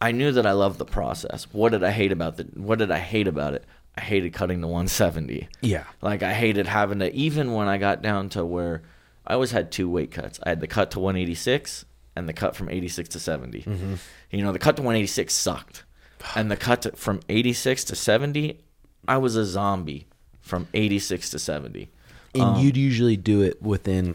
I 0.00 0.12
knew 0.12 0.32
that 0.32 0.46
I 0.46 0.52
loved 0.52 0.78
the 0.78 0.84
process. 0.84 1.44
What 1.52 1.72
did 1.72 1.82
I 1.84 1.90
hate 1.90 2.12
about 2.12 2.36
the 2.36 2.44
what 2.54 2.78
did 2.78 2.90
I 2.90 2.98
hate 2.98 3.26
about 3.28 3.54
it? 3.54 3.64
I 3.96 4.00
hated 4.00 4.32
cutting 4.32 4.60
to 4.62 4.66
170. 4.66 5.48
Yeah. 5.60 5.84
Like 6.00 6.22
I 6.22 6.32
hated 6.32 6.66
having 6.66 7.00
to 7.00 7.12
even 7.14 7.52
when 7.52 7.68
I 7.68 7.78
got 7.78 8.02
down 8.02 8.28
to 8.30 8.44
where 8.44 8.82
I 9.26 9.34
always 9.34 9.50
had 9.50 9.70
two 9.70 9.88
weight 9.88 10.10
cuts. 10.10 10.40
I 10.44 10.48
had 10.50 10.60
the 10.60 10.66
cut 10.66 10.90
to 10.92 11.00
186 11.00 11.84
and 12.16 12.28
the 12.28 12.32
cut 12.32 12.56
from 12.56 12.68
86 12.68 13.08
to 13.10 13.20
70. 13.20 13.98
You 14.30 14.42
know, 14.42 14.52
the 14.52 14.58
cut 14.58 14.76
to 14.76 14.82
186 14.82 15.32
sucked. 15.34 15.84
And 16.36 16.50
the 16.52 16.56
cut 16.56 16.82
to, 16.82 16.92
from 16.92 17.18
86 17.28 17.82
to 17.84 17.96
70, 17.96 18.60
I 19.08 19.18
was 19.18 19.34
a 19.34 19.44
zombie 19.44 20.06
from 20.40 20.68
86 20.72 21.30
to 21.30 21.38
70. 21.40 21.90
And 22.34 22.42
Um, 22.42 22.60
you'd 22.60 22.76
usually 22.76 23.16
do 23.16 23.42
it 23.42 23.60
within 23.60 24.14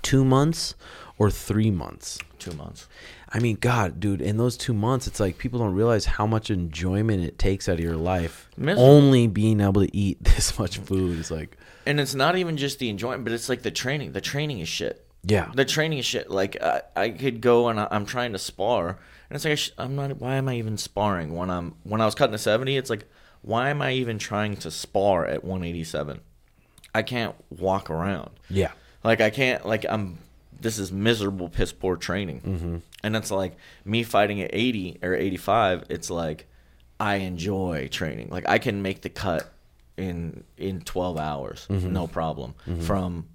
two 0.00 0.24
months 0.24 0.74
or 1.18 1.30
three 1.30 1.70
months. 1.70 2.18
2 2.38 2.52
months. 2.52 2.86
I 3.30 3.40
mean, 3.40 3.56
God, 3.60 3.98
dude, 4.00 4.20
in 4.22 4.36
those 4.36 4.56
two 4.56 4.72
months, 4.72 5.06
it's 5.06 5.18
like 5.20 5.36
people 5.38 5.58
don't 5.58 5.74
realize 5.74 6.04
how 6.04 6.26
much 6.26 6.50
enjoyment 6.50 7.22
it 7.24 7.38
takes 7.38 7.68
out 7.68 7.74
of 7.74 7.80
your 7.80 7.96
life. 7.96 8.48
Miserable. 8.56 8.84
Only 8.90 9.26
being 9.26 9.60
able 9.60 9.84
to 9.84 9.96
eat 9.96 10.22
this 10.24 10.58
much 10.58 10.78
food 10.78 11.18
is 11.18 11.30
like, 11.30 11.56
And 11.84 11.98
it's 12.00 12.14
not 12.14 12.36
even 12.36 12.56
just 12.56 12.78
the 12.78 12.88
enjoyment, 12.88 13.24
but 13.24 13.32
it's 13.32 13.48
like 13.48 13.62
the 13.62 13.70
training. 13.70 14.12
The 14.12 14.20
training 14.20 14.60
is 14.60 14.68
shit. 14.68 15.04
yeah, 15.24 15.50
The 15.54 15.64
training 15.64 15.98
is 15.98 16.06
shit. 16.06 16.30
Like 16.30 16.62
I, 16.62 16.82
I 16.96 17.10
could 17.10 17.40
go 17.40 17.68
and 17.68 17.80
I, 17.80 17.88
I'm 17.90 18.06
trying 18.06 18.32
to 18.32 18.38
spar, 18.38 18.90
and 19.28 19.36
it's 19.36 19.44
like 19.44 19.52
I 19.52 19.56
sh- 19.56 19.72
I'm 19.76 19.96
not. 19.96 20.16
Why 20.18 20.36
am 20.36 20.48
I 20.48 20.54
even 20.54 20.78
sparring 20.78 21.34
when 21.34 21.50
I'm 21.50 21.74
when 21.82 22.00
I 22.00 22.04
was 22.06 22.14
cutting 22.14 22.32
to 22.32 22.38
70? 22.38 22.76
It's 22.76 22.88
like 22.88 23.04
why 23.42 23.70
am 23.70 23.82
I 23.82 23.92
even 23.92 24.18
trying 24.18 24.56
to 24.58 24.70
spar 24.70 25.26
at 25.26 25.42
187? 25.44 26.20
I 26.94 27.02
can't 27.02 27.34
walk 27.50 27.90
around. 27.90 28.30
yeah, 28.48 28.70
Like 29.04 29.20
I 29.20 29.30
can't. 29.30 29.66
Like 29.66 29.84
I'm. 29.88 30.18
This 30.60 30.78
is 30.78 30.90
miserable, 30.92 31.48
piss 31.48 31.72
poor 31.72 31.96
training. 31.96 32.40
Mm-hmm. 32.40 32.76
And 33.04 33.16
it's 33.16 33.30
like 33.30 33.56
me 33.84 34.02
fighting 34.02 34.40
at 34.40 34.50
80 34.52 34.98
or 35.02 35.14
85. 35.14 35.84
It's 35.88 36.10
like 36.10 36.46
I 37.00 37.16
enjoy 37.16 37.88
training. 37.90 38.28
Like 38.30 38.48
I 38.48 38.58
can 38.58 38.82
make 38.82 39.02
the 39.02 39.08
cut 39.08 39.52
in 39.96 40.44
in 40.56 40.80
12 40.80 41.16
hours, 41.18 41.66
no 41.70 42.06
problem. 42.06 42.54
From 42.82 43.26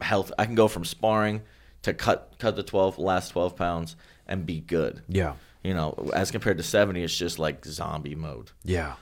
health, 0.00 0.32
I 0.38 0.46
can 0.46 0.54
go 0.54 0.68
from 0.68 0.84
sparring 0.84 1.42
to 1.82 1.94
cut 1.94 2.34
cut 2.38 2.56
the 2.56 2.62
12 2.62 2.98
last 2.98 3.30
12 3.30 3.56
pounds 3.56 3.96
and 4.26 4.44
be 4.44 4.60
good. 4.60 5.02
yeah, 5.08 5.34
You 5.64 5.74
know, 5.74 6.10
as 6.14 6.30
compared 6.30 6.58
to 6.58 6.62
70, 6.64 7.02
it's 7.02 7.16
just 7.16 7.38
like 7.38 7.64
zombie 7.64 8.14
mode. 8.16 8.50
yeah, 8.64 8.94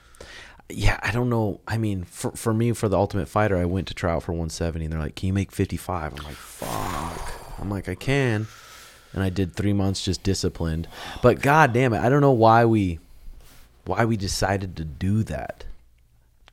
yeah. 0.69 0.99
I 1.03 1.11
don't 1.11 1.29
know. 1.29 1.61
I 1.67 1.77
mean, 1.77 2.03
for 2.03 2.31
for 2.31 2.53
me, 2.53 2.71
for 2.73 2.87
the 2.89 2.97
Ultimate 2.97 3.27
Fighter, 3.27 3.57
I 3.57 3.65
went 3.65 3.87
to 3.87 3.93
try 3.93 4.13
out 4.13 4.23
for 4.23 4.31
170, 4.31 4.85
and 4.85 4.93
they're 4.93 4.99
like, 5.01 5.15
"Can 5.15 5.27
you 5.27 5.33
make 5.33 5.51
55?" 5.51 6.13
I'm 6.19 6.23
like, 6.23 6.33
"Fuck." 6.35 7.36
I'm 7.59 7.69
like, 7.69 7.89
"I 7.89 7.95
can," 7.95 8.47
and 9.13 9.23
I 9.23 9.29
did 9.29 9.53
three 9.53 9.73
months 9.73 10.03
just 10.03 10.23
disciplined. 10.23 10.87
But 11.21 11.41
god 11.41 11.73
damn 11.73 11.93
it, 11.93 11.99
I 11.99 12.09
don't 12.09 12.21
know 12.21 12.31
why 12.31 12.65
we 12.65 12.99
why 13.85 14.05
we 14.05 14.17
decided 14.17 14.75
to 14.77 14.85
do 14.85 15.23
that. 15.23 15.63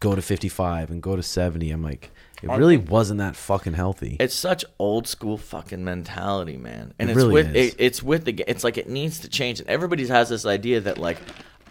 Go 0.00 0.14
to 0.14 0.22
55 0.22 0.90
and 0.90 1.02
go 1.02 1.16
to 1.16 1.22
70. 1.22 1.70
I'm 1.70 1.82
like, 1.82 2.10
it 2.42 2.50
really 2.50 2.76
wasn't 2.76 3.18
that 3.18 3.36
fucking 3.36 3.72
healthy. 3.72 4.16
It's 4.20 4.34
such 4.34 4.64
old 4.78 5.08
school 5.08 5.38
fucking 5.38 5.82
mentality, 5.82 6.56
man. 6.56 6.92
And 6.98 7.08
It 7.08 7.12
it's 7.12 7.16
really 7.16 7.32
with 7.32 7.56
is. 7.56 7.72
It, 7.72 7.76
it's 7.78 8.02
with 8.02 8.24
the 8.24 8.44
it's 8.46 8.64
like 8.64 8.76
it 8.76 8.88
needs 8.88 9.20
to 9.20 9.28
change. 9.28 9.60
And 9.60 9.68
everybody 9.68 10.06
has 10.08 10.28
this 10.28 10.44
idea 10.44 10.80
that 10.82 10.98
like 10.98 11.18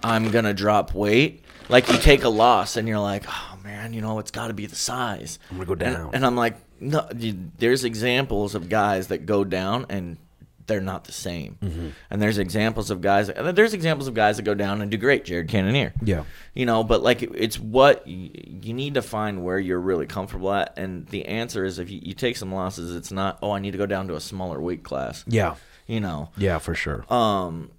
I'm 0.04 0.32
gonna 0.32 0.54
drop 0.54 0.94
weight. 0.94 1.44
Like 1.70 1.88
you 1.90 1.98
take 1.98 2.24
a 2.24 2.30
loss 2.30 2.76
and 2.76 2.88
you're 2.88 3.00
like, 3.00 3.24
oh 3.28 3.53
man, 3.64 3.94
you 3.94 4.02
know 4.02 4.20
it's 4.20 4.32
got 4.32 4.48
to 4.48 4.54
be 4.54 4.66
the 4.66 4.76
size. 4.76 5.40
I'm 5.52 5.58
gonna 5.58 5.68
go 5.68 5.76
down. 5.76 6.12
And, 6.14 6.26
I'm 6.26 6.36
like, 6.36 6.56
no. 6.80 7.08
you- 7.18 7.52
There's 7.58 7.84
examples 7.84 8.56
of 8.56 8.70
guys 8.70 9.08
that 9.08 9.26
go 9.26 9.44
down 9.44 9.86
and 9.90 10.18
they're 10.66 10.80
not 10.82 11.04
the 11.04 11.12
same. 11.12 11.58
Mm-hmm. 11.62 11.90
And 12.10 12.22
there's 12.22 12.38
examples 12.38 12.90
of 12.90 13.02
guys. 13.02 13.28
and 13.30 13.56
There's 13.58 13.74
examples 13.74 14.08
of 14.08 14.14
guys 14.14 14.38
that 14.38 14.44
go 14.44 14.54
down 14.54 14.82
and 14.82 14.90
do 14.90 14.96
great. 14.98 15.26
Jared 15.26 15.50
Cannonier 15.50 15.94
yeah. 16.02 16.24
you 16.54 16.66
know 16.66 16.84
but 16.86 17.04
like 17.04 17.22
it- 17.22 17.32
it's 17.36 17.60
what 17.60 18.08
you, 18.08 18.30
you 18.62 18.74
need 18.74 18.94
to 18.94 19.02
find 19.02 19.44
where 19.44 19.60
you're 19.60 19.80
really 19.82 20.06
comfortable 20.08 20.54
at 20.54 20.74
and 20.78 21.06
the 21.08 21.26
answer 21.26 21.66
is 21.66 21.80
if 21.80 21.90
you, 21.90 22.00
you 22.02 22.14
take 22.14 22.38
some 22.38 22.54
losses 22.54 22.96
it's 22.96 23.12
not 23.12 23.40
oh 23.42 23.52
i 23.52 23.60
need 23.60 23.72
to 23.72 23.78
go 23.78 23.86
down 23.86 24.08
to 24.08 24.16
a 24.16 24.22
smaller 24.22 24.62
weight 24.62 24.84
class 24.84 25.26
Yeah. 25.28 25.56
you 25.86 26.00
know 26.00 26.30
Yeah, 26.38 26.60
for 26.60 26.76
sure. 26.76 27.04
um 27.14 27.70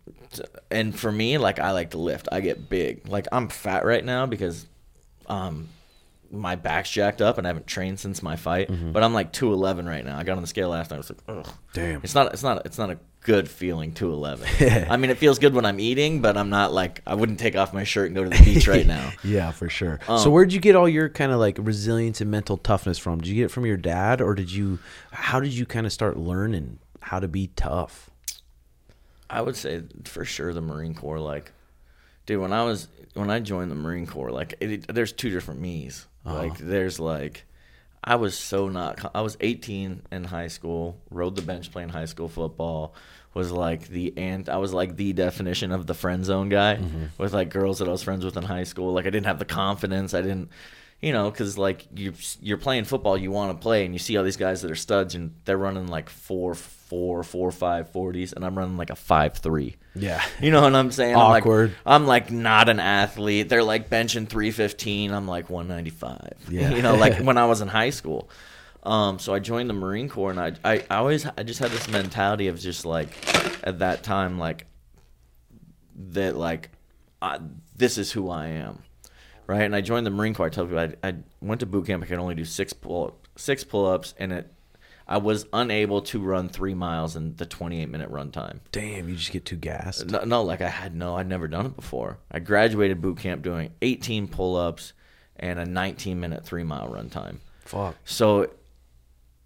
and 0.70 0.98
for 0.98 1.10
me 1.12 1.38
like 1.38 1.58
i 1.60 1.70
like 1.70 1.90
to 1.92 1.98
lift 1.98 2.28
i 2.32 2.40
get 2.40 2.68
big 2.68 3.08
like 3.08 3.26
i'm 3.32 3.48
fat 3.48 3.84
right 3.84 4.04
now 4.04 4.26
because 4.26 4.66
um 5.28 5.68
my 6.30 6.56
back's 6.56 6.90
jacked 6.90 7.22
up 7.22 7.38
and 7.38 7.46
i 7.46 7.50
haven't 7.50 7.66
trained 7.66 8.00
since 8.00 8.22
my 8.22 8.34
fight 8.34 8.68
but 8.92 9.04
i'm 9.04 9.14
like 9.14 9.30
211 9.32 9.86
right 9.86 10.04
now 10.04 10.18
i 10.18 10.24
got 10.24 10.36
on 10.36 10.42
the 10.42 10.48
scale 10.48 10.70
last 10.70 10.90
night 10.90 10.96
i 10.96 10.98
was 10.98 11.10
like 11.10 11.18
Ugh. 11.28 11.46
Damn. 11.72 12.00
it's 12.02 12.14
not 12.14 12.32
it's 12.32 12.42
not 12.42 12.66
it's 12.66 12.78
not 12.78 12.90
a 12.90 12.98
good 13.20 13.48
feeling 13.48 13.92
211 13.94 14.86
i 14.90 14.96
mean 14.96 15.10
it 15.10 15.18
feels 15.18 15.38
good 15.38 15.54
when 15.54 15.64
i'm 15.64 15.78
eating 15.78 16.20
but 16.20 16.36
i'm 16.36 16.50
not 16.50 16.72
like 16.72 17.00
i 17.06 17.14
wouldn't 17.14 17.38
take 17.38 17.54
off 17.56 17.72
my 17.72 17.84
shirt 17.84 18.06
and 18.06 18.16
go 18.16 18.24
to 18.24 18.30
the 18.30 18.42
beach 18.44 18.66
right 18.76 18.86
now 18.86 19.12
Yeah, 19.22 19.50
for 19.52 19.68
sure. 19.70 20.00
Um, 20.08 20.18
so 20.18 20.28
where'd 20.30 20.52
you 20.52 20.60
get 20.60 20.74
all 20.76 20.88
your 20.88 21.08
kind 21.08 21.30
of 21.32 21.38
like 21.38 21.56
resilience 21.60 22.20
and 22.20 22.30
mental 22.30 22.56
toughness 22.58 22.98
from? 22.98 23.20
Did 23.20 23.28
you 23.28 23.34
get 23.36 23.44
it 23.44 23.50
from 23.50 23.64
your 23.64 23.76
dad 23.78 24.20
or 24.20 24.34
did 24.34 24.52
you 24.52 24.78
how 25.12 25.40
did 25.40 25.52
you 25.52 25.64
kind 25.66 25.86
of 25.86 25.92
start 25.92 26.18
learning 26.18 26.78
how 27.00 27.18
to 27.20 27.28
be 27.28 27.46
tough? 27.56 28.10
I 29.30 29.40
would 29.40 29.56
say 29.56 29.82
for 30.04 30.24
sure 30.26 30.52
the 30.52 30.60
Marine 30.60 30.94
Corps. 30.94 31.18
Like, 31.20 31.52
dude, 32.26 32.40
when 32.42 32.52
I 32.52 32.64
was 32.64 32.88
when 33.14 33.30
I 33.30 33.40
joined 33.40 33.70
the 33.70 33.76
Marine 33.76 34.06
Corps, 34.06 34.30
like, 34.30 34.54
it, 34.60 34.70
it- 34.70 34.94
there's 34.94 35.12
two 35.12 35.30
different 35.30 35.60
me's. 35.60 36.06
Uh-huh. 36.26 36.36
Like, 36.36 36.58
there's 36.58 37.00
like, 37.00 37.44
I 38.02 38.16
was 38.16 38.36
so 38.36 38.68
not. 38.68 39.10
I 39.14 39.22
was 39.22 39.36
18 39.40 40.02
in 40.12 40.24
high 40.24 40.48
school. 40.48 41.00
Rode 41.10 41.36
the 41.36 41.42
bench 41.42 41.72
playing 41.72 41.88
high 41.88 42.04
school 42.04 42.28
football. 42.28 42.94
Was 43.32 43.50
like 43.50 43.88
the 43.88 44.12
and 44.16 44.48
I 44.48 44.58
was 44.58 44.72
like 44.72 44.94
the 44.94 45.12
definition 45.12 45.72
of 45.72 45.88
the 45.88 45.94
friend 45.94 46.24
zone 46.24 46.50
guy 46.50 46.76
mm-hmm. 46.76 47.06
with 47.18 47.34
like 47.34 47.48
girls 47.48 47.80
that 47.80 47.88
I 47.88 47.90
was 47.90 48.02
friends 48.02 48.24
with 48.24 48.36
in 48.36 48.44
high 48.44 48.62
school. 48.62 48.92
Like 48.92 49.06
I 49.06 49.10
didn't 49.10 49.26
have 49.26 49.40
the 49.40 49.44
confidence. 49.44 50.14
I 50.14 50.20
didn't, 50.20 50.50
you 51.00 51.12
know, 51.12 51.30
because 51.30 51.58
like 51.58 51.86
you 51.94 52.14
you're 52.40 52.58
playing 52.58 52.84
football, 52.84 53.16
you 53.16 53.30
want 53.30 53.58
to 53.58 53.62
play, 53.62 53.84
and 53.84 53.94
you 53.94 53.98
see 53.98 54.16
all 54.16 54.24
these 54.24 54.36
guys 54.36 54.62
that 54.62 54.70
are 54.70 54.76
studs, 54.76 55.14
and 55.14 55.34
they're 55.44 55.58
running 55.58 55.86
like 55.86 56.08
four, 56.08 56.54
four, 56.54 57.22
four, 57.22 57.50
five, 57.50 57.90
forties, 57.90 58.32
and 58.32 58.44
I'm 58.44 58.56
running 58.56 58.76
like 58.76 58.90
a 58.90 58.96
five 58.96 59.34
three. 59.34 59.76
Yeah. 59.94 60.24
You 60.40 60.50
know 60.50 60.62
what 60.62 60.74
I'm 60.74 60.90
saying? 60.90 61.14
Awkward. 61.14 61.74
I'm 61.86 62.06
like, 62.06 62.24
I'm 62.24 62.32
like 62.34 62.42
not 62.42 62.68
an 62.68 62.80
athlete. 62.80 63.48
They're 63.48 63.62
like 63.62 63.88
benching 63.88 64.28
315. 64.28 65.12
I'm 65.12 65.28
like 65.28 65.50
195. 65.50 66.50
Yeah. 66.50 66.70
you 66.74 66.82
know, 66.82 66.96
like 66.96 67.18
when 67.18 67.38
I 67.38 67.46
was 67.46 67.60
in 67.60 67.68
high 67.68 67.90
school. 67.90 68.28
Um, 68.82 69.18
so 69.18 69.32
I 69.32 69.38
joined 69.38 69.70
the 69.70 69.74
Marine 69.74 70.10
Corps, 70.10 70.30
and 70.30 70.38
I, 70.38 70.52
I, 70.62 70.84
I 70.90 70.96
always, 70.96 71.24
I 71.24 71.42
just 71.42 71.58
had 71.58 71.70
this 71.70 71.88
mentality 71.88 72.48
of 72.48 72.60
just 72.60 72.84
like, 72.84 73.08
at 73.66 73.78
that 73.78 74.02
time, 74.02 74.38
like, 74.38 74.66
that 76.10 76.36
like, 76.36 76.68
I, 77.22 77.38
this 77.74 77.96
is 77.96 78.12
who 78.12 78.28
I 78.28 78.48
am, 78.48 78.82
right? 79.46 79.62
And 79.62 79.74
I 79.74 79.80
joined 79.80 80.06
the 80.06 80.10
Marine 80.10 80.34
Corps. 80.34 80.46
I 80.46 80.50
told 80.50 80.70
you, 80.70 80.78
I, 80.78 80.94
I 81.02 81.14
went 81.40 81.60
to 81.60 81.66
boot 81.66 81.86
camp. 81.86 82.02
I 82.02 82.06
could 82.06 82.18
only 82.18 82.34
do 82.34 82.44
six 82.44 82.72
pull, 82.72 83.16
six 83.36 83.64
pull 83.64 83.86
ups, 83.86 84.14
and 84.18 84.32
it, 84.32 84.52
I 85.06 85.18
was 85.18 85.46
unable 85.52 86.02
to 86.02 86.20
run 86.20 86.48
three 86.48 86.74
miles 86.74 87.16
in 87.16 87.36
the 87.36 87.46
28 87.46 87.88
minute 87.88 88.10
run 88.10 88.30
time. 88.30 88.60
Damn, 88.72 89.08
you 89.08 89.16
just 89.16 89.32
get 89.32 89.44
too 89.44 89.56
gassed. 89.56 90.06
No, 90.06 90.24
no, 90.24 90.42
like 90.42 90.60
I 90.60 90.68
had 90.68 90.94
no, 90.94 91.16
I'd 91.16 91.28
never 91.28 91.46
done 91.48 91.66
it 91.66 91.76
before. 91.76 92.18
I 92.30 92.38
graduated 92.38 93.02
boot 93.02 93.18
camp 93.18 93.42
doing 93.42 93.72
18 93.82 94.28
pull 94.28 94.56
ups 94.56 94.94
and 95.36 95.58
a 95.58 95.66
19 95.66 96.18
minute 96.18 96.44
three 96.44 96.64
mile 96.64 96.88
run 96.88 97.10
time. 97.10 97.40
Fuck. 97.64 97.96
So, 98.04 98.50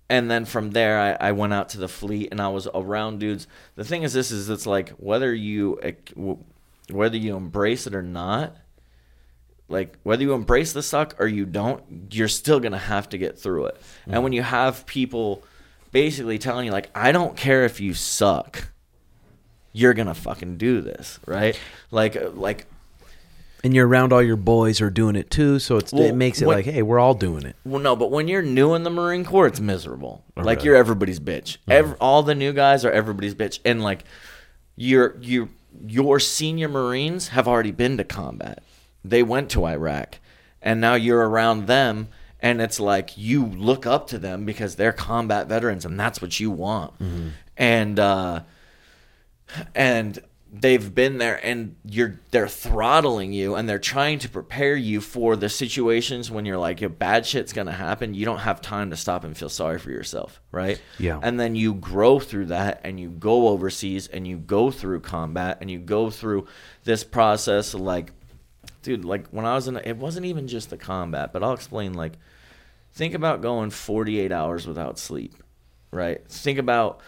and 0.08 0.30
then 0.30 0.44
from 0.44 0.70
there, 0.70 0.98
I, 1.20 1.28
I 1.28 1.32
went 1.32 1.52
out 1.52 1.70
to 1.70 1.78
the 1.78 1.88
fleet 1.88 2.28
and 2.30 2.40
I 2.40 2.48
was 2.48 2.68
around 2.72 3.18
dudes. 3.18 3.46
The 3.74 3.84
thing 3.84 4.04
is, 4.04 4.12
this 4.12 4.30
is 4.30 4.48
it's 4.48 4.66
like 4.66 4.90
whether 4.90 5.34
you 5.34 5.80
whether 6.90 7.16
you 7.16 7.36
embrace 7.36 7.86
it 7.86 7.94
or 7.94 8.02
not, 8.02 8.56
like 9.68 9.96
whether 10.02 10.22
you 10.22 10.32
embrace 10.32 10.72
the 10.72 10.82
suck 10.82 11.14
or 11.18 11.26
you 11.26 11.44
don't, 11.44 11.82
you're 12.10 12.28
still 12.28 12.60
gonna 12.60 12.78
have 12.78 13.08
to 13.10 13.18
get 13.18 13.38
through 13.38 13.66
it. 13.66 13.80
And 14.04 14.14
mm-hmm. 14.14 14.22
when 14.22 14.32
you 14.32 14.42
have 14.42 14.86
people 14.86 15.42
basically 15.92 16.38
telling 16.38 16.66
you 16.66 16.72
like, 16.72 16.90
I 16.94 17.12
don't 17.12 17.36
care 17.36 17.64
if 17.64 17.80
you 17.80 17.94
suck, 17.94 18.68
you're 19.72 19.94
gonna 19.94 20.14
fucking 20.14 20.56
do 20.56 20.80
this, 20.80 21.20
right? 21.26 21.58
Like 21.90 22.16
uh, 22.16 22.30
like 22.30 22.66
And 23.62 23.74
you're 23.74 23.86
around 23.86 24.12
all 24.12 24.22
your 24.22 24.36
boys 24.36 24.80
are 24.80 24.90
doing 24.90 25.16
it 25.16 25.30
too, 25.30 25.58
so 25.58 25.76
it's 25.76 25.92
Well, 25.92 26.04
it 26.04 26.14
makes 26.14 26.40
it 26.40 26.46
what- 26.46 26.56
like, 26.56 26.64
hey, 26.64 26.82
we're 26.82 26.98
all 26.98 27.14
doing 27.14 27.44
it. 27.44 27.54
Well, 27.64 27.82
no, 27.82 27.94
but 27.94 28.10
when 28.10 28.26
you're 28.26 28.42
new 28.42 28.74
in 28.74 28.84
the 28.84 28.90
Marine 28.90 29.24
Corps, 29.24 29.46
it's 29.46 29.60
miserable. 29.60 30.24
Like 30.36 30.64
you're 30.64 30.76
everybody's 30.76 31.20
bitch. 31.20 31.58
Ev 31.68 31.94
all 32.00 32.22
the 32.22 32.34
new 32.34 32.52
guys 32.52 32.84
are 32.84 32.90
everybody's 32.90 33.34
bitch, 33.34 33.58
and 33.64 33.82
like 33.82 34.04
your 34.76 35.16
you 35.20 35.50
your 35.86 36.18
senior 36.18 36.68
Marines 36.68 37.28
have 37.28 37.46
already 37.46 37.70
been 37.70 37.98
to 37.98 38.04
combat. 38.04 38.62
They 39.04 39.22
went 39.22 39.50
to 39.50 39.64
Iraq, 39.66 40.18
and 40.62 40.80
now 40.80 40.94
you're 40.94 41.28
around 41.28 41.66
them, 41.66 42.08
and 42.40 42.60
it's 42.60 42.78
like 42.80 43.16
you 43.16 43.46
look 43.46 43.86
up 43.86 44.06
to 44.08 44.18
them 44.18 44.44
because 44.44 44.76
they're 44.76 44.92
combat 44.92 45.46
veterans, 45.48 45.84
and 45.84 45.98
that's 45.98 46.20
what 46.22 46.38
you 46.40 46.50
want. 46.50 46.94
And 47.56 47.98
uh, 47.98 48.40
and 49.74 50.18
they've 50.50 50.94
been 50.94 51.18
there 51.18 51.38
and 51.44 51.76
you're 51.84 52.18
they're 52.30 52.48
throttling 52.48 53.34
you 53.34 53.54
and 53.54 53.68
they're 53.68 53.78
trying 53.78 54.18
to 54.18 54.30
prepare 54.30 54.74
you 54.74 54.98
for 54.98 55.36
the 55.36 55.48
situations 55.48 56.30
when 56.30 56.46
you're 56.46 56.56
like 56.56 56.80
your 56.80 56.88
bad 56.88 57.26
shit's 57.26 57.52
gonna 57.52 57.70
happen 57.72 58.14
you 58.14 58.24
don't 58.24 58.38
have 58.38 58.58
time 58.62 58.88
to 58.88 58.96
stop 58.96 59.24
and 59.24 59.36
feel 59.36 59.50
sorry 59.50 59.78
for 59.78 59.90
yourself 59.90 60.40
right 60.50 60.80
Yeah. 60.98 61.20
and 61.22 61.38
then 61.38 61.54
you 61.54 61.74
grow 61.74 62.18
through 62.18 62.46
that 62.46 62.80
and 62.84 62.98
you 62.98 63.10
go 63.10 63.48
overseas 63.48 64.06
and 64.08 64.26
you 64.26 64.38
go 64.38 64.70
through 64.70 65.00
combat 65.00 65.58
and 65.60 65.70
you 65.70 65.78
go 65.80 66.08
through 66.08 66.46
this 66.84 67.04
process 67.04 67.74
like 67.74 68.12
dude 68.88 69.04
like 69.04 69.28
when 69.28 69.44
i 69.44 69.54
was 69.54 69.68
in 69.68 69.76
it 69.76 69.96
wasn't 69.96 70.24
even 70.24 70.48
just 70.48 70.70
the 70.70 70.76
combat 70.76 71.32
but 71.32 71.42
i'll 71.42 71.52
explain 71.52 71.92
like 71.92 72.14
think 72.92 73.14
about 73.14 73.42
going 73.42 73.70
48 73.70 74.32
hours 74.32 74.66
without 74.66 74.98
sleep 74.98 75.34
right? 75.90 76.26
Think 76.28 76.58
about 76.58 77.00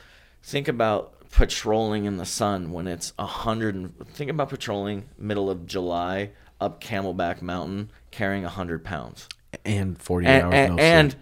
think 0.42 0.68
about 0.68 1.14
patrolling 1.30 2.06
in 2.06 2.16
the 2.16 2.26
sun 2.26 2.72
when 2.72 2.86
it's 2.86 3.12
a 3.18 3.26
hundred 3.26 3.74
and 3.74 3.94
think 4.08 4.30
about 4.30 4.48
patrolling 4.48 5.08
middle 5.16 5.48
of 5.48 5.64
july 5.64 6.30
up 6.60 6.82
camelback 6.82 7.40
mountain 7.40 7.90
carrying 8.10 8.44
a 8.44 8.48
hundred 8.48 8.84
pounds. 8.84 9.28
And 9.64 10.00
48 10.00 10.28
and, 10.28 10.42
hours 10.42 10.54
and, 10.54 10.76
no 10.76 10.82
and 10.82 11.16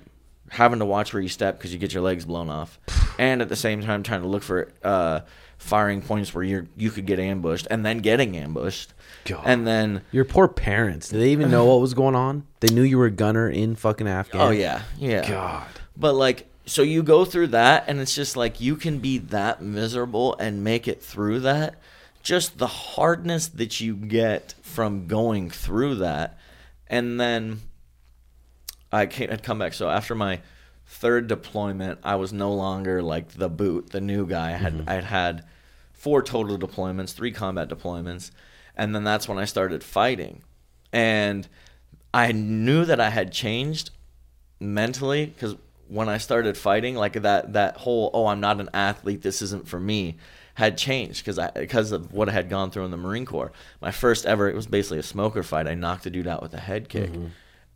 having 0.51 0.79
to 0.79 0.85
watch 0.85 1.13
where 1.13 1.23
you 1.23 1.29
step 1.29 1.59
because 1.59 1.73
you 1.73 1.79
get 1.79 1.93
your 1.93 2.03
legs 2.03 2.25
blown 2.25 2.49
off, 2.49 2.79
and 3.19 3.43
at 3.43 3.49
the 3.49 3.57
same 3.57 3.83
time 3.83 4.03
trying 4.03 4.23
to 4.23 4.29
look 4.29 4.43
for 4.43 4.73
uh, 4.83 5.21
firing 5.59 6.01
points 6.01 6.33
where 6.33 6.45
you 6.45 6.69
you 6.77 6.91
could 6.91 7.05
get 7.05 7.19
ambushed, 7.19 7.67
and 7.71 7.85
then 7.85 7.99
getting 7.99 8.37
ambushed, 8.37 8.95
God. 9.25 9.43
and 9.45 9.67
then 9.67 10.03
Your 10.13 10.25
poor 10.25 10.49
parents. 10.49 11.09
Did 11.11 11.21
they 11.21 11.31
even 11.31 11.51
know 11.51 11.67
what 11.67 11.81
was 11.81 11.95
going 11.95 12.15
on? 12.15 12.47
They 12.61 12.73
knew 12.73 12.83
you 12.83 12.97
were 12.99 13.07
a 13.07 13.11
gunner 13.11 13.49
in 13.49 13.77
fucking 13.77 14.09
Afghan. 14.09 14.41
oh 14.41 14.51
yeah, 14.51 14.83
yeah, 14.97 15.29
God. 15.29 15.67
But 15.97 16.15
like, 16.15 16.49
so 16.65 16.83
you 16.83 17.03
go 17.03 17.25
through 17.25 17.49
that, 17.49 17.85
and 17.89 18.01
it's 18.01 18.15
just 18.15 18.37
like 18.37 18.61
you 18.61 18.77
can 18.77 18.99
be 18.99 19.19
that 19.19 19.61
miserable 19.61 20.37
and 20.39 20.63
make 20.65 20.89
it 20.89 21.03
through 21.03 21.41
that. 21.41 21.75
Just 22.23 22.59
the 22.59 22.67
hardness 22.67 23.49
that 23.49 23.81
you 23.81 23.95
get 23.95 24.55
from 24.63 25.07
going 25.07 25.51
through 25.51 25.97
that, 25.97 26.39
and 26.87 27.19
then 27.21 27.61
I 28.93 29.07
came, 29.07 29.31
had 29.31 29.43
come 29.43 29.59
back. 29.59 29.75
So 29.75 29.89
after 29.89 30.15
my 30.15 30.41
third 30.89 31.29
deployment, 31.29 32.01
I 32.03 32.17
was 32.17 32.33
no 32.33 32.53
longer 32.53 33.03
like 33.03 33.35
the 33.35 33.51
boot, 33.51 33.91
the 33.91 34.01
new 34.01 34.27
guy. 34.27 34.49
I 34.49 34.57
had 34.57 34.75
mm-hmm. 34.75 34.89
I 34.89 34.95
had 34.95 35.05
had 35.05 35.45
four 35.93 36.23
total 36.23 36.59
deployments, 36.59 37.13
three 37.13 37.31
combat 37.31 37.69
deployments, 37.69 38.31
and 38.75 38.95
then 38.95 39.05
that's 39.05 39.29
when 39.29 39.39
I 39.39 39.45
started 39.45 39.85
fighting, 39.85 40.43
and 40.93 41.47
I 42.13 42.33
knew 42.33 42.85
that 42.87 43.01
I 43.01 43.11
had 43.11 43.33
changed 43.33 43.91
mentally 44.59 45.27
because 45.27 45.57
when 45.89 46.09
I 46.09 46.19
started 46.19 46.57
fighting, 46.57 46.95
like 46.95 47.13
that 47.13 47.53
that 47.53 47.77
whole 47.77 48.11
oh 48.15 48.27
I'm 48.27 48.41
not 48.41 48.59
an 48.59 48.71
athlete, 48.73 49.23
this 49.23 49.43
isn't 49.43 49.69
for 49.69 49.79
me, 49.79 50.17
had 50.55 50.79
changed 50.79 51.23
because 51.23 51.39
I 51.39 51.51
because 51.51 51.93
of 51.93 52.13
what 52.15 52.31
I 52.31 52.33
had 52.33 52.49
gone 52.49 52.71
through 52.71 52.87
in 52.87 52.91
the 52.91 52.97
Marine 52.97 53.27
Corps. 53.27 53.53
My 53.83 53.91
first 53.91 54.25
ever, 54.25 54.49
it 54.49 54.57
was 54.57 54.67
basically 54.67 54.99
a 54.99 55.03
smoker 55.03 55.43
fight. 55.43 55.69
I 55.69 55.75
knocked 55.75 56.07
a 56.07 56.11
dude 56.11 56.27
out 56.27 56.43
with 56.43 56.55
a 56.55 56.61
head 56.61 56.89
kick. 56.89 57.11
Mm-hmm. 57.11 57.27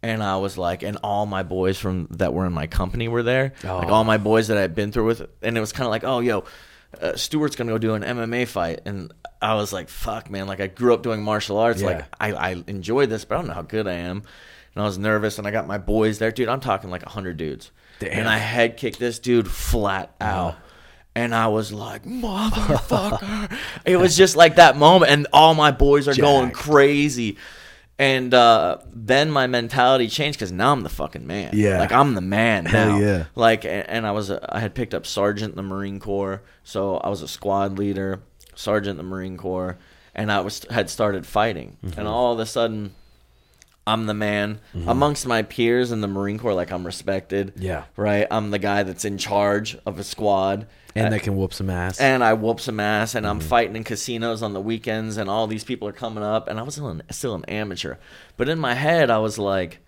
And 0.02 0.20
I 0.22 0.36
was 0.38 0.58
like, 0.58 0.82
and 0.82 0.98
all 1.04 1.26
my 1.26 1.44
boys 1.44 1.78
from 1.78 2.08
that 2.10 2.34
were 2.34 2.44
in 2.44 2.52
my 2.52 2.66
company 2.66 3.06
were 3.06 3.22
there, 3.22 3.52
like 3.62 3.88
Oh. 3.88 3.92
all 3.92 4.04
my 4.04 4.18
boys 4.18 4.48
that 4.48 4.58
I'd 4.58 4.74
been 4.74 4.90
through 4.90 5.06
with, 5.06 5.26
and 5.42 5.56
it 5.56 5.60
was 5.60 5.70
kind 5.72 5.86
of 5.86 5.90
like, 5.92 6.02
oh, 6.02 6.18
yo, 6.20 6.44
uh, 7.00 7.14
Stewart's 7.16 7.54
gonna 7.54 7.70
go 7.70 7.78
do 7.78 7.94
an 7.94 8.02
MMA 8.02 8.46
fight, 8.48 8.80
and 8.84 9.12
I 9.40 9.54
was 9.54 9.72
like, 9.72 9.88
fuck, 9.88 10.28
man, 10.28 10.46
like 10.48 10.60
I 10.60 10.66
grew 10.66 10.92
up 10.92 11.02
doing 11.04 11.22
martial 11.22 11.56
arts, 11.58 11.80
Yeah. 11.80 11.86
like 11.86 12.04
I, 12.20 12.32
I 12.32 12.64
enjoy 12.66 13.06
this, 13.06 13.24
but 13.24 13.36
I 13.36 13.38
don't 13.38 13.46
know 13.48 13.54
how 13.54 13.62
good 13.62 13.86
I 13.86 13.92
am. 13.94 14.22
And 14.74 14.82
I 14.82 14.86
was 14.86 14.98
nervous, 14.98 15.38
and 15.38 15.46
I 15.46 15.50
got 15.52 15.66
my 15.68 15.78
boys 15.78 16.18
there, 16.18 16.32
dude. 16.32 16.48
I'm 16.48 16.60
talking 16.60 16.90
like 16.90 17.04
hundred 17.04 17.36
dudes, 17.36 17.70
Damn. 18.00 18.12
and 18.12 18.28
I 18.28 18.38
head 18.38 18.76
kicked 18.78 18.98
this 18.98 19.18
dude 19.20 19.48
flat 19.48 20.14
out. 20.20 20.56
And 21.14 21.34
I 21.34 21.48
was 21.48 21.72
like, 21.74 22.04
motherfucker. 22.04 23.52
it 23.84 23.98
was 23.98 24.16
just 24.16 24.34
like 24.34 24.56
that 24.56 24.76
moment. 24.76 25.10
And 25.12 25.26
all 25.32 25.54
my 25.54 25.70
boys 25.70 26.08
are 26.08 26.14
going 26.20 26.50
crazy. 26.52 27.36
And 27.98 28.34
uh, 28.34 28.78
then 28.92 29.30
my 29.30 29.46
mentality 29.46 30.08
changed 30.08 30.38
because 30.38 30.50
now 30.50 30.72
I'm 30.72 30.82
the 30.82 30.88
fucking 30.88 31.26
man. 31.26 31.50
Yeah. 31.54 31.78
Like 31.78 31.92
I'm 31.92 32.14
the 32.14 32.20
man 32.20 32.64
Hell 32.64 32.92
now. 32.92 32.98
yeah. 32.98 33.24
Like, 33.34 33.64
and, 33.64 33.88
and 33.88 34.06
I 34.06 34.12
was, 34.12 34.30
a, 34.30 34.44
I 34.54 34.60
had 34.60 34.74
picked 34.74 34.94
up 34.94 35.06
sergeant 35.06 35.52
in 35.52 35.56
the 35.56 35.62
Marine 35.62 36.00
Corps. 36.00 36.42
So 36.64 36.96
I 36.96 37.08
was 37.08 37.22
a 37.22 37.28
squad 37.28 37.78
leader, 37.78 38.20
sergeant 38.54 38.98
in 38.98 39.04
the 39.04 39.10
Marine 39.10 39.36
Corps. 39.36 39.78
And 40.14 40.32
I 40.32 40.40
was 40.40 40.66
had 40.70 40.90
started 40.90 41.26
fighting. 41.26 41.78
Mm-hmm. 41.84 41.98
And 41.98 42.08
all 42.08 42.32
of 42.32 42.38
a 42.38 42.46
sudden, 42.46 42.94
I'm 43.86 44.06
the 44.06 44.14
man 44.14 44.60
amongst 44.86 45.26
my 45.26 45.42
peers 45.42 45.90
in 45.90 46.00
the 46.00 46.06
Marine 46.08 46.38
Corps. 46.38 46.54
Like 46.54 46.70
I'm 46.70 46.84
respected. 46.86 47.54
Yeah. 47.56 47.84
Right. 47.96 48.26
I'm 48.30 48.50
the 48.50 48.58
guy 48.60 48.82
that's 48.84 49.04
in 49.04 49.18
charge 49.18 49.76
of 49.86 49.98
a 49.98 50.04
squad. 50.04 50.66
And 50.94 51.06
Uh, 51.06 51.10
they 51.10 51.18
can 51.20 51.36
whoop 51.36 51.54
some 51.54 51.70
ass. 51.70 51.98
and 52.00 52.22
I 52.22 52.34
whoop 52.34 52.60
some 52.60 52.78
ass, 52.78 53.14
and 53.14 53.26
I'm 53.26 53.38
Mm-hmm. 53.40 53.48
fighting 53.48 53.76
in 53.76 53.82
casinos 53.84 54.42
on 54.42 54.52
the 54.52 54.60
weekends, 54.60 55.16
and 55.16 55.28
all 55.30 55.46
these 55.46 55.64
people 55.64 55.88
are 55.88 55.92
coming 55.92 56.22
up, 56.22 56.48
and 56.48 56.58
I 56.60 56.62
was 56.62 56.74
still 56.74 56.88
an, 56.88 57.02
still 57.10 57.34
an 57.34 57.44
amateur, 57.46 57.94
but 58.36 58.48
in 58.48 58.58
my 58.58 58.74
head, 58.74 59.08
I 59.10 59.16
was 59.18 59.38
like, 59.38 59.78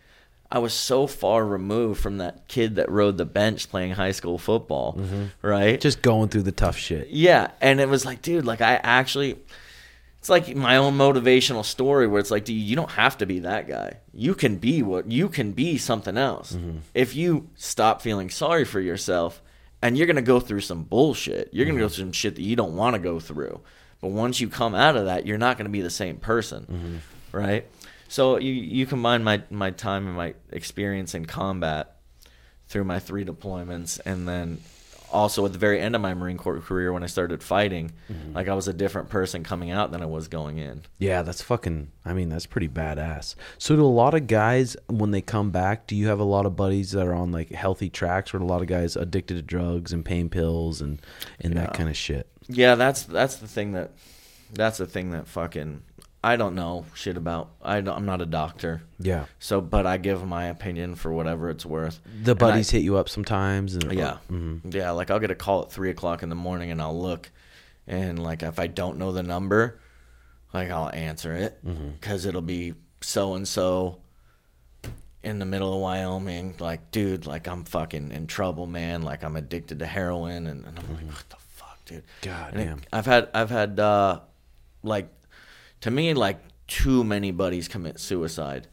I 0.51 0.59
was 0.61 0.73
so 0.73 1.07
far 1.07 1.45
removed 1.45 2.01
from 2.01 2.17
that 2.19 2.49
kid 2.49 2.77
that 2.77 2.91
rode 2.91 3.19
the 3.19 3.25
bench 3.27 3.69
playing 3.69 3.93
high 3.93 4.13
school 4.13 4.39
football, 4.39 4.99
right? 5.43 5.75
Mm-hmm. 5.75 5.81
Just 5.81 6.01
going 6.01 6.31
through 6.31 6.45
the 6.45 6.53
tough 6.53 6.79
shit. 6.79 7.09
Yeah, 7.11 7.49
and 7.61 7.81
it 7.81 7.89
was 7.91 8.07
like, 8.07 8.23
dude, 8.23 8.47
like 8.47 8.63
I 8.63 8.77
actually, 8.83 9.37
it's 10.25 10.31
like 10.31 10.57
my 10.57 10.79
own 10.79 10.97
motivational 10.97 11.67
story 11.67 12.07
where 12.07 12.19
it's 12.19 12.31
like, 12.31 12.47
dude, 12.47 12.57
you 12.57 12.75
don't 12.77 12.93
have 12.93 13.19
to 13.19 13.27
be 13.27 13.41
that 13.41 13.69
guy. 13.69 13.99
You 14.15 14.35
can 14.35 14.57
be 14.57 14.83
what 14.83 15.13
you 15.13 15.29
can 15.29 15.53
be 15.53 15.77
something 15.77 16.17
else 16.17 16.53
mm-hmm. 16.53 16.79
if 16.95 17.15
you 17.15 17.51
stop 17.57 18.01
feeling 18.01 18.31
sorry 18.31 18.65
for 18.65 18.81
yourself. 18.81 19.43
And 19.83 19.99
you're 19.99 20.07
gonna 20.07 20.23
go 20.23 20.41
through 20.41 20.63
some 20.63 20.85
bullshit. 20.85 21.51
You're 21.53 21.67
gonna 21.67 21.79
go 21.79 21.85
mm-hmm. 21.85 21.95
through 21.95 22.05
some 22.05 22.13
shit 22.13 22.37
that 22.37 22.43
you 22.43 22.57
don't 22.57 22.75
want 22.75 22.95
to 22.95 23.01
go 23.01 23.21
through. 23.21 23.61
But 24.01 24.13
once 24.13 24.41
you 24.41 24.49
come 24.49 24.75
out 24.75 24.97
of 24.97 25.05
that, 25.05 25.27
you're 25.27 25.37
not 25.37 25.59
gonna 25.59 25.69
be 25.69 25.83
the 25.83 25.91
same 25.91 26.17
person, 26.17 26.63
mm-hmm. 26.73 27.37
right? 27.37 27.67
So 28.09 28.39
you 28.39 28.51
you 28.51 28.87
combine 28.87 29.25
my 29.25 29.43
my 29.51 29.73
time 29.73 30.07
and 30.07 30.17
my 30.17 30.33
experience 30.51 31.15
in 31.15 31.27
combat 31.27 31.97
through 32.69 32.85
my 32.85 32.99
three 32.99 33.27
deployments 33.27 34.01
and 34.07 34.27
then 34.27 34.63
also 35.15 35.47
at 35.47 35.53
the 35.53 35.59
very 35.59 35.81
end 35.81 35.95
of 35.95 36.01
my 36.03 36.13
Marine 36.13 36.37
Corps 36.37 36.59
career 36.61 36.93
when 36.93 37.03
I 37.03 37.07
started 37.07 37.43
fighting, 37.43 37.93
Mm-hmm. 38.13 38.35
like 38.35 38.49
I 38.49 38.55
was 38.55 38.69
a 38.69 38.73
different 38.73 39.09
person 39.09 39.43
coming 39.45 39.71
out 39.71 39.93
than 39.93 40.03
I 40.03 40.07
was 40.07 40.29
going 40.29 40.59
in. 40.59 40.83
Yeah, 40.99 41.23
that's 41.23 41.41
fucking. 41.41 41.91
I 42.05 42.13
mean, 42.13 42.29
that's 42.29 42.47
pretty 42.47 42.69
badass. 42.69 43.35
So, 43.59 43.77
do 43.77 43.83
a 43.83 43.87
lot 43.87 44.15
of 44.15 44.27
guys 44.27 44.77
when 44.89 45.11
they 45.13 45.23
come 45.23 45.51
back? 45.51 45.87
Do 45.87 45.97
you 45.97 46.09
have 46.09 46.21
a 46.21 46.25
lot 46.25 46.45
of 46.47 46.57
buddies 46.57 46.91
that 46.93 47.07
are 47.07 47.15
on 47.15 47.33
like 47.33 47.51
healthy 47.53 47.89
tracks, 47.89 48.35
or 48.35 48.39
a 48.39 48.45
lot 48.45 48.61
of 48.61 48.67
guys 48.69 48.97
addicted 48.97 49.35
to 49.35 49.43
drugs 49.43 49.93
and 49.93 50.05
pain 50.05 50.29
pills 50.29 50.81
and 50.81 51.01
and 51.41 51.55
that 51.55 51.73
kind 51.75 51.89
of 51.89 51.97
shit? 51.97 52.29
Yeah, 52.49 52.75
that's 52.75 53.05
that's 53.05 53.37
the 53.37 53.49
thing 53.49 53.73
that 53.73 53.93
that's 54.53 54.79
the 54.79 54.87
thing 54.87 55.11
that 55.13 55.27
fucking 55.27 55.83
I 56.25 56.37
don't 56.37 56.55
know 56.55 56.87
shit 56.95 57.17
about. 57.17 57.51
I 57.63 57.81
don't, 57.81 57.95
I'm 57.97 58.07
not 58.07 58.21
a 58.23 58.27
doctor. 58.27 58.83
Yeah, 58.99 59.27
So, 59.39 59.61
but 59.61 59.87
I 59.87 59.99
give 59.99 60.27
my 60.27 60.47
opinion 60.47 60.95
for 60.95 61.13
whatever 61.13 61.51
it's 61.51 61.67
worth. 61.67 62.01
the 62.23 62.33
And 62.33 62.43
I- 62.43 62.47
buddies 62.47 62.71
hit 62.71 62.83
you 62.83 62.97
up 62.97 63.09
sometimes. 63.09 63.75
And, 63.75 63.93
Yeah. 63.93 64.17
Mhm. 64.31 64.75
Yeah, 64.75 64.91
like 64.93 65.11
I'll 65.11 65.21
get 65.21 65.31
a 65.31 65.35
call 65.35 65.63
at 65.63 65.71
three 65.73 65.91
o'clock 65.91 66.23
in 66.23 66.29
the 66.31 66.35
morning 66.35 66.71
and 66.71 66.81
I'll 66.81 66.99
look, 67.01 67.31
and 67.87 68.19
like 68.23 68.43
if 68.43 68.59
I 68.59 68.67
don't 68.67 68.99
know 68.99 69.13
the 69.13 69.23
number, 69.23 69.79
like 70.55 70.71
I'll 70.71 70.91
answer 70.91 71.35
it 71.35 71.59
because 72.01 72.25
it'll 72.25 72.41
be 72.41 72.75
so 73.03 73.35
and 73.35 73.47
so 73.47 73.99
in 75.23 75.39
the 75.39 75.47
middle 75.47 75.73
of 75.75 75.81
Wyoming. 75.81 76.55
Like, 76.59 76.91
dude, 76.91 77.27
like 77.27 77.47
I'm 77.47 77.65
fucking 77.65 78.13
in 78.13 78.27
trouble, 78.27 78.67
man. 78.67 79.03
Like 79.03 79.23
I'm 79.25 79.37
addicted 79.37 79.79
to 79.81 79.87
heroin, 79.87 80.47
and, 80.47 80.65
and 80.65 80.79
I'm 80.79 80.95
like, 80.95 81.07
what 81.07 81.25
the 81.29 81.37
fuck, 81.37 81.85
dude? 81.85 82.05
God 82.23 82.53
And 82.55 82.63
it- 82.63 82.65
damn. 82.67 82.81
I've 82.93 83.07
had 83.07 83.29
I've 83.35 83.51
had 83.51 83.79
uh, 83.81 84.21
like 84.83 85.09
to 85.85 85.91
me 85.91 86.15
like 86.15 86.41
too 86.67 87.05
many 87.05 87.31
buddies 87.31 87.69
commit 87.69 88.01
suicide 88.01 88.67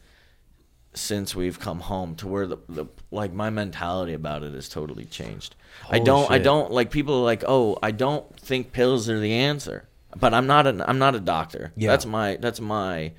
since 0.94 1.34
we've 1.34 1.60
come 1.60 1.80
home 1.80 2.14
to 2.16 2.26
where 2.26 2.46
the, 2.46 2.56
the 2.70 2.86
like 3.10 3.34
my 3.34 3.50
mentality 3.50 4.14
about 4.14 4.42
it 4.42 4.54
has 4.54 4.66
totally 4.68 5.04
changed. 5.04 5.54
I 5.90 5.98
don't 5.98 6.30
I 6.30 6.38
don't 6.38 6.70
like 6.70 6.90
people 6.90 7.16
are 7.16 7.24
like, 7.24 7.44
"Oh, 7.46 7.78
I 7.82 7.90
don't 7.90 8.38
think 8.40 8.72
pills 8.72 9.10
are 9.10 9.20
the 9.20 9.34
answer." 9.34 9.88
But 10.16 10.32
I'm 10.32 10.46
not 10.46 10.66
an 10.66 10.80
I'm 10.80 10.98
not 10.98 11.14
a 11.14 11.20
doctor. 11.20 11.72
Yeah. 11.76 11.90
That's 11.90 12.06
my 12.06 12.36
that's 12.36 12.60
my 12.60 13.12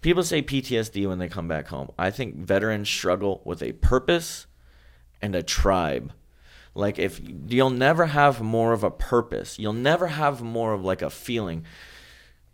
People 0.00 0.24
say 0.24 0.42
PTSD 0.42 1.06
when 1.06 1.18
they 1.18 1.28
come 1.28 1.46
back 1.46 1.68
home. 1.68 1.92
I 1.98 2.10
think 2.10 2.34
veterans 2.34 2.88
struggle 2.88 3.42
with 3.44 3.62
a 3.62 3.72
purpose 3.72 4.46
and 5.22 5.36
a 5.36 5.42
tribe. 5.42 6.12
Like 6.74 6.98
if 6.98 7.20
you'll 7.46 7.70
never 7.70 8.06
have 8.06 8.40
more 8.40 8.72
of 8.72 8.82
a 8.82 8.90
purpose, 8.90 9.58
you'll 9.58 9.72
never 9.72 10.08
have 10.08 10.42
more 10.42 10.72
of 10.72 10.82
like 10.82 11.02
a 11.02 11.10
feeling. 11.10 11.64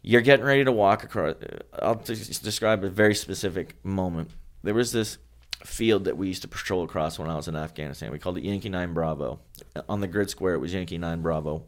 You're 0.09 0.21
getting 0.21 0.47
ready 0.47 0.63
to 0.63 0.71
walk 0.71 1.03
across. 1.03 1.35
I'll 1.83 1.97
just 1.97 2.45
describe 2.45 2.85
a 2.85 2.89
very 2.89 3.15
specific 3.15 3.75
moment. 3.85 4.31
There 4.63 4.73
was 4.73 4.93
this 4.93 5.19
field 5.65 6.05
that 6.05 6.17
we 6.17 6.29
used 6.29 6.43
to 6.43 6.49
patrol 6.49 6.85
across 6.85 7.19
when 7.19 7.29
I 7.29 7.35
was 7.35 7.49
in 7.49 7.57
Afghanistan. 7.57 8.13
We 8.13 8.21
called 8.21 8.39
it 8.39 8.45
Yankee 8.45 8.69
Nine 8.69 8.95
Bravo. 8.95 9.41
Uh, 9.75 9.83
on 9.89 10.01
the 10.01 10.07
grid 10.07 10.31
square, 10.31 10.55
it 10.55 10.59
was 10.59 10.73
Yankee 10.73 10.97
Nine 10.97 11.23
Bravo. 11.23 11.65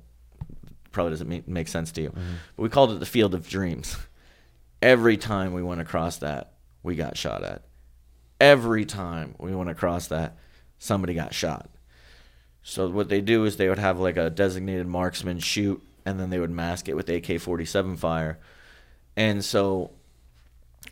Probably 0.92 1.10
doesn't 1.10 1.28
make, 1.28 1.48
make 1.48 1.66
sense 1.66 1.90
to 1.92 2.02
you, 2.02 2.10
mm-hmm. 2.10 2.34
but 2.54 2.62
we 2.62 2.68
called 2.68 2.92
it 2.92 3.00
the 3.00 3.06
Field 3.06 3.34
of 3.34 3.48
Dreams. 3.48 3.96
Every 4.80 5.16
time 5.16 5.52
we 5.52 5.64
went 5.64 5.80
across 5.80 6.18
that, 6.18 6.52
we 6.84 6.94
got 6.94 7.16
shot 7.16 7.42
at. 7.42 7.64
Every 8.40 8.84
time 8.84 9.34
we 9.38 9.52
went 9.52 9.68
across 9.68 10.06
that, 10.06 10.38
somebody 10.78 11.12
got 11.12 11.34
shot. 11.34 11.68
So 12.62 12.88
what 12.88 13.08
they 13.08 13.20
do 13.20 13.44
is 13.46 13.56
they 13.56 13.68
would 13.68 13.80
have 13.80 13.98
like 13.98 14.16
a 14.16 14.30
designated 14.30 14.86
marksman 14.86 15.40
shoot, 15.40 15.82
and 16.08 16.18
then 16.18 16.30
they 16.30 16.38
would 16.38 16.50
mask 16.50 16.88
it 16.88 16.94
with 16.96 17.08
AK-47 17.08 17.98
fire. 17.98 18.38
And 19.16 19.44
so 19.44 19.90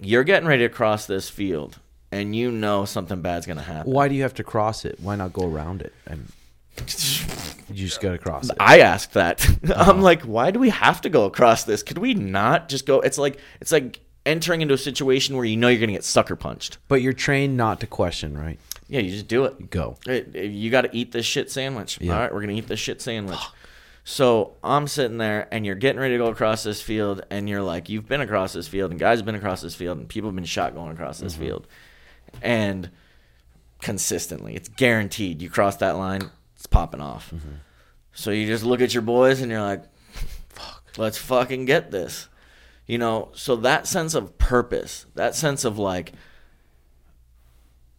you're 0.00 0.24
getting 0.24 0.48
ready 0.48 0.64
to 0.64 0.68
cross 0.68 1.06
this 1.06 1.28
field, 1.28 1.78
and 2.12 2.34
you 2.34 2.50
know 2.50 2.84
something 2.84 3.20
bad's 3.20 3.46
gonna 3.46 3.62
happen. 3.62 3.92
Why 3.92 4.08
do 4.08 4.14
you 4.14 4.22
have 4.22 4.34
to 4.34 4.44
cross 4.44 4.84
it? 4.84 4.98
Why 5.00 5.16
not 5.16 5.32
go 5.32 5.46
around 5.46 5.82
it? 5.82 5.92
And 6.06 6.30
you 6.78 7.86
just 7.86 8.00
got 8.00 8.12
to 8.12 8.18
cross 8.18 8.50
it. 8.50 8.56
I 8.60 8.80
asked 8.80 9.14
that. 9.14 9.46
Uh-huh. 9.66 9.90
I'm 9.90 10.00
like, 10.00 10.22
why 10.22 10.52
do 10.52 10.60
we 10.60 10.68
have 10.68 11.00
to 11.00 11.08
go 11.08 11.24
across 11.24 11.64
this? 11.64 11.82
Could 11.82 11.98
we 11.98 12.14
not 12.14 12.68
just 12.68 12.86
go? 12.86 13.00
It's 13.00 13.18
like 13.18 13.38
it's 13.60 13.72
like 13.72 14.00
entering 14.24 14.60
into 14.60 14.74
a 14.74 14.78
situation 14.78 15.34
where 15.36 15.44
you 15.44 15.56
know 15.56 15.68
you're 15.68 15.80
gonna 15.80 15.92
get 15.92 16.04
sucker 16.04 16.36
punched. 16.36 16.78
But 16.86 17.02
you're 17.02 17.12
trained 17.12 17.56
not 17.56 17.80
to 17.80 17.86
question, 17.86 18.38
right? 18.38 18.60
Yeah, 18.88 19.00
you 19.00 19.10
just 19.10 19.26
do 19.26 19.44
it. 19.44 19.70
Go. 19.70 19.96
Hey, 20.04 20.24
hey, 20.32 20.46
you 20.46 20.70
got 20.70 20.82
to 20.82 20.96
eat 20.96 21.10
this 21.10 21.26
shit 21.26 21.50
sandwich. 21.50 21.98
Yeah. 22.00 22.14
All 22.14 22.20
right, 22.20 22.32
we're 22.32 22.42
gonna 22.42 22.52
eat 22.52 22.68
this 22.68 22.78
shit 22.78 23.02
sandwich. 23.02 23.38
So 24.08 24.54
I'm 24.62 24.86
sitting 24.86 25.18
there, 25.18 25.48
and 25.50 25.66
you're 25.66 25.74
getting 25.74 26.00
ready 26.00 26.14
to 26.14 26.18
go 26.22 26.30
across 26.30 26.62
this 26.62 26.80
field, 26.80 27.26
and 27.28 27.48
you're 27.48 27.60
like, 27.60 27.88
you've 27.88 28.06
been 28.06 28.20
across 28.20 28.52
this 28.52 28.68
field, 28.68 28.92
and 28.92 29.00
guys 29.00 29.18
have 29.18 29.26
been 29.26 29.34
across 29.34 29.62
this 29.62 29.74
field, 29.74 29.98
and 29.98 30.08
people 30.08 30.30
have 30.30 30.36
been 30.36 30.44
shot 30.44 30.76
going 30.76 30.92
across 30.92 31.18
this 31.18 31.32
mm-hmm. 31.32 31.42
field, 31.42 31.66
and 32.40 32.88
consistently, 33.82 34.54
it's 34.54 34.68
guaranteed. 34.68 35.42
You 35.42 35.50
cross 35.50 35.78
that 35.78 35.96
line, 35.96 36.30
it's 36.54 36.66
popping 36.66 37.00
off. 37.00 37.32
Mm-hmm. 37.34 37.54
So 38.12 38.30
you 38.30 38.46
just 38.46 38.62
look 38.62 38.80
at 38.80 38.94
your 38.94 39.02
boys, 39.02 39.40
and 39.40 39.50
you're 39.50 39.60
like, 39.60 39.82
fuck, 40.50 40.84
let's 40.96 41.18
fucking 41.18 41.64
get 41.64 41.90
this. 41.90 42.28
You 42.86 42.98
know, 42.98 43.30
so 43.34 43.56
that 43.56 43.88
sense 43.88 44.14
of 44.14 44.38
purpose, 44.38 45.06
that 45.16 45.34
sense 45.34 45.64
of 45.64 45.80
like, 45.80 46.12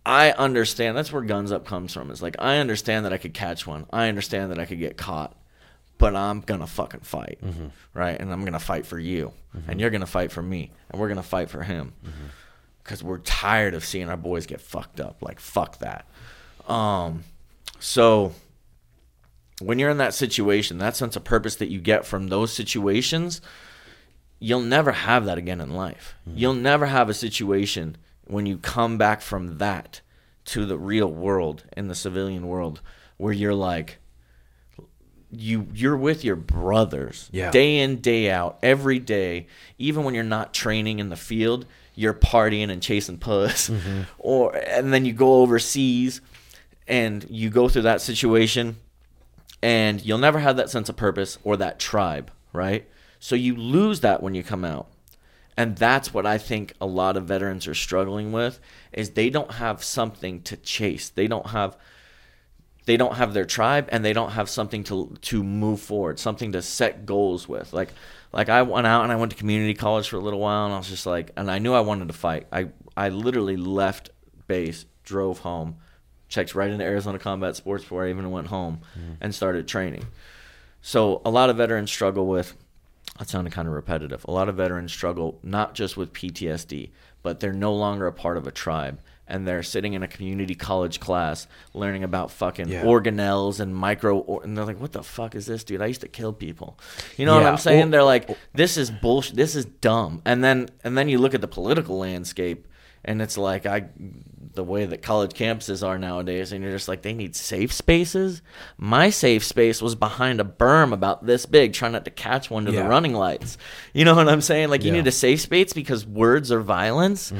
I 0.06 0.32
understand. 0.32 0.96
That's 0.96 1.12
where 1.12 1.22
Guns 1.22 1.52
Up 1.52 1.66
comes 1.66 1.94
from. 1.94 2.12
Is 2.12 2.22
like 2.22 2.38
I 2.40 2.60
understand 2.60 3.04
that 3.04 3.12
I 3.12 3.18
could 3.18 3.34
catch 3.34 3.68
one. 3.68 3.88
I 3.92 4.08
understand 4.08 4.52
that 4.52 4.60
I 4.60 4.64
could 4.64 4.80
get 4.80 4.96
caught, 4.96 5.36
but 5.98 6.16
I'm 6.16 6.42
gonna 6.42 6.68
fucking 6.68 7.02
fight, 7.02 7.40
mm-hmm. 7.44 7.68
right? 7.94 8.20
And 8.20 8.32
I'm 8.32 8.46
gonna 8.46 8.60
fight 8.60 8.86
for 8.86 9.00
you, 9.00 9.34
mm-hmm. 9.56 9.70
and 9.70 9.80
you're 9.80 9.90
gonna 9.90 10.06
fight 10.06 10.32
for 10.32 10.42
me, 10.42 10.72
and 10.90 11.00
we're 11.00 11.10
gonna 11.10 11.24
fight 11.24 11.50
for 11.50 11.64
him, 11.64 11.94
mm-hmm. 12.06 12.28
because 12.84 13.04
we're 13.04 13.20
tired 13.20 13.74
of 13.74 13.84
seeing 13.84 14.10
our 14.10 14.18
boys 14.18 14.46
get 14.46 14.62
fucked 14.62 15.00
up. 15.00 15.22
Like 15.22 15.40
fuck 15.40 15.80
that. 15.80 16.06
Um, 16.68 17.24
so 17.80 18.34
when 19.62 19.80
you're 19.80 19.90
in 19.90 19.98
that 19.98 20.14
situation, 20.14 20.78
that 20.78 20.96
sense 20.96 21.16
of 21.16 21.24
purpose 21.24 21.56
that 21.56 21.70
you 21.70 21.80
get 21.80 22.06
from 22.06 22.28
those 22.28 22.54
situations, 22.54 23.42
you'll 24.40 24.62
never 24.62 24.92
have 24.92 25.26
that 25.26 25.38
again 25.38 25.62
in 25.62 25.72
life. 25.72 26.16
You'll 26.26 26.54
never 26.54 26.86
have 26.86 27.10
a 27.10 27.14
situation 27.14 27.98
when 28.26 28.46
you 28.46 28.58
come 28.58 28.98
back 28.98 29.22
from 29.22 29.58
that 29.58 30.02
to 30.46 30.66
the 30.66 30.78
real 30.78 31.12
world 31.12 31.64
in 31.76 31.88
the 31.88 31.96
civilian 31.96 32.48
world 32.48 32.82
where 33.18 33.34
you're 33.34 33.54
like 33.54 33.98
you 35.32 35.68
you're 35.74 35.98
with 35.98 36.24
your 36.24 36.36
brothers 36.38 37.30
Yeah. 37.34 37.52
day 37.52 37.80
in 37.80 37.98
day 38.00 38.32
out 38.32 38.60
every 38.64 39.00
day 39.00 39.48
even 39.78 40.04
when 40.04 40.14
you're 40.14 40.24
not 40.24 40.54
training 40.54 41.00
in 41.00 41.10
the 41.10 41.18
field 41.18 41.66
you're 41.96 42.14
partying 42.14 42.70
and 42.70 42.82
chasing 42.82 43.18
puss 43.18 43.70
mm-hmm. 43.70 44.04
or 44.20 44.56
and 44.56 44.94
then 44.94 45.04
you 45.04 45.12
go 45.14 45.42
overseas 45.42 46.22
and 46.88 47.26
you 47.30 47.50
go 47.50 47.68
through 47.68 47.82
that 47.82 48.00
situation 48.02 48.78
and 49.62 50.06
you'll 50.06 50.18
never 50.18 50.40
have 50.40 50.58
that 50.58 50.70
sense 50.70 50.90
of 50.90 50.96
purpose 50.96 51.38
or 51.44 51.58
that 51.58 51.80
tribe, 51.80 52.32
right? 52.54 52.88
So 53.20 53.36
you 53.36 53.56
lose 53.56 54.02
that 54.02 54.22
when 54.22 54.36
you 54.36 54.44
come 54.44 54.64
out. 54.64 54.88
And 55.58 55.76
that's 55.76 56.14
what 56.14 56.28
I 56.28 56.38
think 56.38 56.74
a 56.80 56.86
lot 56.86 57.18
of 57.18 57.26
veterans 57.26 57.68
are 57.68 57.74
struggling 57.74 58.32
with 58.32 58.60
is 58.94 59.12
they 59.12 59.32
don't 59.32 59.54
have 59.54 59.84
something 59.84 60.42
to 60.44 60.56
chase. 60.58 61.10
They 61.10 61.28
don't 61.28 61.48
have 61.48 61.76
they 62.88 62.96
don't 62.96 63.16
have 63.16 63.34
their 63.34 63.44
tribe 63.44 63.90
and 63.92 64.04
they 64.04 64.14
don't 64.14 64.32
have 64.32 64.50
something 64.50 64.82
to 64.86 65.14
to 65.22 65.44
move 65.44 65.82
forward, 65.82 66.18
something 66.18 66.54
to 66.54 66.62
set 66.62 67.06
goals 67.06 67.48
with. 67.48 67.74
Like 67.74 67.90
like 68.32 68.48
I 68.48 68.62
went 68.62 68.88
out 68.88 69.04
and 69.04 69.12
I 69.12 69.18
went 69.18 69.34
to 69.34 69.38
community 69.38 69.74
college 69.74 70.08
for 70.08 70.16
a 70.16 70.22
little 70.22 70.40
while 70.40 70.66
and 70.66 70.74
I 70.74 70.78
was 70.78 70.88
just 70.88 71.06
like 71.06 71.32
and 71.36 71.52
I 71.52 71.60
knew 71.60 71.74
I 71.74 71.82
wanted 71.82 72.08
to 72.08 72.14
fight. 72.14 72.48
I 72.50 72.70
I 72.96 73.10
literally 73.10 73.58
left 73.58 74.10
base, 74.48 74.86
drove 75.04 75.40
home, 75.40 75.76
checked 76.30 76.56
right 76.56 76.72
into 76.72 76.86
Arizona 76.86 77.20
Combat 77.20 77.58
Sports 77.58 77.84
before 77.84 78.06
I 78.06 78.10
even 78.10 78.32
went 78.32 78.48
home 78.48 78.80
mm-hmm. 78.98 79.16
and 79.20 79.36
started 79.36 79.68
training. 79.68 80.08
So 80.82 81.22
a 81.26 81.30
lot 81.30 81.50
of 81.50 81.58
veterans 81.58 81.92
struggle 81.92 82.26
with 82.26 82.56
that 83.20 83.28
sounded 83.28 83.52
kind 83.52 83.68
of 83.68 83.74
repetitive. 83.74 84.24
A 84.30 84.32
lot 84.32 84.48
of 84.48 84.56
veterans 84.56 84.94
struggle 84.94 85.40
not 85.44 85.74
just 85.74 85.98
with 85.98 86.14
PTSD, 86.14 86.92
but 87.22 87.42
they're 87.42 87.52
no 87.52 87.74
longer 87.74 88.08
a 88.08 88.14
part 88.14 88.38
of 88.38 88.48
a 88.48 88.52
tribe. 88.52 89.02
And 89.28 89.48
they're 89.48 89.64
sitting 89.64 89.94
in 89.94 90.04
a 90.04 90.08
community 90.08 90.56
college 90.56 91.00
class 91.00 91.48
learning 91.74 92.04
about 92.04 92.32
fucking 92.32 92.70
Yeah. 92.70 92.84
organelles 92.84 93.60
and 93.60 93.76
micro, 93.76 94.20
or- 94.20 94.44
and 94.44 94.58
they're 94.58 94.64
like, 94.66 94.80
"What 94.80 94.94
the 94.94 95.04
fuck 95.04 95.36
is 95.36 95.46
this, 95.48 95.64
dude? 95.64 95.82
I 95.82 95.88
used 95.88 96.02
to 96.02 96.08
kill 96.08 96.32
people." 96.34 96.78
You 97.18 97.26
know 97.26 97.36
what 97.36 97.44
I'm 97.46 97.58
saying? 97.58 97.88
Or- 97.88 97.92
they're 97.92 98.04
like, 98.04 98.30
"This 98.54 98.78
is 98.78 98.90
bullshit. 98.92 99.36
This 99.36 99.56
is 99.56 99.66
dumb." 99.66 100.22
And 100.26 100.44
then, 100.44 100.70
and 100.84 100.98
then 100.98 101.10
you 101.10 101.18
look 101.18 101.34
at 101.34 101.42
the 101.42 101.48
political 101.48 101.98
landscape, 101.98 102.67
and 103.08 103.22
it's 103.22 103.38
like 103.38 103.66
I, 103.66 103.86
the 104.54 104.64
way 104.64 104.86
that 104.86 105.02
college 105.02 105.32
campuses 105.34 105.86
are 105.86 105.98
nowadays, 105.98 106.52
and 106.52 106.64
you're 106.64 106.72
just 106.74 106.88
like, 106.88 107.02
they 107.04 107.14
need 107.14 107.36
safe 107.36 107.72
spaces. 107.72 108.42
My 108.78 109.10
safe 109.10 109.44
space 109.44 109.82
was 109.82 109.96
behind 109.96 110.40
a 110.42 110.44
berm 110.44 110.94
about 110.94 111.26
this 111.26 111.46
big, 111.46 111.74
trying 111.74 111.92
not 111.94 112.06
to 112.06 112.12
catch 112.12 112.50
one 112.50 112.66
to 112.66 112.72
Yeah. 112.72 112.84
the 112.84 112.90
running 112.90 113.14
lights. 113.14 113.58
You 113.94 114.04
know 114.06 114.16
what 114.16 114.28
I'm 114.28 114.42
saying? 114.42 114.70
Like 114.70 114.84
you 114.84 114.92
Yeah. 114.92 114.98
need 114.98 115.08
a 115.08 115.12
safe 115.12 115.42
space 115.42 115.74
because 115.74 116.06
words 116.06 116.52
are 116.52 116.60
violence. 116.62 117.32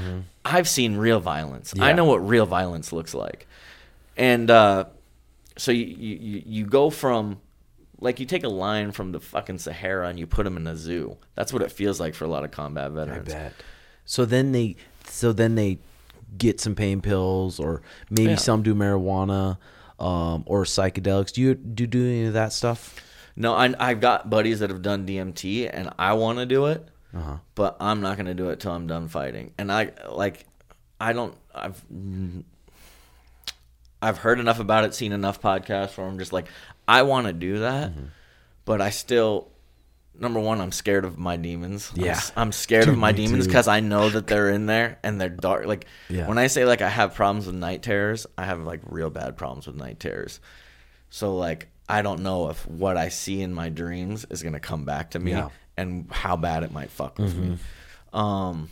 I've 0.46 0.68
seen 0.70 0.96
real 0.98 1.20
violence. 1.20 1.74
I 1.80 1.92
know 1.94 2.06
what 2.06 2.26
real 2.28 2.46
violence 2.46 2.94
looks 2.94 3.14
like, 3.14 3.48
and 4.16 4.50
uh, 4.50 4.86
so 5.58 5.72
you, 5.72 5.86
you 5.86 6.44
you 6.46 6.66
go 6.66 6.90
from 6.90 7.42
like 8.00 8.20
you 8.20 8.26
take 8.28 8.44
a 8.44 8.48
lion 8.50 8.92
from 8.92 9.12
the 9.12 9.20
fucking 9.20 9.58
Sahara 9.58 10.08
and 10.08 10.20
you 10.20 10.28
put 10.28 10.46
him 10.46 10.56
in 10.56 10.68
a 10.68 10.76
zoo. 10.76 11.18
That's 11.36 11.52
what 11.52 11.64
it 11.64 11.72
feels 11.72 12.00
like 12.00 12.14
for 12.14 12.26
a 12.26 12.28
lot 12.28 12.44
of 12.44 12.52
combat 12.52 12.86
I 12.92 12.96
veterans. 12.96 13.34
bet. 13.34 13.54
So 14.06 14.24
then 14.24 14.52
they, 14.54 14.76
so 15.10 15.34
then 15.34 15.56
they 15.56 15.80
get 16.38 16.60
some 16.60 16.76
pain 16.76 17.02
pills, 17.02 17.60
or 17.60 17.82
maybe 18.10 18.32
Yeah. 18.32 18.36
some 18.38 18.64
do 18.64 18.74
marijuana. 18.76 19.58
um, 20.00 20.44
or 20.46 20.64
psychedelics. 20.64 21.32
Do 21.34 21.42
you 21.42 21.56
do 21.56 21.88
do 21.88 22.06
any 22.06 22.26
of 22.26 22.34
that 22.34 22.54
stuff? 22.54 22.96
No, 23.36 23.56
I, 23.56 23.74
I've 23.80 24.00
got 24.00 24.30
buddies 24.30 24.60
that 24.60 24.70
have 24.70 24.84
done 24.84 25.08
DMT, 25.08 25.68
and 25.74 25.90
I 25.98 26.14
want 26.14 26.38
to 26.38 26.46
do 26.46 26.68
it, 26.68 26.88
Uh-huh. 27.16 27.38
but 27.56 27.78
I'm 27.80 28.00
not 28.02 28.16
gonna 28.16 28.36
do 28.36 28.50
it 28.50 28.60
till 28.60 28.74
I'm 28.74 28.86
done 28.86 29.08
fighting. 29.08 29.54
And 29.58 29.72
I 29.72 29.94
like, 30.12 30.46
I 31.02 31.14
don't. 31.14 31.34
I've 31.54 31.84
I've 34.02 34.20
heard 34.20 34.40
enough 34.40 34.60
about 34.60 34.84
it, 34.84 34.94
seen 34.94 35.12
enough 35.12 35.42
podcasts 35.42 35.98
where 35.98 36.06
I'm 36.08 36.20
just 36.20 36.32
like, 36.34 36.46
I 36.88 37.02
want 37.04 37.28
to 37.28 37.34
do 37.34 37.60
that, 37.60 37.92
Mm-hmm. 37.92 38.06
but 38.66 38.82
I 38.82 38.90
still. 38.92 39.50
Number 40.20 40.40
one, 40.40 40.60
I'm 40.62 40.72
scared 40.72 41.06
of 41.06 41.18
my 41.18 41.36
demons. 41.38 41.92
I'm 41.96 42.04
Yeah. 42.04 42.12
s- 42.12 42.32
I'm, 42.36 42.52
scared 42.52 42.86
Dude, 42.86 42.94
of 42.94 43.00
my 43.00 43.12
demons 43.12 43.46
because 43.48 43.68
I 43.68 43.80
know 43.82 44.10
that 44.10 44.28
they're 44.28 44.50
in 44.50 44.66
there 44.66 44.98
and 45.04 45.20
they're 45.22 45.30
dark. 45.30 45.66
Like 45.66 45.86
Yeah. 46.10 46.28
when 46.28 46.38
I 46.38 46.48
say 46.48 46.66
like 46.66 46.82
I 46.82 46.90
have 46.90 47.14
problems 47.16 47.46
with 47.46 47.56
night 47.56 47.84
terrors, 47.84 48.26
I 48.38 48.46
have 48.46 48.62
like 48.62 48.82
real 48.86 49.10
bad 49.10 49.38
problems 49.38 49.68
with 49.68 49.76
night 49.76 50.00
terrors. 50.00 50.40
So 51.10 51.36
like 51.36 51.68
I 51.90 52.02
don't 52.02 52.22
know 52.22 52.50
if 52.50 52.68
what 52.68 52.98
I 52.98 53.10
see 53.10 53.42
in 53.42 53.54
my 53.54 53.70
dreams 53.70 54.26
is 54.30 54.44
gonna 54.44 54.60
come 54.60 54.86
back 54.86 55.12
to 55.12 55.20
me 55.20 55.32
Yeah. 55.32 55.50
and 55.78 56.08
how 56.12 56.36
bad 56.36 56.64
it 56.64 56.72
might 56.72 56.90
fuck 56.92 57.18
with 57.20 57.36
me. 57.36 57.58
Um, 58.14 58.70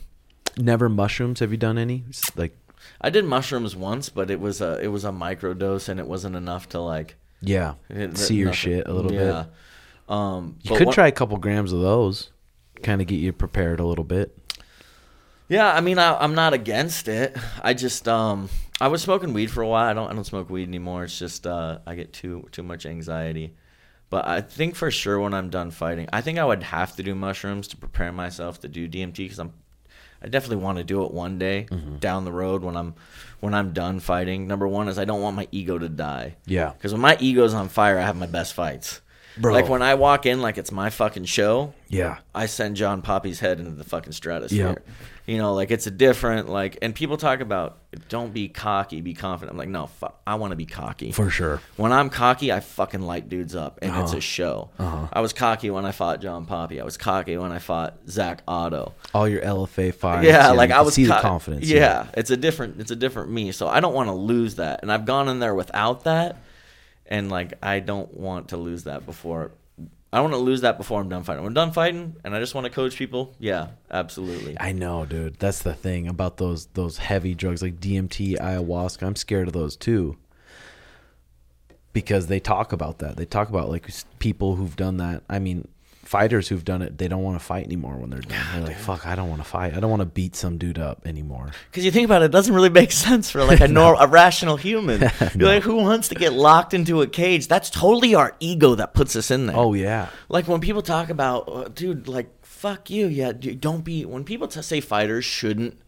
Never 0.58 0.88
mushrooms. 0.88 1.40
Have 1.40 1.50
you 1.50 1.58
done 1.58 1.76
any? 1.78 2.04
Like, 2.34 2.56
I 3.00 3.10
did 3.10 3.24
mushrooms 3.26 3.76
once, 3.76 4.08
but 4.08 4.30
it 4.30 4.40
was 4.40 4.60
a 4.60 4.78
it 4.82 4.88
was 4.88 5.04
a 5.04 5.12
micro 5.12 5.52
dose 5.54 5.88
and 5.88 6.00
it 6.00 6.06
wasn't 6.06 6.34
enough 6.36 6.68
to 6.70 6.80
like 6.80 7.16
yeah, 7.42 7.74
it- 7.90 8.16
see 8.16 8.36
your 8.36 8.52
shit 8.54 8.88
a 8.88 8.92
little 8.92 9.12
yeah. 9.12 9.42
bit. 9.42 9.46
Um, 10.08 10.56
You 10.62 10.76
could 10.76 10.86
one- 10.86 10.94
try 10.94 11.06
a 11.08 11.12
couple 11.12 11.36
grams 11.38 11.72
of 11.72 11.80
those, 11.80 12.30
kind 12.82 13.00
of 13.00 13.06
get 13.06 13.16
you 13.16 13.32
prepared 13.32 13.80
a 13.80 13.84
little 13.84 14.04
bit. 14.04 14.36
Yeah, 15.48 15.72
I 15.72 15.80
mean, 15.80 15.98
I, 15.98 16.16
I'm 16.16 16.34
not 16.34 16.52
against 16.54 17.06
it. 17.08 17.36
I 17.62 17.72
just 17.74 18.08
um, 18.08 18.48
I 18.80 18.88
was 18.88 19.02
smoking 19.02 19.32
weed 19.32 19.50
for 19.50 19.62
a 19.62 19.68
while. 19.68 19.88
I 19.88 19.92
don't 19.94 20.10
I 20.10 20.14
don't 20.14 20.24
smoke 20.24 20.50
weed 20.50 20.66
anymore. 20.68 21.04
It's 21.04 21.18
just 21.18 21.46
uh, 21.46 21.78
I 21.86 21.94
get 21.94 22.12
too 22.12 22.48
too 22.52 22.62
much 22.64 22.84
anxiety. 22.86 23.54
But 24.10 24.26
I 24.26 24.40
think 24.40 24.74
for 24.76 24.90
sure 24.90 25.18
when 25.20 25.34
I'm 25.34 25.50
done 25.50 25.70
fighting, 25.72 26.08
I 26.12 26.20
think 26.20 26.38
I 26.38 26.44
would 26.44 26.62
have 26.64 26.94
to 26.96 27.02
do 27.02 27.14
mushrooms 27.14 27.66
to 27.68 27.76
prepare 27.76 28.12
myself 28.12 28.60
to 28.60 28.68
do 28.68 28.88
DMT 28.88 29.14
because 29.16 29.38
I'm 29.38 29.52
I 30.22 30.28
definitely 30.28 30.64
want 30.64 30.78
to 30.78 30.84
do 30.84 31.04
it 31.04 31.12
one 31.12 31.38
day 31.38 31.66
Mm-hmm. 31.70 31.96
down 31.98 32.24
the 32.24 32.32
road 32.32 32.62
when 32.62 32.76
I'm 32.76 32.94
when 33.38 33.54
I'm 33.54 33.72
done 33.72 34.00
fighting. 34.00 34.48
Number 34.48 34.66
one 34.66 34.88
is 34.88 34.98
I 34.98 35.04
don't 35.04 35.22
want 35.22 35.36
my 35.36 35.46
ego 35.52 35.78
to 35.78 35.88
die. 35.88 36.36
Yeah. 36.46 36.70
Because 36.70 36.92
when 36.92 37.02
my 37.02 37.16
ego's 37.20 37.54
on 37.54 37.68
fire, 37.68 37.98
I 37.98 38.02
have 38.02 38.16
my 38.16 38.26
best 38.26 38.52
fights. 38.54 39.00
Bro. 39.38 39.52
Like 39.54 39.68
when 39.68 39.82
I 39.82 39.94
walk 39.94 40.24
in 40.26 40.40
like 40.40 40.56
it's 40.58 40.72
my 40.72 40.90
fucking 40.90 41.24
show, 41.26 41.74
Yeah. 41.88 42.18
I 42.34 42.46
send 42.46 42.76
John 42.76 43.02
Poppy's 43.02 43.40
head 43.40 43.58
into 43.60 43.72
the 43.72 43.84
fucking 43.84 44.12
stratosphere. 44.12 44.68
Yep. 44.68 44.86
You 45.26 45.38
know, 45.38 45.54
like 45.54 45.70
it's 45.72 45.86
a 45.88 45.90
different 45.90 46.48
like, 46.48 46.78
and 46.82 46.94
people 46.94 47.16
talk 47.16 47.40
about 47.40 47.78
don't 48.08 48.32
be 48.32 48.48
cocky, 48.48 49.00
be 49.00 49.12
confident. 49.12 49.50
I'm 49.52 49.58
like, 49.58 49.68
no, 49.68 49.88
fuck, 49.88 50.20
I 50.26 50.36
want 50.36 50.52
to 50.52 50.56
be 50.56 50.66
cocky. 50.66 51.10
For 51.10 51.28
sure. 51.30 51.60
When 51.76 51.90
I'm 51.92 52.10
cocky, 52.10 52.52
I 52.52 52.60
fucking 52.60 53.02
light 53.02 53.28
dudes 53.28 53.56
up, 53.56 53.80
and 53.82 53.90
it's 53.96 54.10
Uh-huh. 54.10 54.18
a 54.18 54.20
show. 54.20 54.70
Uh-huh. 54.78 55.08
I 55.12 55.20
was 55.20 55.32
cocky 55.32 55.68
when 55.70 55.84
I 55.84 55.90
fought 55.90 56.20
John 56.20 56.46
Poppy. 56.46 56.80
I 56.80 56.84
was 56.84 56.96
cocky 56.96 57.36
when 57.36 57.50
I 57.50 57.58
fought 57.58 57.96
Zak 58.08 58.42
Ottow. 58.46 58.92
All 59.14 59.26
your 59.28 59.42
LFA 59.42 59.92
fights. 59.92 60.26
Yeah, 60.28 60.52
like 60.52 60.70
I 60.70 60.80
was 60.82 60.94
see 60.94 61.04
the 61.06 61.14
co- 61.14 61.20
confidence. 61.22 61.66
Yeah, 61.66 62.06
it's 62.14 62.30
a 62.30 62.36
different, 62.36 62.80
it's 62.80 62.92
a 62.92 62.96
different 62.96 63.30
me. 63.30 63.50
So 63.50 63.66
I 63.66 63.80
don't 63.80 63.94
want 63.94 64.08
to 64.08 64.14
lose 64.14 64.54
that, 64.56 64.80
and 64.82 64.92
I've 64.92 65.06
gone 65.06 65.28
in 65.28 65.40
there 65.40 65.54
without 65.56 66.04
that, 66.04 66.36
and 67.08 67.30
like 67.30 67.54
I 67.62 67.80
don't 67.80 68.12
want 68.14 68.48
to 68.48 68.56
lose 68.56 68.84
that 68.84 69.06
before. 69.06 69.52
I 70.12 70.20
want 70.20 70.32
to 70.32 70.38
lose 70.38 70.62
that 70.62 70.78
before 70.78 71.00
I'm 71.00 71.08
done 71.08 71.24
fighting. 71.24 71.42
When 71.42 71.50
I'm 71.50 71.54
done 71.54 71.72
fighting, 71.72 72.16
and 72.24 72.34
I 72.34 72.40
just 72.40 72.54
want 72.54 72.64
to 72.64 72.70
coach 72.70 72.96
people. 72.96 73.34
Yeah, 73.38 73.68
absolutely. 73.90 74.56
I 74.58 74.72
know, 74.72 75.04
dude. 75.04 75.38
That's 75.38 75.62
the 75.62 75.74
thing 75.74 76.08
about 76.08 76.36
those 76.36 76.66
those 76.66 76.98
heavy 76.98 77.34
drugs 77.34 77.62
like 77.62 77.80
DMT, 77.80 78.38
ayahuasca. 78.38 79.06
I'm 79.06 79.16
scared 79.16 79.48
of 79.48 79.52
those 79.52 79.76
too. 79.76 80.16
Because 81.92 82.26
they 82.26 82.40
talk 82.40 82.72
about 82.72 82.98
that. 82.98 83.16
They 83.16 83.24
talk 83.24 83.48
about 83.48 83.70
like 83.70 83.88
people 84.18 84.56
who've 84.56 84.76
done 84.76 84.98
that. 84.98 85.22
I 85.30 85.38
mean, 85.38 85.66
fighters 86.06 86.48
who've 86.48 86.64
done 86.64 86.82
it, 86.82 86.98
they 86.98 87.08
don't 87.08 87.22
want 87.22 87.38
to 87.38 87.44
fight 87.44 87.64
anymore 87.64 87.96
when 87.96 88.10
they're 88.10 88.20
done. 88.20 88.44
They're 88.52 88.62
like, 88.62 88.78
"Fuck, 88.78 89.06
I 89.06 89.14
don't 89.14 89.28
want 89.28 89.42
to 89.42 89.48
fight. 89.48 89.74
I 89.74 89.80
don't 89.80 89.90
want 89.90 90.00
to 90.00 90.06
beat 90.06 90.36
some 90.36 90.58
dude 90.58 90.78
up 90.78 91.06
anymore." 91.06 91.50
Because 91.70 91.84
you 91.84 91.90
think 91.90 92.04
about 92.04 92.22
it, 92.22 92.26
it 92.26 92.32
doesn't 92.32 92.54
really 92.54 92.70
make 92.70 92.92
sense 93.06 93.30
for 93.30 93.44
like 93.44 93.60
a 93.60 93.68
nor- 93.78 93.96
a 94.00 94.06
rational 94.06 94.56
human. 94.56 95.00
You're 95.34 95.48
like, 95.48 95.62
who 95.62 95.76
wants 95.76 96.08
to 96.08 96.14
get 96.14 96.32
locked 96.32 96.74
into 96.74 97.02
a 97.02 97.06
cage? 97.06 97.48
That's 97.48 97.70
totally 97.70 98.14
our 98.14 98.34
ego 98.40 98.74
that 98.76 98.94
puts 98.94 99.16
us 99.16 99.30
in 99.30 99.46
there. 99.46 99.56
Oh 99.56 99.74
yeah. 99.74 100.08
Like 100.28 100.48
when 100.48 100.60
people 100.60 100.82
talk 100.82 101.10
about, 101.10 101.48
uh, 101.48 101.68
dude, 101.68 102.08
like 102.08 102.28
fuck 102.44 102.88
you, 102.90 103.06
yeah, 103.06 103.32
dude, 103.32 103.60
don't 103.60 103.84
be. 103.84 104.04
When 104.04 104.24
people 104.24 104.48
t- 104.48 104.62
say 104.62 104.80
fighters 104.80 105.24
shouldn't 105.24 105.78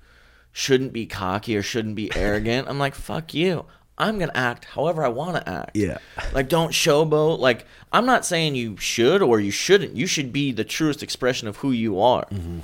shouldn't 0.53 0.93
be 0.93 1.07
cocky 1.07 1.57
or 1.57 1.63
shouldn't 1.63 1.95
be 1.95 2.11
arrogant, 2.17 2.69
I'm 2.69 2.79
like, 2.79 2.95
fuck 2.95 3.33
you. 3.35 3.65
I'm 3.99 4.19
gonna 4.19 4.33
act 4.35 4.65
however 4.65 5.05
I 5.05 5.09
want 5.09 5.37
to 5.37 5.49
act. 5.49 5.77
Yeah. 5.77 5.99
Like 6.33 6.49
don't 6.49 6.73
showboat. 6.73 7.39
Like 7.39 7.67
I'm 7.93 8.07
not 8.07 8.25
saying 8.25 8.55
you 8.55 8.77
should 8.77 9.23
or 9.23 9.41
you 9.41 9.51
shouldn't. 9.51 9.97
You 9.97 10.07
should 10.07 10.33
be 10.33 10.53
the 10.53 10.65
truest 10.65 11.03
expression 11.03 11.49
of 11.49 11.59
who 11.59 11.73
you 11.73 12.01
are. 12.01 12.25
Mm-hmm. 12.27 12.61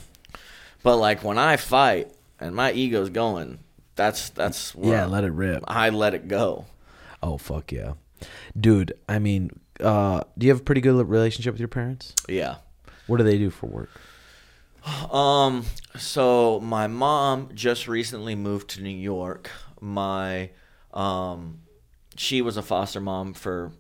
But 0.82 0.96
like 0.96 1.24
when 1.24 1.38
I 1.38 1.56
fight 1.56 2.12
and 2.40 2.54
my 2.54 2.72
ego's 2.72 3.10
going, 3.10 3.58
that's 3.96 4.30
that's 4.30 4.74
where 4.74 4.98
Yeah, 4.98 5.06
let 5.06 5.24
it 5.24 5.32
rip. 5.32 5.64
I 5.66 5.90
let 5.90 6.14
it 6.14 6.28
go. 6.28 6.66
Oh 7.22 7.36
fuck 7.38 7.72
yeah. 7.72 7.94
Dude, 8.58 8.94
I 9.08 9.18
mean, 9.18 9.50
uh 9.80 10.22
do 10.38 10.46
you 10.46 10.52
have 10.52 10.60
a 10.60 10.64
pretty 10.64 10.80
good 10.80 11.08
relationship 11.08 11.52
with 11.54 11.60
your 11.60 11.68
parents? 11.68 12.14
Yeah. 12.28 12.56
What 13.06 13.18
do 13.18 13.24
they 13.24 13.38
do 13.38 13.50
for 13.50 13.66
work? 13.66 13.90
Um. 15.10 15.64
So 15.96 16.60
my 16.60 16.86
mom 16.86 17.48
just 17.54 17.88
recently 17.88 18.34
moved 18.34 18.68
to 18.70 18.82
New 18.82 18.90
York. 18.90 19.50
My, 19.80 20.50
um, 20.94 21.58
she 22.16 22.40
was 22.40 22.56
a 22.56 22.62
foster 22.62 23.00
mom 23.00 23.34
for 23.34 23.72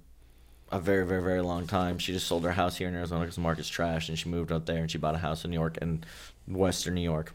a 0.70 0.80
very, 0.80 1.06
very, 1.06 1.22
very 1.22 1.40
long 1.40 1.66
time. 1.66 1.98
She 1.98 2.12
just 2.12 2.26
sold 2.26 2.44
her 2.44 2.52
house 2.52 2.76
here 2.76 2.88
in 2.88 2.94
Arizona 2.94 3.20
because 3.20 3.36
the 3.36 3.40
market's 3.40 3.68
trash, 3.68 4.08
and 4.08 4.18
she 4.18 4.28
moved 4.28 4.50
out 4.50 4.66
there 4.66 4.78
and 4.78 4.90
she 4.90 4.98
bought 4.98 5.14
a 5.14 5.18
house 5.18 5.44
in 5.44 5.50
New 5.50 5.58
York 5.58 5.78
and 5.80 6.04
Western 6.48 6.94
New 6.94 7.00
York. 7.00 7.32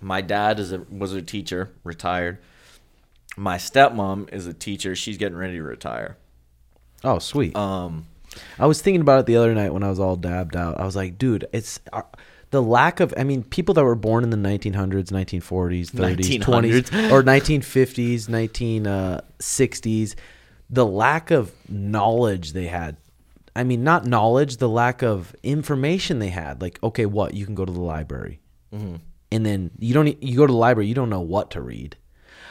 My 0.00 0.22
dad 0.22 0.58
is 0.58 0.72
a 0.72 0.78
was 0.90 1.12
a 1.12 1.20
teacher, 1.20 1.70
retired. 1.84 2.38
My 3.36 3.58
stepmom 3.58 4.32
is 4.32 4.46
a 4.46 4.54
teacher. 4.54 4.96
She's 4.96 5.18
getting 5.18 5.36
ready 5.36 5.54
to 5.54 5.62
retire. 5.62 6.16
Oh, 7.04 7.18
sweet. 7.18 7.54
Um. 7.54 8.06
I 8.58 8.66
was 8.66 8.80
thinking 8.80 9.00
about 9.00 9.20
it 9.20 9.26
the 9.26 9.36
other 9.36 9.54
night 9.54 9.74
when 9.74 9.82
I 9.82 9.90
was 9.90 9.98
all 9.98 10.14
dabbed 10.14 10.54
out. 10.54 10.78
I 10.78 10.84
was 10.84 10.94
like, 10.94 11.18
dude, 11.18 11.46
it's 11.52 11.80
uh, 11.92 12.02
the 12.50 12.62
lack 12.62 13.00
of. 13.00 13.14
I 13.16 13.24
mean, 13.24 13.42
people 13.42 13.74
that 13.74 13.84
were 13.84 13.94
born 13.94 14.24
in 14.24 14.30
the 14.30 14.36
1900s, 14.36 15.10
1940s, 15.10 15.90
30s, 15.90 16.40
20s, 16.40 17.10
or 17.10 17.22
1950s, 17.22 18.28
1960s, 19.40 20.12
uh, 20.12 20.20
the 20.68 20.86
lack 20.86 21.30
of 21.30 21.52
knowledge 21.68 22.52
they 22.52 22.66
had. 22.66 22.96
I 23.54 23.64
mean, 23.64 23.82
not 23.82 24.06
knowledge, 24.06 24.58
the 24.58 24.68
lack 24.68 25.02
of 25.02 25.34
information 25.42 26.18
they 26.18 26.28
had. 26.28 26.62
Like, 26.62 26.78
okay, 26.82 27.06
what 27.06 27.34
you 27.34 27.44
can 27.44 27.54
go 27.54 27.64
to 27.64 27.72
the 27.72 27.80
library, 27.80 28.40
mm-hmm. 28.72 28.96
and 29.32 29.46
then 29.46 29.70
you 29.78 29.94
don't. 29.94 30.22
You 30.22 30.36
go 30.36 30.46
to 30.46 30.52
the 30.52 30.58
library, 30.58 30.88
you 30.88 30.94
don't 30.94 31.10
know 31.10 31.20
what 31.20 31.50
to 31.52 31.60
read. 31.60 31.96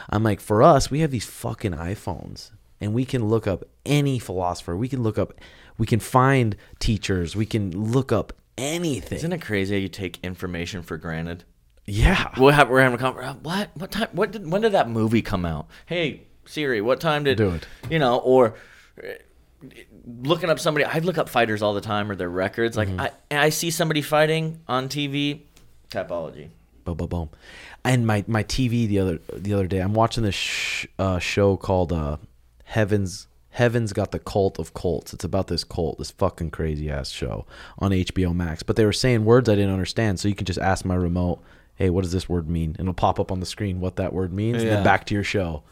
I'm 0.08 0.22
like, 0.22 0.40
for 0.40 0.62
us, 0.62 0.90
we 0.90 1.00
have 1.00 1.10
these 1.10 1.26
fucking 1.26 1.72
iPhones, 1.72 2.50
and 2.80 2.92
we 2.92 3.04
can 3.04 3.28
look 3.28 3.46
up 3.46 3.64
any 3.86 4.18
philosopher. 4.18 4.76
We 4.76 4.88
can 4.88 5.02
look 5.02 5.18
up, 5.18 5.34
we 5.78 5.86
can 5.86 6.00
find 6.00 6.56
teachers. 6.78 7.36
We 7.36 7.46
can 7.46 7.70
look 7.70 8.12
up 8.12 8.32
anything. 8.60 9.16
Isn't 9.16 9.32
it 9.32 9.40
crazy 9.42 9.74
how 9.74 9.80
you 9.80 9.88
take 9.88 10.18
information 10.22 10.82
for 10.82 10.96
granted? 10.96 11.44
yeah. 11.86 12.32
We'll 12.38 12.52
have, 12.52 12.68
we're 12.68 12.82
having 12.82 12.96
a 12.96 12.98
conversation. 12.98 13.38
What? 13.42 13.70
What 13.74 13.90
time? 13.90 14.08
What 14.12 14.30
did? 14.32 14.50
When 14.50 14.62
did 14.62 14.72
that 14.72 14.88
movie 14.88 15.22
come 15.22 15.44
out? 15.44 15.66
Hey 15.86 16.26
Siri, 16.44 16.80
what 16.80 17.00
time 17.00 17.24
did? 17.24 17.36
Do 17.38 17.50
it. 17.50 17.66
You 17.90 17.98
know, 17.98 18.18
or 18.18 18.54
uh, 19.02 19.08
looking 20.06 20.50
up 20.50 20.58
somebody. 20.58 20.84
I 20.84 20.98
look 20.98 21.18
up 21.18 21.28
fighters 21.28 21.62
all 21.62 21.74
the 21.74 21.80
time 21.80 22.10
or 22.10 22.16
their 22.16 22.30
records. 22.30 22.76
Like 22.76 22.88
Mm-hmm. 22.88 23.00
I, 23.00 23.10
I 23.46 23.48
see 23.48 23.70
somebody 23.70 24.02
fighting 24.02 24.60
on 24.68 24.88
TV. 24.88 25.42
Tapology. 25.90 26.50
Boom, 26.84 26.96
boom, 26.96 27.08
boom. 27.08 27.30
And 27.84 28.06
my 28.06 28.24
my 28.26 28.44
TV 28.44 28.86
the 28.86 28.98
other 29.00 29.18
the 29.34 29.54
other 29.54 29.66
day, 29.66 29.78
I'm 29.80 29.94
watching 29.94 30.22
this 30.22 30.34
sh- 30.34 30.86
uh, 30.98 31.18
show 31.18 31.56
called 31.56 31.92
uh, 31.92 32.18
Heaven's 32.64 33.26
Heaven's 33.50 33.92
Gate 33.92 34.12
the 34.12 34.18
Cult 34.18 34.58
of 34.58 34.74
Cults. 34.74 35.12
It's 35.12 35.24
about 35.24 35.48
this 35.48 35.64
cult, 35.64 35.98
this 35.98 36.10
fucking 36.12 36.50
crazy 36.50 36.88
ass 36.90 37.10
show 37.10 37.46
on 37.78 37.90
HBO 37.92 38.34
Max. 38.34 38.62
But 38.62 38.76
they 38.76 38.84
were 38.84 38.92
saying 38.92 39.24
words 39.24 39.48
I 39.48 39.54
didn't 39.56 39.72
understand, 39.72 40.20
so 40.20 40.28
you 40.28 40.34
can 40.34 40.46
just 40.46 40.58
ask 40.58 40.84
my 40.84 40.94
remote, 40.94 41.42
"Hey, 41.74 41.90
what 41.90 42.02
does 42.02 42.12
this 42.12 42.28
word 42.28 42.48
mean?" 42.48 42.70
And 42.78 42.80
it'll 42.80 42.94
pop 42.94 43.18
up 43.18 43.32
on 43.32 43.40
the 43.40 43.46
screen 43.46 43.80
what 43.80 43.96
that 43.96 44.12
word 44.12 44.32
means, 44.32 44.58
and 44.58 44.66
Yeah. 44.66 44.74
then 44.76 44.84
back 44.84 45.04
to 45.06 45.14
your 45.14 45.24
show. 45.24 45.62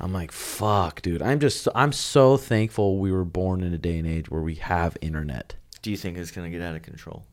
I'm 0.00 0.12
like, 0.12 0.32
fuck, 0.32 1.00
dude. 1.02 1.22
I'm 1.22 1.38
just 1.38 1.68
I'm 1.76 1.92
so 1.92 2.36
thankful 2.36 2.98
we 2.98 3.12
were 3.12 3.24
born 3.24 3.62
in 3.62 3.72
a 3.72 3.78
day 3.78 3.98
and 3.98 4.08
age 4.08 4.30
where 4.30 4.42
we 4.42 4.56
have 4.56 4.96
internet. 5.00 5.54
Do 5.80 5.90
you 5.92 5.96
think 5.96 6.18
it's 6.18 6.32
gonna 6.32 6.50
get 6.50 6.60
out 6.62 6.74
of 6.74 6.82
control? 6.82 7.24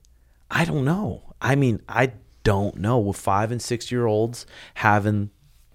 I 0.52 0.66
don't 0.66 0.86
know. 0.86 1.34
I 1.42 1.56
mean, 1.56 1.82
I 1.90 2.12
don't 2.44 2.76
know. 2.78 3.00
With 3.00 3.18
five 3.18 3.52
and 3.52 3.62
six 3.62 3.92
year 3.92 4.06
olds 4.06 4.46
having 4.76 5.32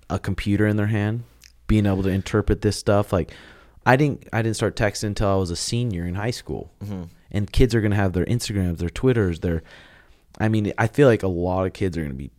a 0.08 0.18
computer 0.20 0.66
in 0.68 0.76
their 0.76 0.86
hand, 0.88 1.24
being 1.66 1.86
able 1.86 2.02
to 2.04 2.10
interpret 2.10 2.60
this 2.60 2.76
stuff, 2.76 3.12
like 3.12 3.32
I 3.86 3.96
didn't, 3.96 4.28
I 4.32 4.42
didn't 4.42 4.56
start 4.56 4.76
texting 4.76 5.04
until 5.04 5.28
I 5.28 5.34
was 5.36 5.50
a 5.50 5.56
senior 5.56 6.06
in 6.06 6.14
high 6.14 6.30
school. 6.30 6.72
Mm-hmm. 6.82 7.02
And 7.30 7.50
kids 7.52 7.74
are 7.74 7.80
gonna 7.80 7.96
have 7.96 8.12
their 8.12 8.24
Instagrams, 8.26 8.78
their 8.78 8.88
Twitters, 8.90 9.40
their. 9.40 9.62
I 10.38 10.48
mean, 10.48 10.72
I 10.78 10.86
feel 10.86 11.08
like 11.08 11.22
a 11.22 11.28
lot 11.28 11.66
of 11.66 11.72
kids 11.72 11.96
are 11.98 12.02
gonna 12.02 12.14
be 12.14 12.30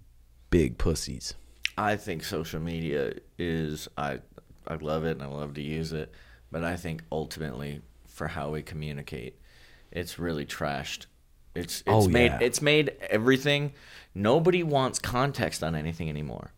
big 0.49 0.77
pussies. 0.77 1.33
I 1.77 1.97
think 1.97 2.23
social 2.23 2.59
media 2.61 3.13
is 3.37 3.87
I 3.97 4.19
I 4.67 4.75
love 4.75 5.03
it 5.05 5.11
and 5.11 5.23
I 5.23 5.27
love 5.27 5.53
to 5.55 5.61
use 5.61 5.91
it. 5.93 6.11
but 6.51 6.63
I 6.63 6.77
think 6.77 7.03
ultimately 7.11 7.81
for 8.07 8.27
how 8.29 8.51
we 8.51 8.61
communicate, 8.61 9.37
it's 9.91 10.17
really 10.17 10.45
trashed. 10.45 11.05
It's 11.53 11.81
it's 11.81 11.83
Oh, 11.87 12.07
made 12.07 12.31
yeah. 12.31 12.39
it's 12.41 12.61
made 12.61 12.91
everything. 13.09 13.73
Nobody 14.13 14.63
wants 14.63 14.99
context 14.99 15.61
on 15.63 15.75
anything 15.75 16.07
anymore. 16.09 16.51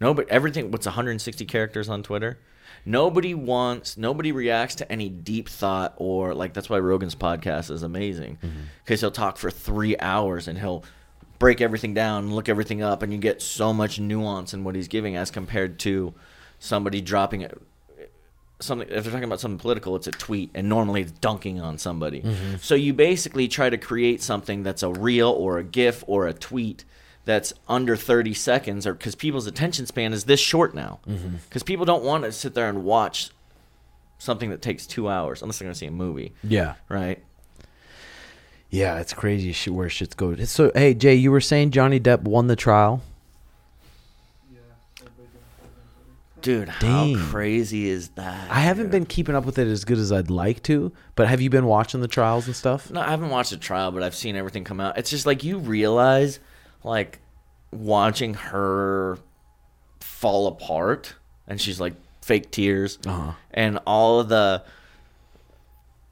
Nobody 0.00 0.30
everything. 0.30 0.70
What's 0.70 0.86
160 0.86 1.44
characters 1.44 1.88
on 1.90 2.02
Twitter? 2.02 2.38
Nobody 2.86 3.34
wants. 3.34 3.96
Nobody 3.96 4.32
reacts 4.32 4.74
to 4.76 4.90
any 4.92 5.08
deep 5.08 5.48
thought 5.48 5.94
or 5.96 6.34
like. 6.34 6.52
That's 6.54 6.68
why 6.68 6.78
Rogan's 6.78 7.14
podcast 7.14 7.70
is 7.70 7.82
amazing 7.82 8.38
because 8.84 9.00
he'll 9.00 9.10
talk 9.10 9.36
for 9.38 9.50
three 9.50 9.96
hours 9.98 10.48
and 10.48 10.58
he'll 10.58 10.84
break 11.38 11.60
everything 11.60 11.94
down, 11.94 12.34
look 12.34 12.48
everything 12.48 12.82
up, 12.82 13.02
and 13.02 13.12
you 13.12 13.18
get 13.18 13.42
so 13.42 13.72
much 13.72 13.98
nuance 13.98 14.54
in 14.54 14.64
what 14.64 14.74
he's 14.74 14.88
giving 14.88 15.16
as 15.16 15.30
compared 15.30 15.78
to 15.80 16.14
somebody 16.58 17.00
dropping 17.00 17.40
it 17.42 17.60
something 18.60 18.88
if 18.88 19.02
they're 19.02 19.12
talking 19.12 19.24
about 19.24 19.40
something 19.40 19.58
political 19.58 19.96
it's 19.96 20.06
a 20.06 20.12
tweet 20.12 20.48
and 20.54 20.68
normally 20.68 21.02
it's 21.02 21.10
dunking 21.12 21.60
on 21.60 21.76
somebody 21.76 22.22
Mm-hmm. 22.22 22.56
so 22.60 22.74
you 22.76 22.94
basically 22.94 23.48
try 23.48 23.68
to 23.68 23.76
create 23.76 24.22
something 24.22 24.62
that's 24.62 24.82
a 24.84 24.90
reel 24.90 25.28
or 25.30 25.58
a 25.58 25.64
gif 25.64 26.04
or 26.06 26.28
a 26.28 26.32
tweet 26.32 26.84
that's 27.24 27.52
under 27.68 27.96
30 27.96 28.34
seconds 28.34 28.86
or 28.86 28.92
because 28.94 29.14
people's 29.14 29.46
attention 29.46 29.86
span 29.86 30.12
is 30.12 30.24
this 30.24 30.40
short 30.40 30.74
now 30.74 30.98
Mm-hmm. 31.08 31.36
because 31.48 31.62
people 31.62 31.84
don't 31.84 32.04
want 32.04 32.24
to 32.24 32.32
sit 32.32 32.54
there 32.54 32.68
and 32.68 32.84
watch 32.84 33.30
something 34.18 34.50
that 34.50 34.60
takes 34.62 34.86
two 34.86 35.08
hours 35.08 35.42
unless 35.42 35.58
they're 35.58 35.66
going 35.66 35.72
to 35.74 35.78
see 35.78 35.86
a 35.86 35.90
movie 35.90 36.32
Yeah. 36.42 36.74
right 36.88 37.22
Yeah, 38.70 38.98
it's 38.98 39.12
crazy 39.14 39.52
shit 39.52 39.72
where 39.72 39.88
shit's 39.88 40.14
going. 40.14 40.44
So, 40.46 40.70
hey, 40.74 40.94
Jay, 40.94 41.14
you 41.14 41.30
were 41.30 41.40
saying 41.40 41.70
Johnny 41.70 42.00
Depp 42.00 42.22
won 42.22 42.46
the 42.48 42.56
trial. 42.56 43.02
Dude 46.42 46.70
Dang. 46.78 47.14
how 47.16 47.24
crazy 47.30 47.88
is 47.88 48.08
that 48.16 48.50
I 48.50 48.60
haven't 48.60 48.84
dude? 48.86 48.92
been 48.92 49.06
keeping 49.06 49.34
up 49.34 49.46
with 49.46 49.58
it 49.58 49.66
as 49.66 49.86
good 49.86 49.96
as 49.96 50.12
I'd 50.12 50.28
like 50.28 50.62
to, 50.64 50.92
but 51.14 51.26
have 51.26 51.40
you 51.40 51.48
been 51.48 51.64
watching 51.64 52.02
the 52.02 52.08
trials 52.08 52.46
and 52.46 52.54
stuff? 52.54 52.90
No, 52.90 53.00
I 53.00 53.08
haven't 53.08 53.30
watched 53.30 53.50
the 53.50 53.56
trial, 53.56 53.90
but 53.92 54.02
I've 54.02 54.14
seen 54.14 54.36
everything 54.36 54.62
come 54.62 54.78
out. 54.78 54.98
It's 54.98 55.08
just 55.08 55.24
like 55.24 55.42
you 55.42 55.56
realize, 55.58 56.40
like, 56.84 57.18
watching 57.72 58.34
her 58.34 59.18
fall 60.00 60.46
apart, 60.46 61.14
and 61.48 61.60
she's 61.60 61.80
like 61.80 61.94
fake 62.22 62.50
tears, 62.50 62.98
Uh-huh. 63.06 63.32
and 63.52 63.78
all 63.86 64.20
of 64.20 64.28
the 64.28 64.62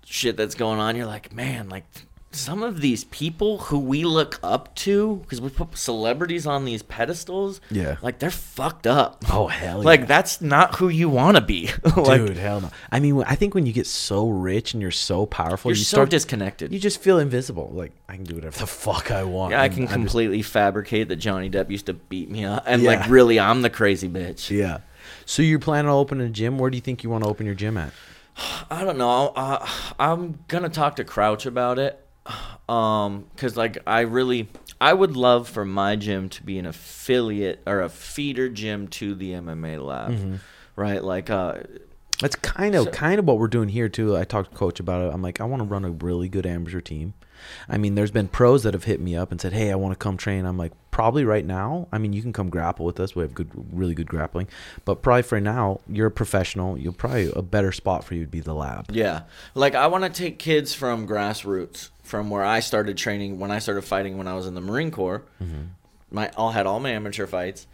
shit 0.05 0.37
that's 0.37 0.55
going 0.57 0.79
on. 0.81 0.97
You're 0.97 1.07
like, 1.07 1.33
man, 1.33 1.69
like 1.69 1.85
some 2.33 2.63
of 2.63 2.81
these 2.81 3.05
people 3.05 3.59
who 3.59 3.79
we 3.79 4.05
look 4.05 4.39
up 4.43 4.75
to, 4.77 5.17
because 5.23 5.41
we 5.41 5.51
put 5.51 5.77
celebrities 5.77 6.47
on 6.47 6.65
these 6.65 6.83
pedestals, 6.83 7.61
Yeah. 7.71 7.97
like 8.03 8.19
they're 8.19 8.31
fucked 8.31 8.87
up. 8.87 9.25
Oh 9.31 9.47
hell 9.49 9.79
yeah. 9.83 9.85
Like 9.85 10.07
that's 10.07 10.41
not 10.41 10.77
who 10.77 10.89
you 10.89 11.09
want 11.09 11.37
to 11.37 11.41
be. 11.43 11.71
like 11.97 12.27
Dude, 12.27 12.37
hell 12.37 12.61
no. 12.61 12.71
I 12.91 13.01
mean, 13.01 13.23
I 13.27 13.35
think 13.35 13.55
when 13.55 13.67
you 13.67 13.73
get 13.73 13.87
so 13.87 14.29
rich 14.29 14.73
and 14.75 14.81
you're 14.83 14.91
so 14.91 15.27
powerful, 15.27 15.71
you're 15.71 15.77
you 15.77 15.85
so 15.85 15.97
start 15.97 16.11
disconnected. 16.11 16.73
you 16.73 16.79
just 16.79 17.01
feel 17.01 17.19
invisible. 17.19 17.71
Like 17.73 17.93
I 18.09 18.17
can 18.17 18.25
do 18.25 18.35
whatever 18.37 18.59
the 18.59 18.67
fuck 18.67 19.11
I 19.11 19.25
want. 19.25 19.53
Yeah, 19.53 19.63
I 19.63 19.69
can 19.69 19.83
just- 19.83 19.93
completely 19.93 20.43
fabricate 20.43 21.09
that 21.09 21.17
Johnny 21.17 21.51
Depp 21.51 21.71
used 21.71 21.87
to 21.87 21.93
beat 21.95 22.31
me 22.31 22.45
up, 22.45 22.65
and 22.67 22.83
Yeah. 22.83 22.91
like 22.99 23.09
really, 23.11 23.39
I'm 23.39 23.63
the 23.63 23.71
crazy 23.71 24.09
bitch. 24.09 24.51
yeah. 24.51 24.79
So 25.27 25.43
you're 25.43 25.59
planning 25.59 25.89
on 25.91 25.97
opening 25.97 26.27
a 26.27 26.31
gym? 26.31 26.59
Where 26.59 26.71
do 26.71 26.77
you 26.77 26.81
think 26.81 27.03
you 27.05 27.11
want 27.11 27.25
to 27.25 27.31
open 27.31 27.45
your 27.47 27.55
gym 27.55 27.77
at? 27.77 27.93
I 28.71 28.85
don't 28.85 28.97
know. 28.99 29.33
Uh, 29.37 29.67
I'm 29.99 30.39
gonna 30.49 30.69
talk 30.69 30.97
to 30.97 31.05
Crouch 31.05 31.45
about 31.47 31.79
it, 31.79 32.02
um, 32.69 33.27
cause 33.37 33.57
like 33.57 33.79
I 33.87 34.01
really, 34.01 34.49
I 34.81 34.93
would 34.93 35.17
love 35.17 35.49
for 35.49 35.65
my 35.65 35.97
gym 35.97 36.29
to 36.31 36.43
be 36.43 36.59
an 36.59 36.67
affiliate 36.67 37.61
or 37.67 37.81
a 37.81 37.89
feeder 37.89 38.49
gym 38.49 38.89
to 38.89 39.15
the 39.15 39.33
MMA 39.33 39.85
lab, 39.85 40.13
Mm-hmm. 40.13 40.35
right? 40.77 41.03
Like, 41.03 41.31
uh, 41.31 41.59
That's 42.21 42.37
kind 42.37 42.75
of 42.75 42.85
So- 42.85 42.91
kind 42.93 43.19
of 43.19 43.25
what 43.27 43.39
we're 43.39 43.49
doing 43.49 43.69
here 43.69 43.89
too. 43.89 44.17
I 44.17 44.25
talked 44.25 44.53
to 44.53 44.57
coach 44.57 44.79
about 44.81 45.03
it. 45.03 45.13
I'm 45.13 45.23
like, 45.23 45.41
I 45.41 45.45
want 45.45 45.63
to 45.63 45.69
run 45.69 45.85
a 45.85 45.91
really 45.91 46.29
good 46.29 46.47
amateur 46.47 46.81
team. 46.81 47.15
I 47.69 47.79
mean, 47.79 47.95
there's 47.95 48.11
been 48.11 48.29
pros 48.29 48.63
that 48.63 48.75
have 48.75 48.85
hit 48.85 49.01
me 49.01 49.17
up 49.17 49.31
and 49.31 49.41
said, 49.41 49.53
"Hey, 49.53 49.71
I 49.71 49.75
want 49.75 49.93
to 49.93 49.99
come 49.99 50.17
train." 50.17 50.45
I'm 50.45 50.59
like, 50.59 50.73
probably 50.93 51.25
right 51.25 51.45
now. 51.45 51.89
I 51.91 51.99
mean, 51.99 52.13
you 52.13 52.23
can 52.23 52.33
come 52.33 52.51
grapple 52.51 52.87
with 52.87 53.01
us. 53.01 53.17
We 53.17 53.23
have 53.23 53.35
good, 53.35 53.51
really 53.73 53.95
good 53.95 54.07
grappling. 54.07 54.47
But 54.85 55.03
probably 55.03 55.23
for 55.23 55.41
now, 55.41 55.81
you're 55.89 56.07
a 56.07 56.13
professional. 56.13 56.79
You'll 56.79 56.93
probably 56.93 57.33
a 57.35 57.43
better 57.43 57.73
spot 57.73 58.05
for 58.05 58.15
you 58.15 58.21
would 58.21 58.31
be 58.31 58.41
the 58.41 58.55
lab. 58.55 58.91
Yeah. 58.93 59.23
Like 59.55 59.75
I 59.75 59.89
want 59.89 60.05
to 60.05 60.11
take 60.11 60.39
kids 60.39 60.75
from 60.75 61.09
grassroots, 61.09 61.89
from 62.05 62.31
where 62.31 62.45
I 62.45 62.61
started 62.61 62.97
training 62.97 63.41
when 63.41 63.51
I 63.51 63.59
started 63.59 63.83
fighting 63.83 64.19
when 64.19 64.29
I 64.29 64.35
was 64.35 64.47
in 64.47 64.55
the 64.55 64.61
Marine 64.61 64.93
Corps. 64.93 65.25
Mm-hmm. 65.43 65.63
My 66.11 66.31
all 66.37 66.51
had 66.51 66.67
all 66.67 66.79
my 66.79 66.91
amateur 66.91 67.27
fights 67.27 67.67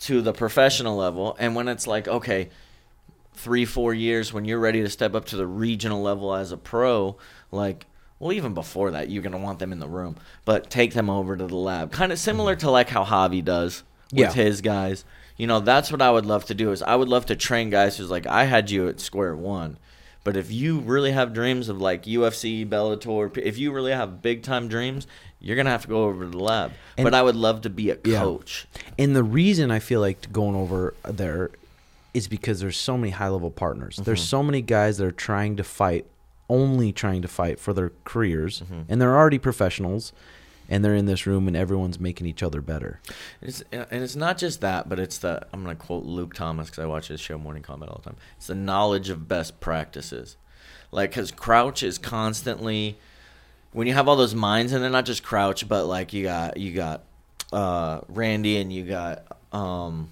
to 0.00 0.20
the 0.20 0.32
professional 0.32 0.96
level, 0.96 1.34
and 1.40 1.56
when 1.56 1.66
it's 1.66 1.86
like 1.86 2.06
okay, 2.06 2.50
three 3.32 3.64
four 3.64 3.94
years 3.94 4.32
when 4.32 4.44
you're 4.44 4.60
ready 4.60 4.82
to 4.82 4.90
step 4.90 5.14
up 5.14 5.24
to 5.26 5.36
the 5.36 5.46
regional 5.46 6.02
level 6.02 6.34
as 6.34 6.52
a 6.52 6.56
pro, 6.56 7.16
like. 7.50 7.86
Well, 8.20 8.32
even 8.32 8.52
before 8.54 8.90
that, 8.92 9.10
you're 9.10 9.22
gonna 9.22 9.38
want 9.38 9.58
them 9.58 9.72
in 9.72 9.78
the 9.78 9.88
room, 9.88 10.16
but 10.44 10.70
take 10.70 10.94
them 10.94 11.08
over 11.08 11.36
to 11.36 11.46
the 11.46 11.54
lab, 11.56 11.92
kind 11.92 12.12
of 12.12 12.18
similar 12.18 12.54
mm-hmm. 12.54 12.66
to 12.66 12.70
like 12.70 12.88
how 12.88 13.04
Javi 13.04 13.44
does 13.44 13.84
with 14.10 14.20
Yeah. 14.20 14.32
his 14.32 14.60
guys. 14.60 15.04
You 15.36 15.46
know, 15.46 15.60
that's 15.60 15.92
what 15.92 16.02
I 16.02 16.10
would 16.10 16.26
love 16.26 16.44
to 16.46 16.54
do. 16.54 16.72
Is 16.72 16.82
I 16.82 16.96
would 16.96 17.08
love 17.08 17.26
to 17.26 17.36
train 17.36 17.70
guys 17.70 17.96
who's 17.96 18.10
like, 18.10 18.26
I 18.26 18.44
had 18.44 18.70
you 18.70 18.88
at 18.88 18.98
square 19.00 19.36
one, 19.36 19.78
but 20.24 20.36
if 20.36 20.50
you 20.50 20.80
really 20.80 21.12
have 21.12 21.32
dreams 21.32 21.68
of 21.68 21.80
like 21.80 22.04
UFC, 22.04 22.68
Bellator, 22.68 23.36
if 23.38 23.56
you 23.56 23.70
really 23.70 23.92
have 23.92 24.20
big 24.20 24.42
time 24.42 24.66
dreams, 24.66 25.06
you're 25.40 25.56
gonna 25.56 25.70
have 25.70 25.82
to 25.82 25.88
go 25.88 26.04
over 26.04 26.24
to 26.24 26.30
the 26.30 26.38
lab. 26.42 26.72
And- 26.96 27.04
but 27.04 27.14
I 27.14 27.22
would 27.22 27.36
love 27.36 27.60
to 27.62 27.70
be 27.70 27.90
a 27.90 27.98
Yeah. 28.04 28.18
coach. 28.20 28.66
And 28.98 29.14
the 29.14 29.22
reason 29.22 29.70
I 29.70 29.78
feel 29.78 30.00
like 30.00 30.32
going 30.32 30.56
over 30.56 30.94
there 31.04 31.50
is 32.14 32.26
because 32.26 32.58
there's 32.58 32.76
so 32.76 32.98
many 32.98 33.10
high 33.12 33.28
level 33.28 33.50
partners. 33.52 33.94
Mm-hmm. 33.94 34.04
There's 34.04 34.22
so 34.24 34.42
many 34.42 34.60
guys 34.60 34.98
that 34.98 35.06
are 35.06 35.12
trying 35.12 35.54
to 35.56 35.62
fight, 35.62 36.04
only 36.48 36.92
trying 36.92 37.22
to 37.22 37.28
fight 37.28 37.58
for 37.60 37.72
their 37.72 37.92
careers, 38.04 38.62
and 38.88 39.00
they're 39.00 39.16
already 39.16 39.38
professionals, 39.38 40.12
and 40.68 40.84
they're 40.84 40.94
in 40.94 41.06
this 41.06 41.26
room, 41.26 41.46
and 41.48 41.56
everyone's 41.56 41.98
making 41.98 42.26
each 42.26 42.42
other 42.42 42.60
better. 42.60 43.00
It's, 43.40 43.62
and 43.72 43.86
it's 43.90 44.16
not 44.16 44.38
just 44.38 44.60
that, 44.60 44.88
but 44.88 44.98
it's 44.98 45.18
the 45.18 45.46
I'm 45.52 45.62
gonna 45.62 45.74
quote 45.74 46.04
Luke 46.04 46.34
Thomas 46.34 46.68
because 46.68 46.82
I 46.82 46.86
watch 46.86 47.08
his 47.08 47.20
show 47.20 47.38
Morning 47.38 47.62
Combat 47.62 47.88
all 47.88 48.00
the 48.02 48.10
time. 48.10 48.18
It's 48.36 48.48
the 48.48 48.54
knowledge 48.54 49.08
of 49.08 49.28
best 49.28 49.60
practices, 49.60 50.36
like 50.90 51.10
because 51.10 51.30
Crouch 51.30 51.82
is 51.82 51.98
constantly 51.98 52.98
when 53.72 53.86
you 53.86 53.94
have 53.94 54.08
all 54.08 54.16
those 54.16 54.34
minds, 54.34 54.72
and 54.72 54.82
they're 54.82 54.90
not 54.90 55.04
just 55.06 55.22
Crouch, 55.22 55.68
but 55.68 55.84
like 55.86 56.12
you 56.12 56.24
got 56.24 56.56
you 56.56 56.72
got 56.72 57.04
uh, 57.52 58.00
Randy 58.08 58.58
and 58.58 58.72
you 58.72 58.84
got 58.84 59.24
um, 59.52 60.10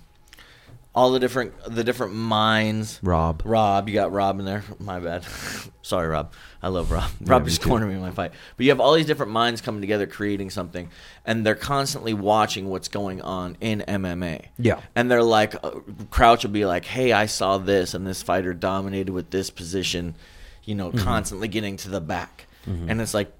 all 0.96 1.12
the 1.12 1.20
different 1.20 1.52
the 1.68 1.84
different 1.84 2.14
minds. 2.14 2.98
Rob. 3.02 3.42
Rob, 3.44 3.88
you 3.88 3.94
got 3.94 4.10
Rob 4.12 4.38
in 4.40 4.46
there. 4.46 4.64
My 4.80 4.98
bad. 4.98 5.24
Sorry, 5.82 6.08
Rob. 6.08 6.32
I 6.62 6.68
love 6.68 6.90
Rob. 6.90 7.08
Rob 7.20 7.42
me 7.44 7.50
just 7.50 7.62
cornered 7.62 7.86
me 7.88 7.94
in 7.94 8.00
my 8.00 8.10
fight. 8.10 8.32
But 8.56 8.64
you 8.64 8.70
have 8.70 8.80
all 8.80 8.94
these 8.94 9.06
different 9.06 9.30
minds 9.30 9.60
coming 9.60 9.80
together, 9.82 10.06
creating 10.08 10.50
something, 10.50 10.90
and 11.24 11.46
they're 11.46 11.54
constantly 11.54 12.14
watching 12.14 12.68
what's 12.68 12.88
going 12.88 13.20
on 13.22 13.56
in 13.60 13.84
MMA. 13.86 14.46
Yeah. 14.58 14.80
And 14.96 15.08
they're 15.10 15.22
like, 15.22 15.54
uh, 15.62 15.70
Crouch 16.10 16.42
will 16.44 16.50
be 16.50 16.64
like, 16.66 16.84
"Hey, 16.86 17.12
I 17.12 17.26
saw 17.26 17.58
this, 17.58 17.94
and 17.94 18.04
this 18.06 18.22
fighter 18.22 18.52
dominated 18.54 19.12
with 19.12 19.30
this 19.30 19.50
position." 19.50 20.16
You 20.64 20.74
know, 20.74 20.88
Mm-hmm. 20.90 21.04
constantly 21.04 21.46
getting 21.46 21.76
to 21.76 21.90
the 21.90 22.00
back, 22.00 22.46
and 22.66 23.00
it's 23.00 23.14
like. 23.14 23.32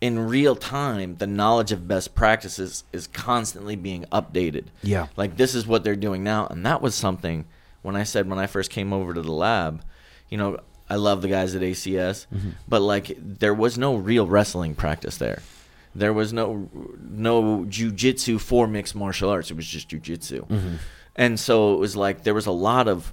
In 0.00 0.18
real 0.18 0.56
time, 0.56 1.16
the 1.16 1.26
knowledge 1.26 1.72
of 1.72 1.86
best 1.86 2.14
practices 2.14 2.84
is 2.92 3.06
constantly 3.06 3.76
being 3.76 4.06
updated. 4.10 4.66
Yeah. 4.82 5.08
Like 5.16 5.36
this 5.36 5.54
is 5.54 5.66
what 5.66 5.84
they're 5.84 5.96
doing 5.96 6.24
now, 6.24 6.46
and 6.46 6.64
that 6.64 6.80
was 6.80 6.94
something 6.94 7.44
when 7.82 7.96
I 7.96 8.04
said 8.04 8.28
when 8.28 8.38
I 8.38 8.46
first 8.46 8.70
came 8.70 8.92
over 8.92 9.14
to 9.14 9.22
the 9.22 9.32
lab, 9.32 9.82
you 10.28 10.38
know, 10.38 10.58
I 10.88 10.96
love 10.96 11.22
the 11.22 11.28
guys 11.28 11.54
at 11.54 11.62
ACS, 11.62 12.26
mm-hmm. 12.26 12.50
but 12.68 12.82
like 12.82 13.16
there 13.18 13.54
was 13.54 13.78
no 13.78 13.94
real 13.94 14.26
wrestling 14.26 14.74
practice 14.74 15.16
there. 15.16 15.42
There 15.94 16.12
was 16.12 16.32
no 16.32 16.68
no 17.00 17.64
jujitsu 17.64 18.40
for 18.40 18.66
mixed 18.66 18.94
martial 18.94 19.30
arts. 19.30 19.50
It 19.50 19.56
was 19.56 19.66
just 19.66 19.88
jujitsu, 19.88 20.46
mm-hmm. 20.46 20.74
and 21.16 21.38
so 21.38 21.74
it 21.74 21.78
was 21.78 21.96
like 21.96 22.24
there 22.24 22.34
was 22.34 22.46
a 22.46 22.52
lot 22.52 22.88
of 22.88 23.12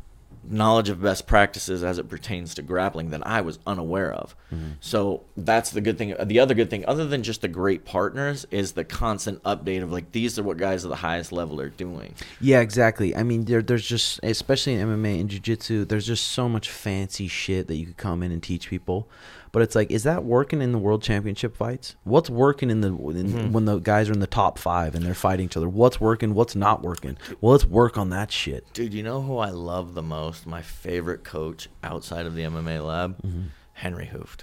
knowledge 0.50 0.90
of 0.90 1.02
best 1.02 1.28
practices 1.28 1.84
as 1.84 1.98
it 1.98 2.10
pertains 2.10 2.56
to 2.56 2.62
grappling 2.62 3.10
that 3.10 3.26
I 3.26 3.42
was 3.42 3.60
unaware 3.66 4.12
of. 4.12 4.36
Mm-hmm. 4.54 4.72
So 4.80 5.24
that's 5.36 5.72
the 5.72 5.82
good 5.82 5.98
thing. 5.98 6.18
Uh, 6.18 6.24
the 6.26 6.40
other 6.40 6.54
good 6.54 6.70
thing, 6.70 6.86
other 6.88 7.06
than 7.06 7.24
just 7.24 7.42
the 7.42 7.48
great 7.48 7.86
partners, 7.86 8.46
is 8.52 8.74
the 8.74 8.84
constant 8.84 9.42
update 9.44 9.84
of 9.84 9.92
like 9.92 10.12
these 10.12 10.38
are 10.40 10.44
what 10.44 10.58
guys 10.58 10.86
at 10.86 10.90
the 10.90 10.98
highest 10.98 11.32
level 11.32 11.60
are 11.62 11.70
doing. 11.70 12.16
Yeah, 12.40 12.62
exactly. 12.62 13.16
I 13.16 13.24
mean, 13.24 13.46
there, 13.46 13.62
there's 13.62 13.88
just, 13.88 14.20
especially 14.24 14.76
in 14.76 14.88
MMA 14.88 15.20
and 15.20 15.30
jiu-jitsu, 15.30 15.86
there's 15.86 16.08
just 16.08 16.28
so 16.28 16.48
much 16.48 16.70
fancy 16.70 17.28
shit 17.28 17.68
that 17.68 17.76
you 17.76 17.86
could 17.86 17.98
come 17.98 18.24
in 18.24 18.32
and 18.32 18.42
teach 18.42 18.70
people. 18.70 19.10
But 19.52 19.62
it's 19.62 19.76
like, 19.76 19.92
is 19.92 20.04
that 20.04 20.24
working 20.24 20.62
in 20.62 20.72
the 20.72 20.78
world 20.78 21.02
championship 21.02 21.56
fights? 21.56 21.96
What's 22.04 22.30
working 22.30 22.70
in 22.70 22.82
the 22.82 22.90
in, 22.90 22.96
mm-hmm. 22.96 23.52
when 23.52 23.66
the 23.66 23.80
guys 23.80 24.10
are 24.10 24.14
in 24.14 24.20
the 24.20 24.28
top 24.28 24.58
five 24.58 24.96
and 24.96 25.06
they're 25.06 25.14
fighting 25.14 25.46
each 25.46 25.58
other? 25.58 25.70
What's 25.70 26.00
working? 26.00 26.34
What's 26.34 26.56
not 26.56 26.82
working? 26.82 27.18
Well, 27.42 27.54
let's 27.54 27.66
work 27.66 27.98
on 27.98 28.10
that 28.10 28.32
shit. 28.32 28.72
Dude, 28.74 28.94
you 28.94 29.04
know 29.04 29.22
who 29.22 29.38
I 29.38 29.50
love 29.50 29.94
the 29.94 30.04
most? 30.04 30.46
My 30.46 30.62
favorite 30.62 31.24
coach 31.24 31.70
outside 31.84 32.26
of 32.26 32.36
the 32.36 32.44
MMA 32.44 32.86
lab? 32.86 33.22
Mm-hmm. 33.22 33.42
Henry 33.74 34.10
Hooft. 34.12 34.42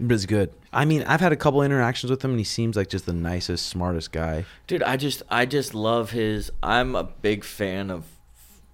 But 0.00 0.14
it's 0.14 0.26
good. 0.26 0.52
I 0.72 0.84
mean, 0.84 1.02
I've 1.02 1.20
had 1.20 1.32
a 1.32 1.36
couple 1.36 1.60
interactions 1.62 2.10
with 2.10 2.24
him, 2.24 2.30
and 2.30 2.38
he 2.38 2.44
seems 2.44 2.76
like 2.76 2.88
just 2.88 3.06
the 3.06 3.12
nicest, 3.12 3.66
smartest 3.66 4.12
guy. 4.12 4.44
Dude, 4.68 4.82
I 4.84 4.96
just 4.96 5.24
I 5.28 5.44
just 5.44 5.74
love 5.74 6.12
his 6.12 6.52
I'm 6.62 6.94
a 6.94 7.02
big 7.02 7.42
fan 7.42 7.90
of 7.90 8.04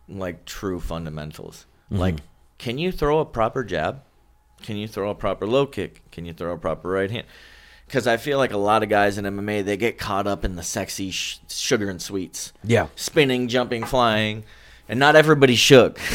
like 0.07 0.45
true 0.45 0.81
fundamentals. 0.81 1.66
Mm-hmm. 1.87 2.01
Like 2.01 2.16
can 2.59 2.79
you 2.79 2.93
throw 2.93 3.18
a 3.18 3.25
proper 3.25 3.64
jab? 3.64 4.03
Can 4.65 4.77
you 4.77 4.89
throw 4.89 5.11
a 5.11 5.15
proper 5.15 5.47
low 5.47 5.67
kick? 5.67 6.03
Can 6.11 6.25
you 6.25 6.33
throw 6.33 6.53
a 6.53 6.59
proper 6.59 6.89
right 6.89 7.11
hand? 7.11 7.27
Because 7.87 8.07
I 8.07 8.17
feel 8.17 8.39
like 8.39 8.53
a 8.53 8.57
lot 8.59 8.83
of 8.83 8.89
guys 8.89 9.19
in 9.19 9.25
MMA 9.27 9.62
they 9.65 9.77
get 9.77 9.99
caught 9.99 10.27
up 10.27 10.45
in 10.45 10.57
the 10.57 10.62
sexy 10.62 11.11
sh- 11.11 11.39
sugar 11.49 11.91
and 11.91 12.01
sweets, 12.01 12.53
Yeah. 12.65 12.87
spinning, 12.97 13.47
jumping, 13.49 13.85
flying, 13.85 14.45
and 14.89 14.99
not 14.99 15.17
everybody 15.17 15.55
shook. 15.55 16.01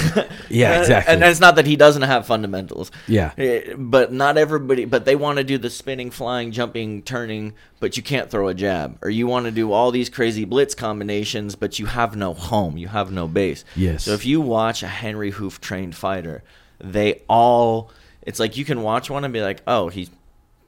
Yeah, 0.51 0.79
exactly. 0.79 1.13
and 1.13 1.23
it's 1.23 1.39
not 1.39 1.57
that 1.57 1.67
he 1.67 1.75
doesn't 1.75 2.01
have 2.01 2.25
fundamentals. 2.25 2.89
Yeah. 3.07 3.33
Eh, 3.37 3.75
But 3.77 4.11
not 4.11 4.35
everybody. 4.35 4.85
But 4.85 5.05
they 5.05 5.15
want 5.15 5.37
to 5.37 5.43
do 5.43 5.59
the 5.59 5.69
spinning, 5.69 6.09
flying, 6.09 6.51
jumping, 6.51 7.03
turning, 7.03 7.53
but 7.79 7.97
you 7.97 8.01
can't 8.01 8.31
throw 8.31 8.47
a 8.47 8.55
jab. 8.55 8.97
Or 9.03 9.11
you 9.11 9.27
want 9.27 9.45
to 9.45 9.51
do 9.51 9.71
all 9.71 9.91
these 9.91 10.09
crazy 10.09 10.43
blitz 10.45 10.73
combinations, 10.73 11.53
but 11.55 11.77
you 11.77 11.85
have 11.85 12.15
no 12.15 12.33
home. 12.33 12.77
You 12.77 12.87
have 12.87 13.11
no 13.11 13.27
base. 13.27 13.63
Yes. 13.75 14.05
So 14.05 14.11
if 14.13 14.25
you 14.25 14.41
watch 14.41 14.81
a 14.81 14.87
Henry 14.87 15.31
Hooft 15.31 15.59
trained 15.61 15.95
fighter, 15.95 16.41
they 16.79 17.21
all. 17.29 17.91
It's 18.29 18.39
like 18.39 18.57
you 18.57 18.63
can 18.63 18.83
watch 18.83 19.09
one 19.09 19.23
and 19.23 19.33
be 19.33 19.41
like, 19.41 19.63
oh, 19.65 19.89
he 19.89 20.07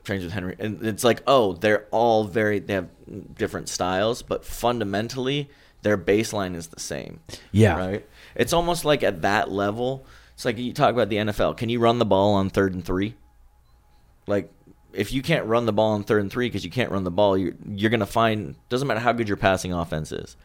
trains 0.03 0.23
with 0.23 0.33
Henry, 0.33 0.55
and 0.57 0.83
it's 0.83 1.03
like, 1.03 1.21
oh, 1.27 1.53
they're 1.53 1.85
all 1.91 2.23
very. 2.23 2.57
They 2.57 2.73
have 2.73 2.89
different 3.35 3.69
styles, 3.69 4.23
but 4.23 4.43
fundamentally, 4.43 5.47
their 5.83 5.95
baseline 5.95 6.55
is 6.55 6.69
the 6.69 6.79
same. 6.79 7.19
Yeah. 7.51 7.77
Right. 7.77 8.09
It's 8.33 8.51
almost 8.51 8.83
like 8.83 9.03
at 9.03 9.21
that 9.21 9.51
level. 9.51 10.07
It's 10.33 10.43
like 10.43 10.57
you 10.57 10.73
talk 10.73 10.91
about 10.91 11.09
the 11.09 11.17
NFL. 11.17 11.55
Can 11.55 11.69
you 11.69 11.79
run 11.79 11.99
the 11.99 12.05
ball 12.05 12.33
on 12.33 12.49
third 12.49 12.73
and 12.73 12.83
three? 12.83 13.13
Like, 14.25 14.51
if 14.91 15.13
you 15.13 15.21
can't 15.21 15.45
run 15.45 15.67
the 15.67 15.73
ball 15.73 15.91
on 15.91 16.03
third 16.03 16.23
and 16.23 16.31
three 16.31 16.47
because 16.47 16.65
you 16.65 16.71
can't 16.71 16.89
run 16.89 17.03
the 17.03 17.11
ball, 17.11 17.37
you're 17.37 17.53
you're 17.69 17.91
gonna 17.91 18.07
find 18.07 18.55
doesn't 18.69 18.87
matter 18.87 19.01
how 19.01 19.11
good 19.11 19.27
your 19.27 19.37
passing 19.37 19.71
offense 19.71 20.11
is. 20.11 20.35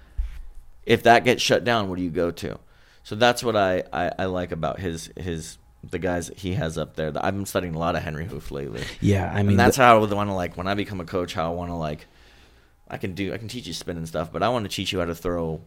If 0.84 1.04
that 1.04 1.24
gets 1.24 1.40
shut 1.40 1.64
down, 1.64 1.88
what 1.88 1.96
do 1.96 2.04
you 2.04 2.10
go 2.10 2.30
to? 2.30 2.58
So 3.04 3.14
that's 3.14 3.42
what 3.42 3.56
I, 3.56 3.84
I, 3.90 4.12
I 4.18 4.24
like 4.26 4.52
about 4.52 4.80
his 4.80 5.10
his 5.16 5.56
the 5.90 5.98
guys 5.98 6.28
that 6.28 6.38
he 6.38 6.54
has 6.54 6.78
up 6.78 6.96
there. 6.96 7.12
I've 7.16 7.34
been 7.34 7.46
studying 7.46 7.74
a 7.74 7.78
lot 7.78 7.96
of 7.96 8.02
Henry 8.02 8.26
Hooft 8.26 8.50
lately. 8.50 8.82
Yeah. 9.00 9.30
I 9.32 9.42
mean, 9.42 9.50
and 9.50 9.60
that's 9.60 9.76
the- 9.76 9.84
how 9.84 9.96
I 9.96 9.98
would 9.98 10.12
want 10.12 10.30
to 10.30 10.34
like 10.34 10.56
when 10.56 10.66
I 10.66 10.74
become 10.74 11.00
a 11.00 11.04
coach. 11.04 11.34
How 11.34 11.50
I 11.50 11.54
want 11.54 11.70
to 11.70 11.74
like, 11.74 12.06
I 12.88 12.98
can 12.98 13.14
do 13.14 13.32
I 13.32 13.38
can 13.38 13.48
teach 13.48 13.66
you 13.66 13.72
spin 13.72 13.96
and 13.96 14.08
stuff, 14.08 14.32
but 14.32 14.42
I 14.42 14.48
want 14.48 14.68
to 14.68 14.74
teach 14.74 14.92
you 14.92 14.98
how 15.00 15.04
to 15.04 15.14
throw 15.14 15.60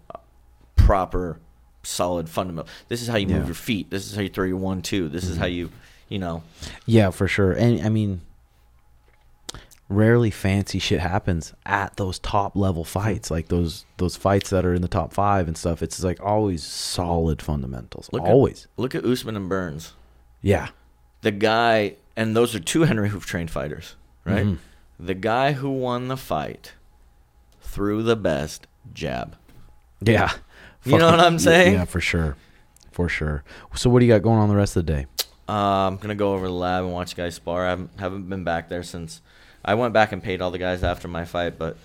proper, 0.76 1.40
solid 1.84 2.30
fundamental. 2.30 2.72
This 2.88 3.02
is 3.02 3.08
how 3.08 3.18
you 3.18 3.28
Yeah. 3.28 3.40
move 3.40 3.48
your 3.48 3.56
feet. 3.56 3.90
This 3.90 4.08
is 4.08 4.16
how 4.16 4.22
you 4.22 4.30
throw 4.30 4.46
your 4.46 4.58
one 4.58 4.82
two. 4.82 5.10
This 5.10 5.26
is 5.26 5.38
how 5.38 5.46
mm-hmm. 5.46 5.54
you, 5.54 5.72
you 6.10 6.20
know. 6.20 6.44
Yeah, 6.86 7.10
for 7.12 7.28
sure. 7.28 7.52
And 7.52 7.82
I 7.82 7.90
mean, 7.90 8.22
rarely 9.90 10.30
fancy 10.30 10.78
shit 10.80 11.00
happens 11.00 11.54
at 11.66 11.98
those 11.98 12.20
top 12.20 12.56
level 12.56 12.84
fights, 12.86 13.28
hmm. 13.30 13.34
like 13.34 13.48
those 13.48 13.86
those 13.98 14.16
fights 14.16 14.50
that 14.52 14.66
are 14.66 14.74
in 14.74 14.82
the 14.82 14.88
top 14.88 15.14
five 15.14 15.48
and 15.48 15.58
stuff. 15.58 15.82
It's 15.82 16.02
like 16.04 16.22
always 16.22 16.64
solid 16.64 17.42
fundamentals. 17.42 18.10
Look 18.14 18.22
at- 18.24 18.30
always. 18.30 18.68
Look 18.78 18.96
at 18.96 19.04
Usman 19.04 19.36
and 19.36 19.50
Burns. 19.50 19.94
Yeah. 20.42 20.70
The 21.22 21.32
guy, 21.32 21.96
and 22.16 22.36
those 22.36 22.56
are 22.56 22.60
two 22.60 22.84
Henry 22.84 23.10
Hooft 23.10 23.26
trained 23.26 23.52
fighters, 23.52 23.96
right? 24.26 24.46
Mhm. 24.46 24.58
The 25.00 25.14
guy 25.14 25.54
who 25.54 25.70
won 25.70 26.08
the 26.08 26.18
fight 26.18 26.74
threw 27.62 28.04
the 28.04 28.16
best 28.16 28.68
jab. 28.94 29.36
Yeah. 30.02 30.32
You 30.86 30.98
know 30.98 31.12
what 31.12 31.20
I'm 31.20 31.40
saying? 31.40 31.74
Yeah, 31.74 31.86
for 31.86 32.00
sure. 32.02 32.36
For 32.92 33.10
sure. 33.10 33.44
So 33.76 33.90
what 33.90 34.00
do 34.00 34.06
you 34.06 34.12
got 34.14 34.22
going 34.22 34.40
on 34.40 34.50
the 34.50 34.56
rest 34.56 34.76
of 34.78 34.86
the 34.86 34.94
day? 34.94 35.06
Uh, 35.48 35.88
I'm 35.88 35.98
gonna 35.98 36.16
go 36.16 36.34
over 36.34 36.46
to 36.46 36.50
the 36.50 36.54
lab 36.58 36.84
and 36.84 36.94
watch 36.94 37.16
guys 37.16 37.36
spar. 37.36 37.66
I 37.66 37.70
haven't, 37.72 37.92
haven't 38.00 38.30
been 38.30 38.44
back 38.44 38.70
there 38.70 38.84
since 38.84 39.22
I 39.64 39.74
went 39.76 39.94
back 39.94 40.12
and 40.12 40.22
paid 40.24 40.42
all 40.42 40.52
the 40.52 40.58
guys 40.58 40.84
after 40.84 41.08
my 41.08 41.26
fight, 41.26 41.58
but 41.58 41.78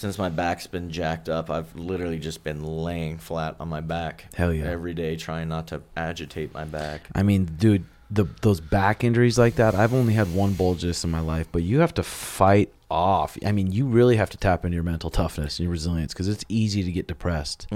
since 0.00 0.18
my 0.18 0.28
back's 0.28 0.66
been 0.66 0.90
jacked 0.90 1.28
up, 1.28 1.50
I've 1.50 1.74
literally 1.76 2.18
just 2.18 2.42
been 2.42 2.64
laying 2.64 3.18
flat 3.18 3.56
on 3.60 3.68
my 3.68 3.80
back. 3.80 4.26
Hell 4.34 4.52
yeah. 4.52 4.64
Every 4.64 4.94
day, 4.94 5.16
trying 5.16 5.48
not 5.48 5.66
to 5.68 5.82
agitate 5.96 6.52
my 6.54 6.64
back. 6.64 7.02
I 7.14 7.22
mean, 7.22 7.44
dude, 7.44 7.84
the 8.10 8.24
those 8.42 8.60
back 8.60 9.04
injuries 9.04 9.38
like 9.38 9.56
that. 9.56 9.74
I've 9.74 9.94
only 9.94 10.14
had 10.14 10.34
one 10.34 10.54
bulge 10.54 10.82
this 10.82 11.04
in 11.04 11.10
my 11.10 11.20
life, 11.20 11.46
but 11.52 11.62
you 11.62 11.80
have 11.80 11.94
to 11.94 12.02
fight 12.02 12.72
off. 12.90 13.36
I 13.44 13.52
mean, 13.52 13.70
you 13.70 13.86
really 13.86 14.16
have 14.16 14.30
to 14.30 14.36
tap 14.36 14.64
into 14.64 14.74
your 14.74 14.82
mental 14.82 15.10
toughness 15.10 15.58
and 15.58 15.64
your 15.64 15.72
resilience 15.72 16.12
because 16.12 16.26
it's 16.28 16.44
easy 16.48 16.82
to 16.82 16.90
get 16.90 17.06
depressed. 17.06 17.68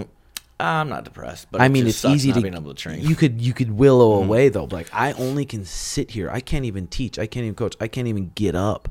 I'm 0.59 0.89
not 0.89 1.05
depressed, 1.05 1.49
but 1.51 1.61
I 1.61 1.69
mean, 1.69 1.85
just 1.85 2.05
it's 2.05 2.15
easy 2.15 2.33
to 2.33 2.41
being 2.41 2.55
able 2.55 2.73
to 2.75 2.81
train. 2.81 3.01
you 3.03 3.15
could 3.17 3.41
you 3.41 3.53
could 3.53 3.73
willow 3.73 4.21
Mhm. 4.21 4.25
away 4.25 4.49
though. 4.49 4.69
Like 4.71 4.89
I 4.93 5.13
only 5.13 5.45
can 5.45 5.65
sit 5.65 6.13
here. 6.13 6.31
I 6.31 6.41
can't 6.41 6.65
even 6.65 6.87
teach. 6.87 7.19
I 7.19 7.27
can't 7.27 7.45
even 7.45 7.55
coach. 7.55 7.77
I 7.81 7.87
can't 7.89 8.09
even 8.09 8.31
get 8.35 8.55
up. 8.55 8.89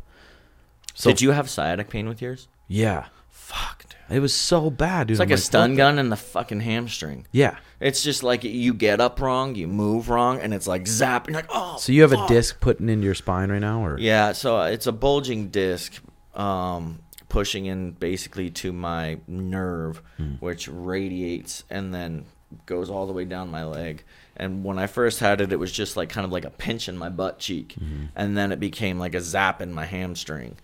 So 0.93 1.09
Did 1.09 1.21
you 1.21 1.31
have 1.31 1.49
sciatic 1.49 1.89
pain 1.89 2.07
with 2.07 2.21
yours? 2.21 2.47
Yeah, 2.67 3.05
Fuck, 3.43 3.83
dude. 3.89 4.17
it 4.17 4.19
was 4.19 4.33
so 4.33 4.69
bad, 4.69 5.07
dude. 5.07 5.15
It's 5.15 5.19
like 5.19 5.29
I'm 5.29 5.33
a 5.33 5.37
stun 5.37 5.71
what 5.71 5.77
gun 5.77 5.99
in 5.99 6.09
the 6.09 6.15
fucking 6.15 6.61
hamstring. 6.61 7.27
Yeah. 7.31 7.57
It's 7.79 8.01
just 8.01 8.23
like 8.23 8.43
you 8.43 8.73
get 8.73 9.01
up 9.01 9.19
wrong, 9.19 9.55
you 9.55 9.67
move 9.67 10.09
wrong, 10.09 10.39
and 10.39 10.53
it's 10.53 10.67
like 10.67 10.87
zap. 10.87 11.27
And 11.27 11.33
you're 11.35 11.41
like, 11.43 11.51
oh. 11.53 11.75
So 11.77 11.91
you 11.91 12.01
have 12.03 12.13
a 12.13 12.17
fuck. 12.17 12.27
disc 12.29 12.59
putting 12.61 12.87
into 12.89 13.03
your 13.05 13.15
spine 13.15 13.51
right 13.51 13.59
now, 13.59 13.85
or 13.85 13.97
Yeah, 13.99 14.31
so 14.31 14.57
uh, 14.61 14.65
it's 14.67 14.87
a 14.87 14.91
bulging 14.93 15.49
disc 15.49 16.01
um, 16.35 16.99
pushing 17.29 17.65
in 17.65 17.91
basically 17.91 18.49
to 18.51 18.71
my 18.71 19.19
nerve, 19.27 20.01
Hmm. 20.17 20.35
which 20.39 20.67
radiates 20.69 21.63
and 21.69 21.93
then 21.93 22.25
goes 22.65 22.89
all 22.89 23.05
the 23.07 23.13
way 23.13 23.25
down 23.25 23.49
my 23.51 23.65
leg. 23.65 24.03
And 24.37 24.63
when 24.63 24.79
I 24.79 24.87
first 24.87 25.19
had 25.19 25.41
it, 25.41 25.51
it 25.51 25.59
was 25.59 25.71
just 25.71 25.97
like 25.97 26.09
kind 26.09 26.25
of 26.25 26.31
like 26.31 26.45
a 26.45 26.49
pinch 26.51 26.87
in 26.87 26.97
my 26.97 27.09
butt 27.09 27.39
cheek, 27.39 27.75
Mm-hmm. 27.79 28.05
and 28.15 28.37
then 28.37 28.51
it 28.51 28.59
became 28.59 28.97
like 28.99 29.13
a 29.15 29.21
zap 29.21 29.61
in 29.61 29.73
my 29.73 29.85
hamstring, 29.85 30.55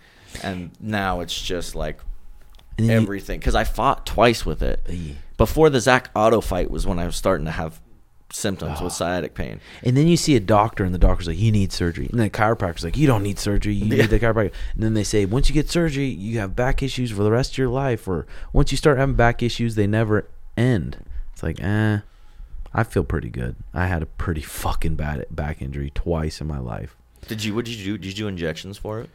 and 0.44 0.72
now 0.80 1.20
it's 1.20 1.40
just 1.40 1.76
like 1.76 2.00
And 2.84 2.92
everything. 2.92 3.40
Because 3.40 3.56
I 3.56 3.64
fought 3.64 4.06
twice 4.06 4.46
with 4.46 4.62
it. 4.62 4.86
Before 5.38 5.70
the 5.70 5.80
Zak 5.80 6.10
Ottow 6.16 6.42
fight 6.42 6.70
was 6.72 6.86
when 6.88 7.00
I 7.00 7.06
was 7.06 7.16
starting 7.16 7.46
to 7.46 7.52
have 7.52 7.80
symptoms 8.32 8.78
Ah. 8.80 8.84
with 8.84 8.94
sciatic 8.94 9.34
pain. 9.34 9.60
And 9.84 9.98
then 9.98 10.08
you 10.08 10.16
see 10.16 10.36
a 10.36 10.40
doctor, 10.40 10.84
and 10.84 10.94
the 10.94 11.00
doctor's 11.00 11.28
like, 11.28 11.40
"You 11.40 11.52
need 11.52 11.72
surgery." 11.72 12.08
And 12.12 12.20
then 12.20 12.26
the 12.28 12.38
chiropractor's 12.38 12.84
like, 12.84 12.96
"You 12.98 13.08
don't 13.08 13.24
need 13.24 13.40
surgery. 13.40 13.74
You 13.74 13.86
Yeah. 13.88 14.04
need 14.04 14.10
the 14.12 14.20
chiropractor." 14.20 14.52
And 14.76 14.84
then 14.84 14.94
they 14.94 15.04
say, 15.04 15.26
"Once 15.26 15.50
you 15.50 15.54
get 15.56 15.70
surgery, 15.70 16.06
you 16.06 16.38
have 16.40 16.56
back 16.56 16.84
issues 16.84 17.10
for 17.12 17.24
the 17.24 17.32
rest 17.32 17.54
of 17.54 17.58
your 17.58 17.70
life." 17.70 18.08
Or 18.08 18.28
once 18.54 18.72
you 18.72 18.78
start 18.78 18.98
having 19.00 19.16
back 19.16 19.42
issues, 19.42 19.74
they 19.76 19.88
never 19.88 20.28
end. 20.56 20.98
It's 21.34 21.42
like, 21.42 21.60
eh. 21.62 22.00
I 22.72 22.84
feel 22.84 23.04
pretty 23.04 23.30
good. 23.30 23.56
I 23.74 23.88
had 23.88 24.04
a 24.04 24.06
pretty 24.06 24.42
fucking 24.42 24.94
bad 24.96 25.26
back 25.32 25.60
injury 25.60 25.92
twice 25.96 26.40
in 26.40 26.46
my 26.46 26.60
life. 26.60 26.96
Did 27.28 27.44
you? 27.44 27.56
What 27.56 27.66
did 27.66 27.76
you 27.76 27.86
do? 27.94 27.98
Did 27.98 28.10
you 28.10 28.14
do 28.14 28.28
injections 28.28 28.78
for 28.78 29.00
it? 29.00 29.10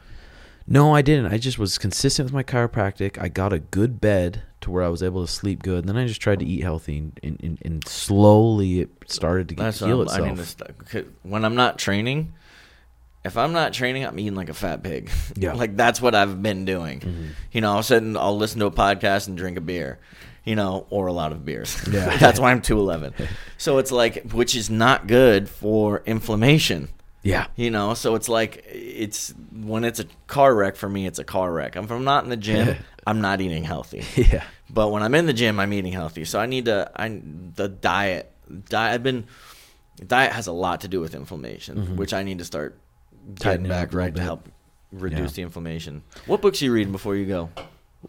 No, 0.67 0.95
I 0.95 1.03
didn't. 1.03 1.27
I 1.33 1.39
just 1.39 1.59
was 1.59 1.77
consistent 1.79 2.25
with 2.25 2.33
my 2.33 2.43
chiropractic. 2.43 3.21
I 3.21 3.29
got 3.29 3.53
a 3.53 3.59
good 3.59 4.01
bed 4.01 4.43
to 4.63 4.71
where 4.71 4.83
I 4.83 4.89
was 4.89 5.03
able 5.03 5.25
to 5.27 5.31
sleep 5.31 5.63
good. 5.63 5.81
And 5.81 5.89
Then 5.89 5.97
I 5.99 6.07
just 6.07 6.23
tried 6.23 6.39
to 6.39 6.47
eat 6.47 6.63
healthy, 6.63 6.99
and, 6.99 7.21
and, 7.23 7.41
and, 7.43 7.59
and 7.63 7.87
slowly 7.89 8.81
it 8.81 8.89
started 9.07 9.49
to 9.51 9.55
get, 9.57 9.63
That's 9.65 9.81
heal 9.81 10.01
itself. 10.03 10.39
I 10.41 10.43
st- 10.87 11.07
when 11.23 11.45
I'm 11.45 11.55
not 11.55 11.79
training. 11.79 12.33
If 13.27 13.37
I'm 13.39 13.53
not 13.53 13.73
training, 13.73 14.05
I'm 14.05 14.19
eating 14.19 14.35
like 14.35 14.49
a 14.51 14.55
fat 14.55 14.83
pig. 14.83 15.11
Yeah. 15.37 15.53
like 15.55 15.77
that's 15.77 16.01
what 16.01 16.15
I've 16.15 16.43
been 16.43 16.65
doing. 16.65 17.01
Mhm. 17.01 17.29
You 17.53 17.61
know, 17.63 17.73
I'll 17.73 17.83
sit 17.83 18.03
and 18.03 18.17
I'll 18.19 18.37
listen 18.37 18.61
to 18.61 18.67
a 18.67 18.71
podcast 18.71 19.29
and 19.29 19.37
drink 19.37 19.57
a 19.59 19.63
beer. 19.63 19.99
You 20.45 20.57
know, 20.57 20.87
or 20.91 21.07
a 21.07 21.13
lot 21.13 21.33
of 21.33 21.43
beers. 21.45 21.75
Yeah. 21.91 22.17
that's 22.19 22.39
why 22.39 22.51
I'm 22.51 22.61
two 22.61 22.79
eleven. 22.79 23.15
so 23.57 23.79
it's 23.79 23.91
like, 23.93 24.31
which 24.33 24.55
is 24.55 24.69
not 24.71 25.07
good 25.07 25.49
for 25.49 26.03
inflammation. 26.05 26.89
Yeah. 27.25 27.47
You 27.57 27.71
know, 27.73 27.95
so 27.95 28.15
it's 28.15 28.29
like 28.29 28.63
it's 28.69 29.35
when 29.53 29.83
it's 29.83 29.99
a 29.99 30.05
car 30.29 30.55
wreck 30.55 30.77
for 30.77 30.89
me, 30.89 31.07
it's 31.07 31.19
a 31.19 31.25
car 31.25 31.53
wreck. 31.53 31.75
If 31.75 31.91
I'm 31.91 32.05
not 32.05 32.23
in 32.23 32.31
the 32.31 32.37
gym, 32.37 32.77
I'm 33.07 33.21
not 33.21 33.41
eating 33.41 33.65
healthy. 33.65 34.05
Yeah. 34.17 34.45
But 34.71 34.89
when 34.93 35.03
I'm 35.03 35.15
in 35.15 35.27
the 35.27 35.33
gym, 35.33 35.59
I'm 35.61 35.73
eating 35.73 35.93
healthy. 35.93 36.25
So 36.25 36.39
I 36.39 36.47
need 36.47 36.67
to. 36.67 36.91
I 36.97 37.21
the 37.57 37.69
diet. 37.69 38.31
Diet. 38.69 38.95
I've 38.95 39.03
been. 39.03 39.27
Diet 40.07 40.33
has 40.33 40.47
a 40.47 40.53
lot 40.53 40.81
to 40.83 40.89
do 40.89 41.01
with 41.01 41.15
inflammation, 41.15 41.77
Mhm. 41.77 41.97
which 41.97 42.13
I 42.15 42.23
need 42.23 42.39
to 42.39 42.45
start 42.45 42.79
Tightening 43.37 43.69
getting 43.69 43.85
up 43.85 43.91
back 43.91 43.95
right 43.95 44.15
to 44.15 44.21
help 44.23 44.49
reduce 44.93 45.33
Yeah. 45.33 45.37
the 45.37 45.43
inflammation. 45.43 46.03
What 46.27 46.41
books 46.43 46.61
are 46.61 46.65
you 46.67 46.73
reading 46.73 46.93
before 46.93 47.15
you 47.17 47.27
go? 47.27 47.51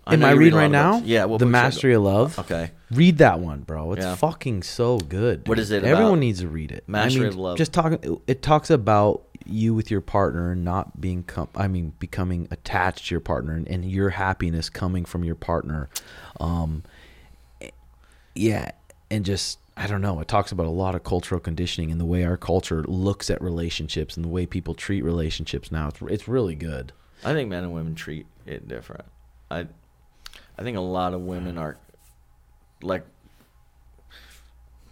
Am 0.08 0.24
I 0.24 0.32
you 0.32 0.36
read 0.38 0.44
reading 0.46 0.60
right 0.60 0.72
now? 0.72 0.94
books. 0.98 1.08
Yeah. 1.08 1.26
What 1.26 1.40
the 1.40 1.46
books 1.46 1.56
are 1.56 1.60
you- 1.60 1.64
Mastery 1.64 1.94
of 1.94 2.02
Love. 2.04 2.40
Okay. 2.40 2.72
Read 2.92 3.18
that 3.20 3.40
one, 3.40 3.62
bro. 3.62 3.94
It's 3.94 4.04
Yeah. 4.06 4.16
fucking 4.16 4.64
so 4.64 4.98
good. 5.00 5.48
What 5.48 5.56
dude. 5.56 5.64
is 5.64 5.72
it 5.72 5.84
Everyone 5.84 6.14
about? 6.14 6.20
needs 6.20 6.40
to 6.42 6.48
read 6.48 6.72
it. 6.72 6.84
Mastery 6.88 7.22
I 7.22 7.24
mean, 7.24 7.30
of 7.30 7.36
Love. 7.38 7.58
Just 7.58 7.74
talking. 7.74 8.20
It 8.28 8.42
talks 8.42 8.70
about 8.70 9.24
you 9.48 9.74
with 9.74 9.92
your 9.92 10.02
partner 10.02 10.52
and 10.52 10.64
not 10.66 11.00
being. 11.02 11.24
Com- 11.24 11.50
I 11.56 11.68
mean, 11.68 11.94
becoming 12.00 12.48
attached 12.52 13.08
to 13.08 13.14
your 13.16 13.22
partner 13.22 13.54
and, 13.54 13.68
and 13.68 13.86
your 13.86 14.12
happiness 14.12 14.70
coming 14.70 15.06
from 15.06 15.24
your 15.24 15.36
partner. 15.36 15.90
Um, 16.40 16.84
yeah, 18.34 18.72
and 19.12 19.26
just 19.26 19.60
I 19.78 19.88
don't 19.88 20.02
know. 20.02 20.20
It 20.22 20.28
talks 20.28 20.52
about 20.52 20.66
a 20.68 20.72
lot 20.72 20.96
of 20.96 21.04
cultural 21.04 21.40
conditioning 21.42 21.92
and 21.92 22.00
the 22.00 22.06
way 22.06 22.24
our 22.24 22.38
culture 22.38 22.84
looks 22.84 23.30
at 23.30 23.42
relationships 23.42 24.16
and 24.16 24.24
the 24.24 24.30
way 24.30 24.46
people 24.46 24.74
treat 24.74 25.04
relationships 25.04 25.72
now. 25.72 25.90
It's 25.90 26.00
it's 26.08 26.28
really 26.28 26.56
good. 26.56 26.92
I 27.24 27.34
think 27.34 27.50
men 27.50 27.64
and 27.64 27.74
women 27.74 27.96
treat 27.96 28.26
it 28.46 28.68
different. 28.68 29.06
I, 29.52 29.68
I 30.58 30.64
think 30.64 30.78
a 30.78 30.82
lot 30.82 31.14
of 31.14 31.22
women 31.22 31.58
are, 31.58 31.78
like, 32.82 33.06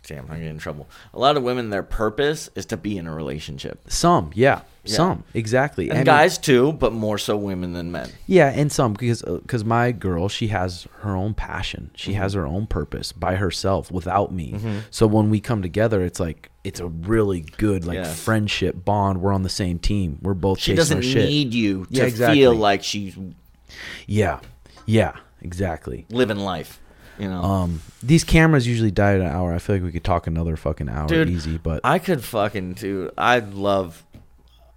damn, 0.05 0.25
I'm 0.29 0.37
getting 0.37 0.47
in 0.49 0.57
trouble. 0.57 0.89
A 1.13 1.19
lot 1.19 1.37
of 1.37 1.43
women, 1.43 1.69
their 1.69 1.83
purpose 1.83 2.49
is 2.55 2.65
to 2.67 2.77
be 2.77 2.97
in 2.97 3.07
a 3.07 3.15
relationship, 3.15 3.79
Some, 3.89 4.31
yeah, 4.33 4.61
Yeah. 4.83 4.95
some 4.95 5.23
exactly. 5.33 5.89
and 5.89 6.05
guys 6.05 6.37
too, 6.37 6.73
but 6.73 6.91
more 6.91 7.17
so 7.17 7.37
women 7.37 7.71
than 7.71 7.89
men. 7.93 8.09
Yeah, 8.27 8.49
and 8.49 8.69
some 8.69 8.91
because 8.93 9.21
because 9.21 9.63
my 9.63 9.93
girl, 9.93 10.27
she 10.27 10.47
has 10.47 10.87
her 10.99 11.15
own 11.15 11.33
passion. 11.33 11.91
She 11.95 12.11
Mm-hmm. 12.11 12.21
has 12.21 12.33
her 12.33 12.45
own 12.45 12.67
purpose 12.67 13.13
by 13.13 13.35
herself 13.35 13.89
without 13.91 14.33
me. 14.33 14.55
So 14.91 15.07
when 15.07 15.29
we 15.29 15.39
come 15.39 15.61
together, 15.61 16.03
it's 16.03 16.19
like 16.19 16.49
it's 16.65 16.81
a 16.81 16.87
really 16.87 17.41
good 17.57 17.85
like 17.85 17.95
Yes. 17.95 18.19
friendship 18.19 18.83
bond. 18.83 19.21
We're 19.21 19.31
on 19.33 19.43
the 19.43 19.49
same 19.49 19.79
team. 19.79 20.17
We're 20.21 20.33
both 20.33 20.59
She 20.59 20.75
doesn't 20.75 20.99
need 20.99 21.53
you 21.53 21.85
to 21.85 21.93
Yeah, 21.93 22.03
exactly. 22.03 22.39
feel 22.41 22.53
like 22.55 22.83
she's 22.83 23.17
Yeah, 24.05 24.39
yeah, 24.85 25.13
exactly. 25.43 26.05
living 26.09 26.37
life. 26.39 26.79
You 27.19 27.27
know, 27.27 27.43
Um, 27.43 27.81
these 28.01 28.23
cameras 28.23 28.65
usually 28.67 28.89
die 28.89 29.13
at 29.13 29.21
an 29.21 29.27
hour. 29.27 29.53
I 29.53 29.59
feel 29.59 29.75
like 29.75 29.83
we 29.83 29.91
could 29.91 30.03
talk 30.03 30.25
another 30.25 30.55
fucking 30.57 30.89
hour 30.89 31.07
Dude, 31.07 31.29
easy, 31.29 31.59
but 31.59 31.81
I 31.83 31.99
could 31.99 32.23
fucking 32.23 32.73
do. 32.73 33.11
I 33.17 33.39
love. 33.39 34.03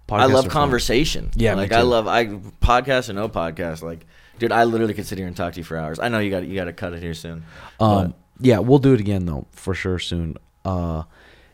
I 0.09 0.25
love 0.27 0.45
are 0.45 0.49
fun. 0.49 0.49
conversation. 0.51 1.31
Yeah, 1.35 1.55
like 1.55 1.71
I 1.71 1.81
love 1.81 2.07
I 2.07 2.27
podcast 2.27 3.09
or 3.09 3.13
no 3.13 3.27
podcast. 3.27 3.81
Like, 3.81 4.05
dude, 4.39 4.51
I 4.51 4.63
literally 4.65 4.93
could 4.93 5.05
sit 5.07 5.17
here 5.17 5.27
and 5.27 5.35
talk 5.35 5.53
to 5.53 5.59
you 5.59 5.63
for 5.63 5.77
hours. 5.77 5.99
I 5.99 6.09
know 6.09 6.19
you 6.19 6.29
got 6.29 6.45
you 6.45 6.55
got 6.55 6.65
to 6.65 6.73
cut 6.73 6.93
it 6.93 7.01
here 7.01 7.15
soon. 7.15 7.43
Um, 7.79 8.13
yeah, 8.39 8.59
we'll 8.59 8.79
do 8.79 8.93
it 8.93 8.99
again 8.99 9.25
though 9.25 9.47
for 9.51 9.73
sure 9.73 9.99
soon. 9.99 10.37
Uh, 10.63 11.03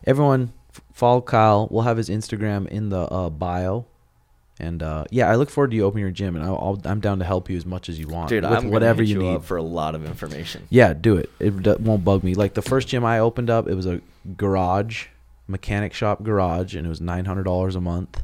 everyone 0.06 0.52
follow 0.92 1.20
Kyle. 1.22 1.66
We'll 1.70 1.82
have 1.82 1.96
his 1.96 2.08
Instagram 2.08 2.68
in 2.68 2.90
the 2.90 3.00
uh, 3.00 3.30
bio. 3.30 3.86
And 4.60 4.82
uh, 4.84 5.04
yeah, 5.10 5.28
I 5.28 5.34
look 5.34 5.50
forward 5.50 5.72
to 5.72 5.76
you 5.76 5.84
opening 5.84 6.02
your 6.02 6.12
gym, 6.12 6.36
and 6.36 6.44
I'll, 6.44 6.54
I'll, 6.56 6.80
I'm 6.84 7.00
down 7.00 7.18
to 7.18 7.24
help 7.24 7.50
you 7.50 7.56
as 7.56 7.66
much 7.66 7.88
as 7.88 7.98
you 7.98 8.06
want, 8.06 8.28
dude, 8.28 8.44
with 8.44 8.52
I'm 8.52 8.70
whatever 8.70 9.02
you 9.02 9.16
you 9.16 9.22
need. 9.22 9.34
up 9.36 9.44
for 9.44 9.56
a 9.56 9.62
lot 9.62 9.94
of 9.96 10.04
information. 10.04 10.66
yeah, 10.70 10.94
do 10.94 11.16
it. 11.16 11.28
It 11.40 11.60
d- 11.62 11.74
won't 11.80 12.04
bug 12.04 12.22
me. 12.22 12.34
Like 12.34 12.54
the 12.54 12.62
first 12.62 12.86
gym 12.86 13.04
I 13.04 13.18
opened 13.18 13.50
up, 13.50 13.66
it 13.68 13.74
was 13.74 13.84
a 13.86 14.00
garage, 14.36 15.06
mechanic 15.48 15.92
shop 15.92 16.22
garage, 16.22 16.76
and 16.76 16.86
it 16.86 16.88
was 16.88 17.00
nine 17.00 17.24
hundred 17.24 17.44
dollars 17.44 17.74
a 17.74 17.80
month. 17.80 18.22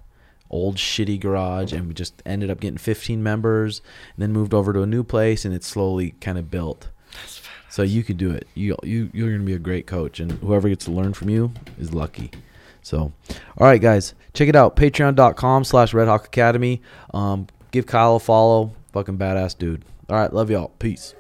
Old 0.51 0.77
shitty 0.77 1.19
garage, 1.21 1.73
and 1.73 1.89
we 1.89 1.95
just 1.95 2.23
ended 2.25 2.49
up 2.51 2.61
getting 2.61 2.79
fifteen 2.79 3.23
members, 3.25 3.83
and 4.15 4.23
then 4.23 4.33
moved 4.33 4.55
over 4.55 4.73
to 4.73 4.83
a 4.83 4.87
new 4.87 5.03
place, 5.03 5.45
and 5.45 5.53
it 5.55 5.65
slowly 5.65 6.13
kind 6.21 6.39
of 6.39 6.51
built. 6.51 6.89
So 7.69 7.83
you 7.83 8.03
could 8.05 8.19
do 8.19 8.31
it. 8.31 8.47
You 8.55 8.77
you 8.85 9.11
you're 9.13 9.33
gonna 9.33 9.43
be 9.45 9.55
a 9.55 9.59
great 9.61 9.87
coach, 9.89 10.21
and 10.21 10.33
whoever 10.33 10.69
gets 10.69 10.85
to 10.85 10.91
learn 10.93 11.13
from 11.13 11.29
you 11.29 11.53
is 11.79 11.93
lucky. 11.93 12.31
So, 12.83 13.13
all 13.59 13.67
right, 13.67 13.81
guys, 13.81 14.15
check 14.35 14.49
it 14.49 14.57
out. 14.57 14.77
Patreon.com 14.77 15.65
slash 15.65 15.95
Red 15.95 16.09
Hawk 16.09 16.27
Academy. 16.27 16.83
Um, 17.13 17.47
give 17.71 17.87
Kyle 17.87 18.17
a 18.17 18.21
follow. 18.21 18.75
Fucking 18.93 19.19
badass 19.19 19.57
dude. 19.57 19.85
All 20.09 20.17
right, 20.17 20.33
love 20.33 20.51
y'all. 20.51 20.69
Peace. 20.79 21.15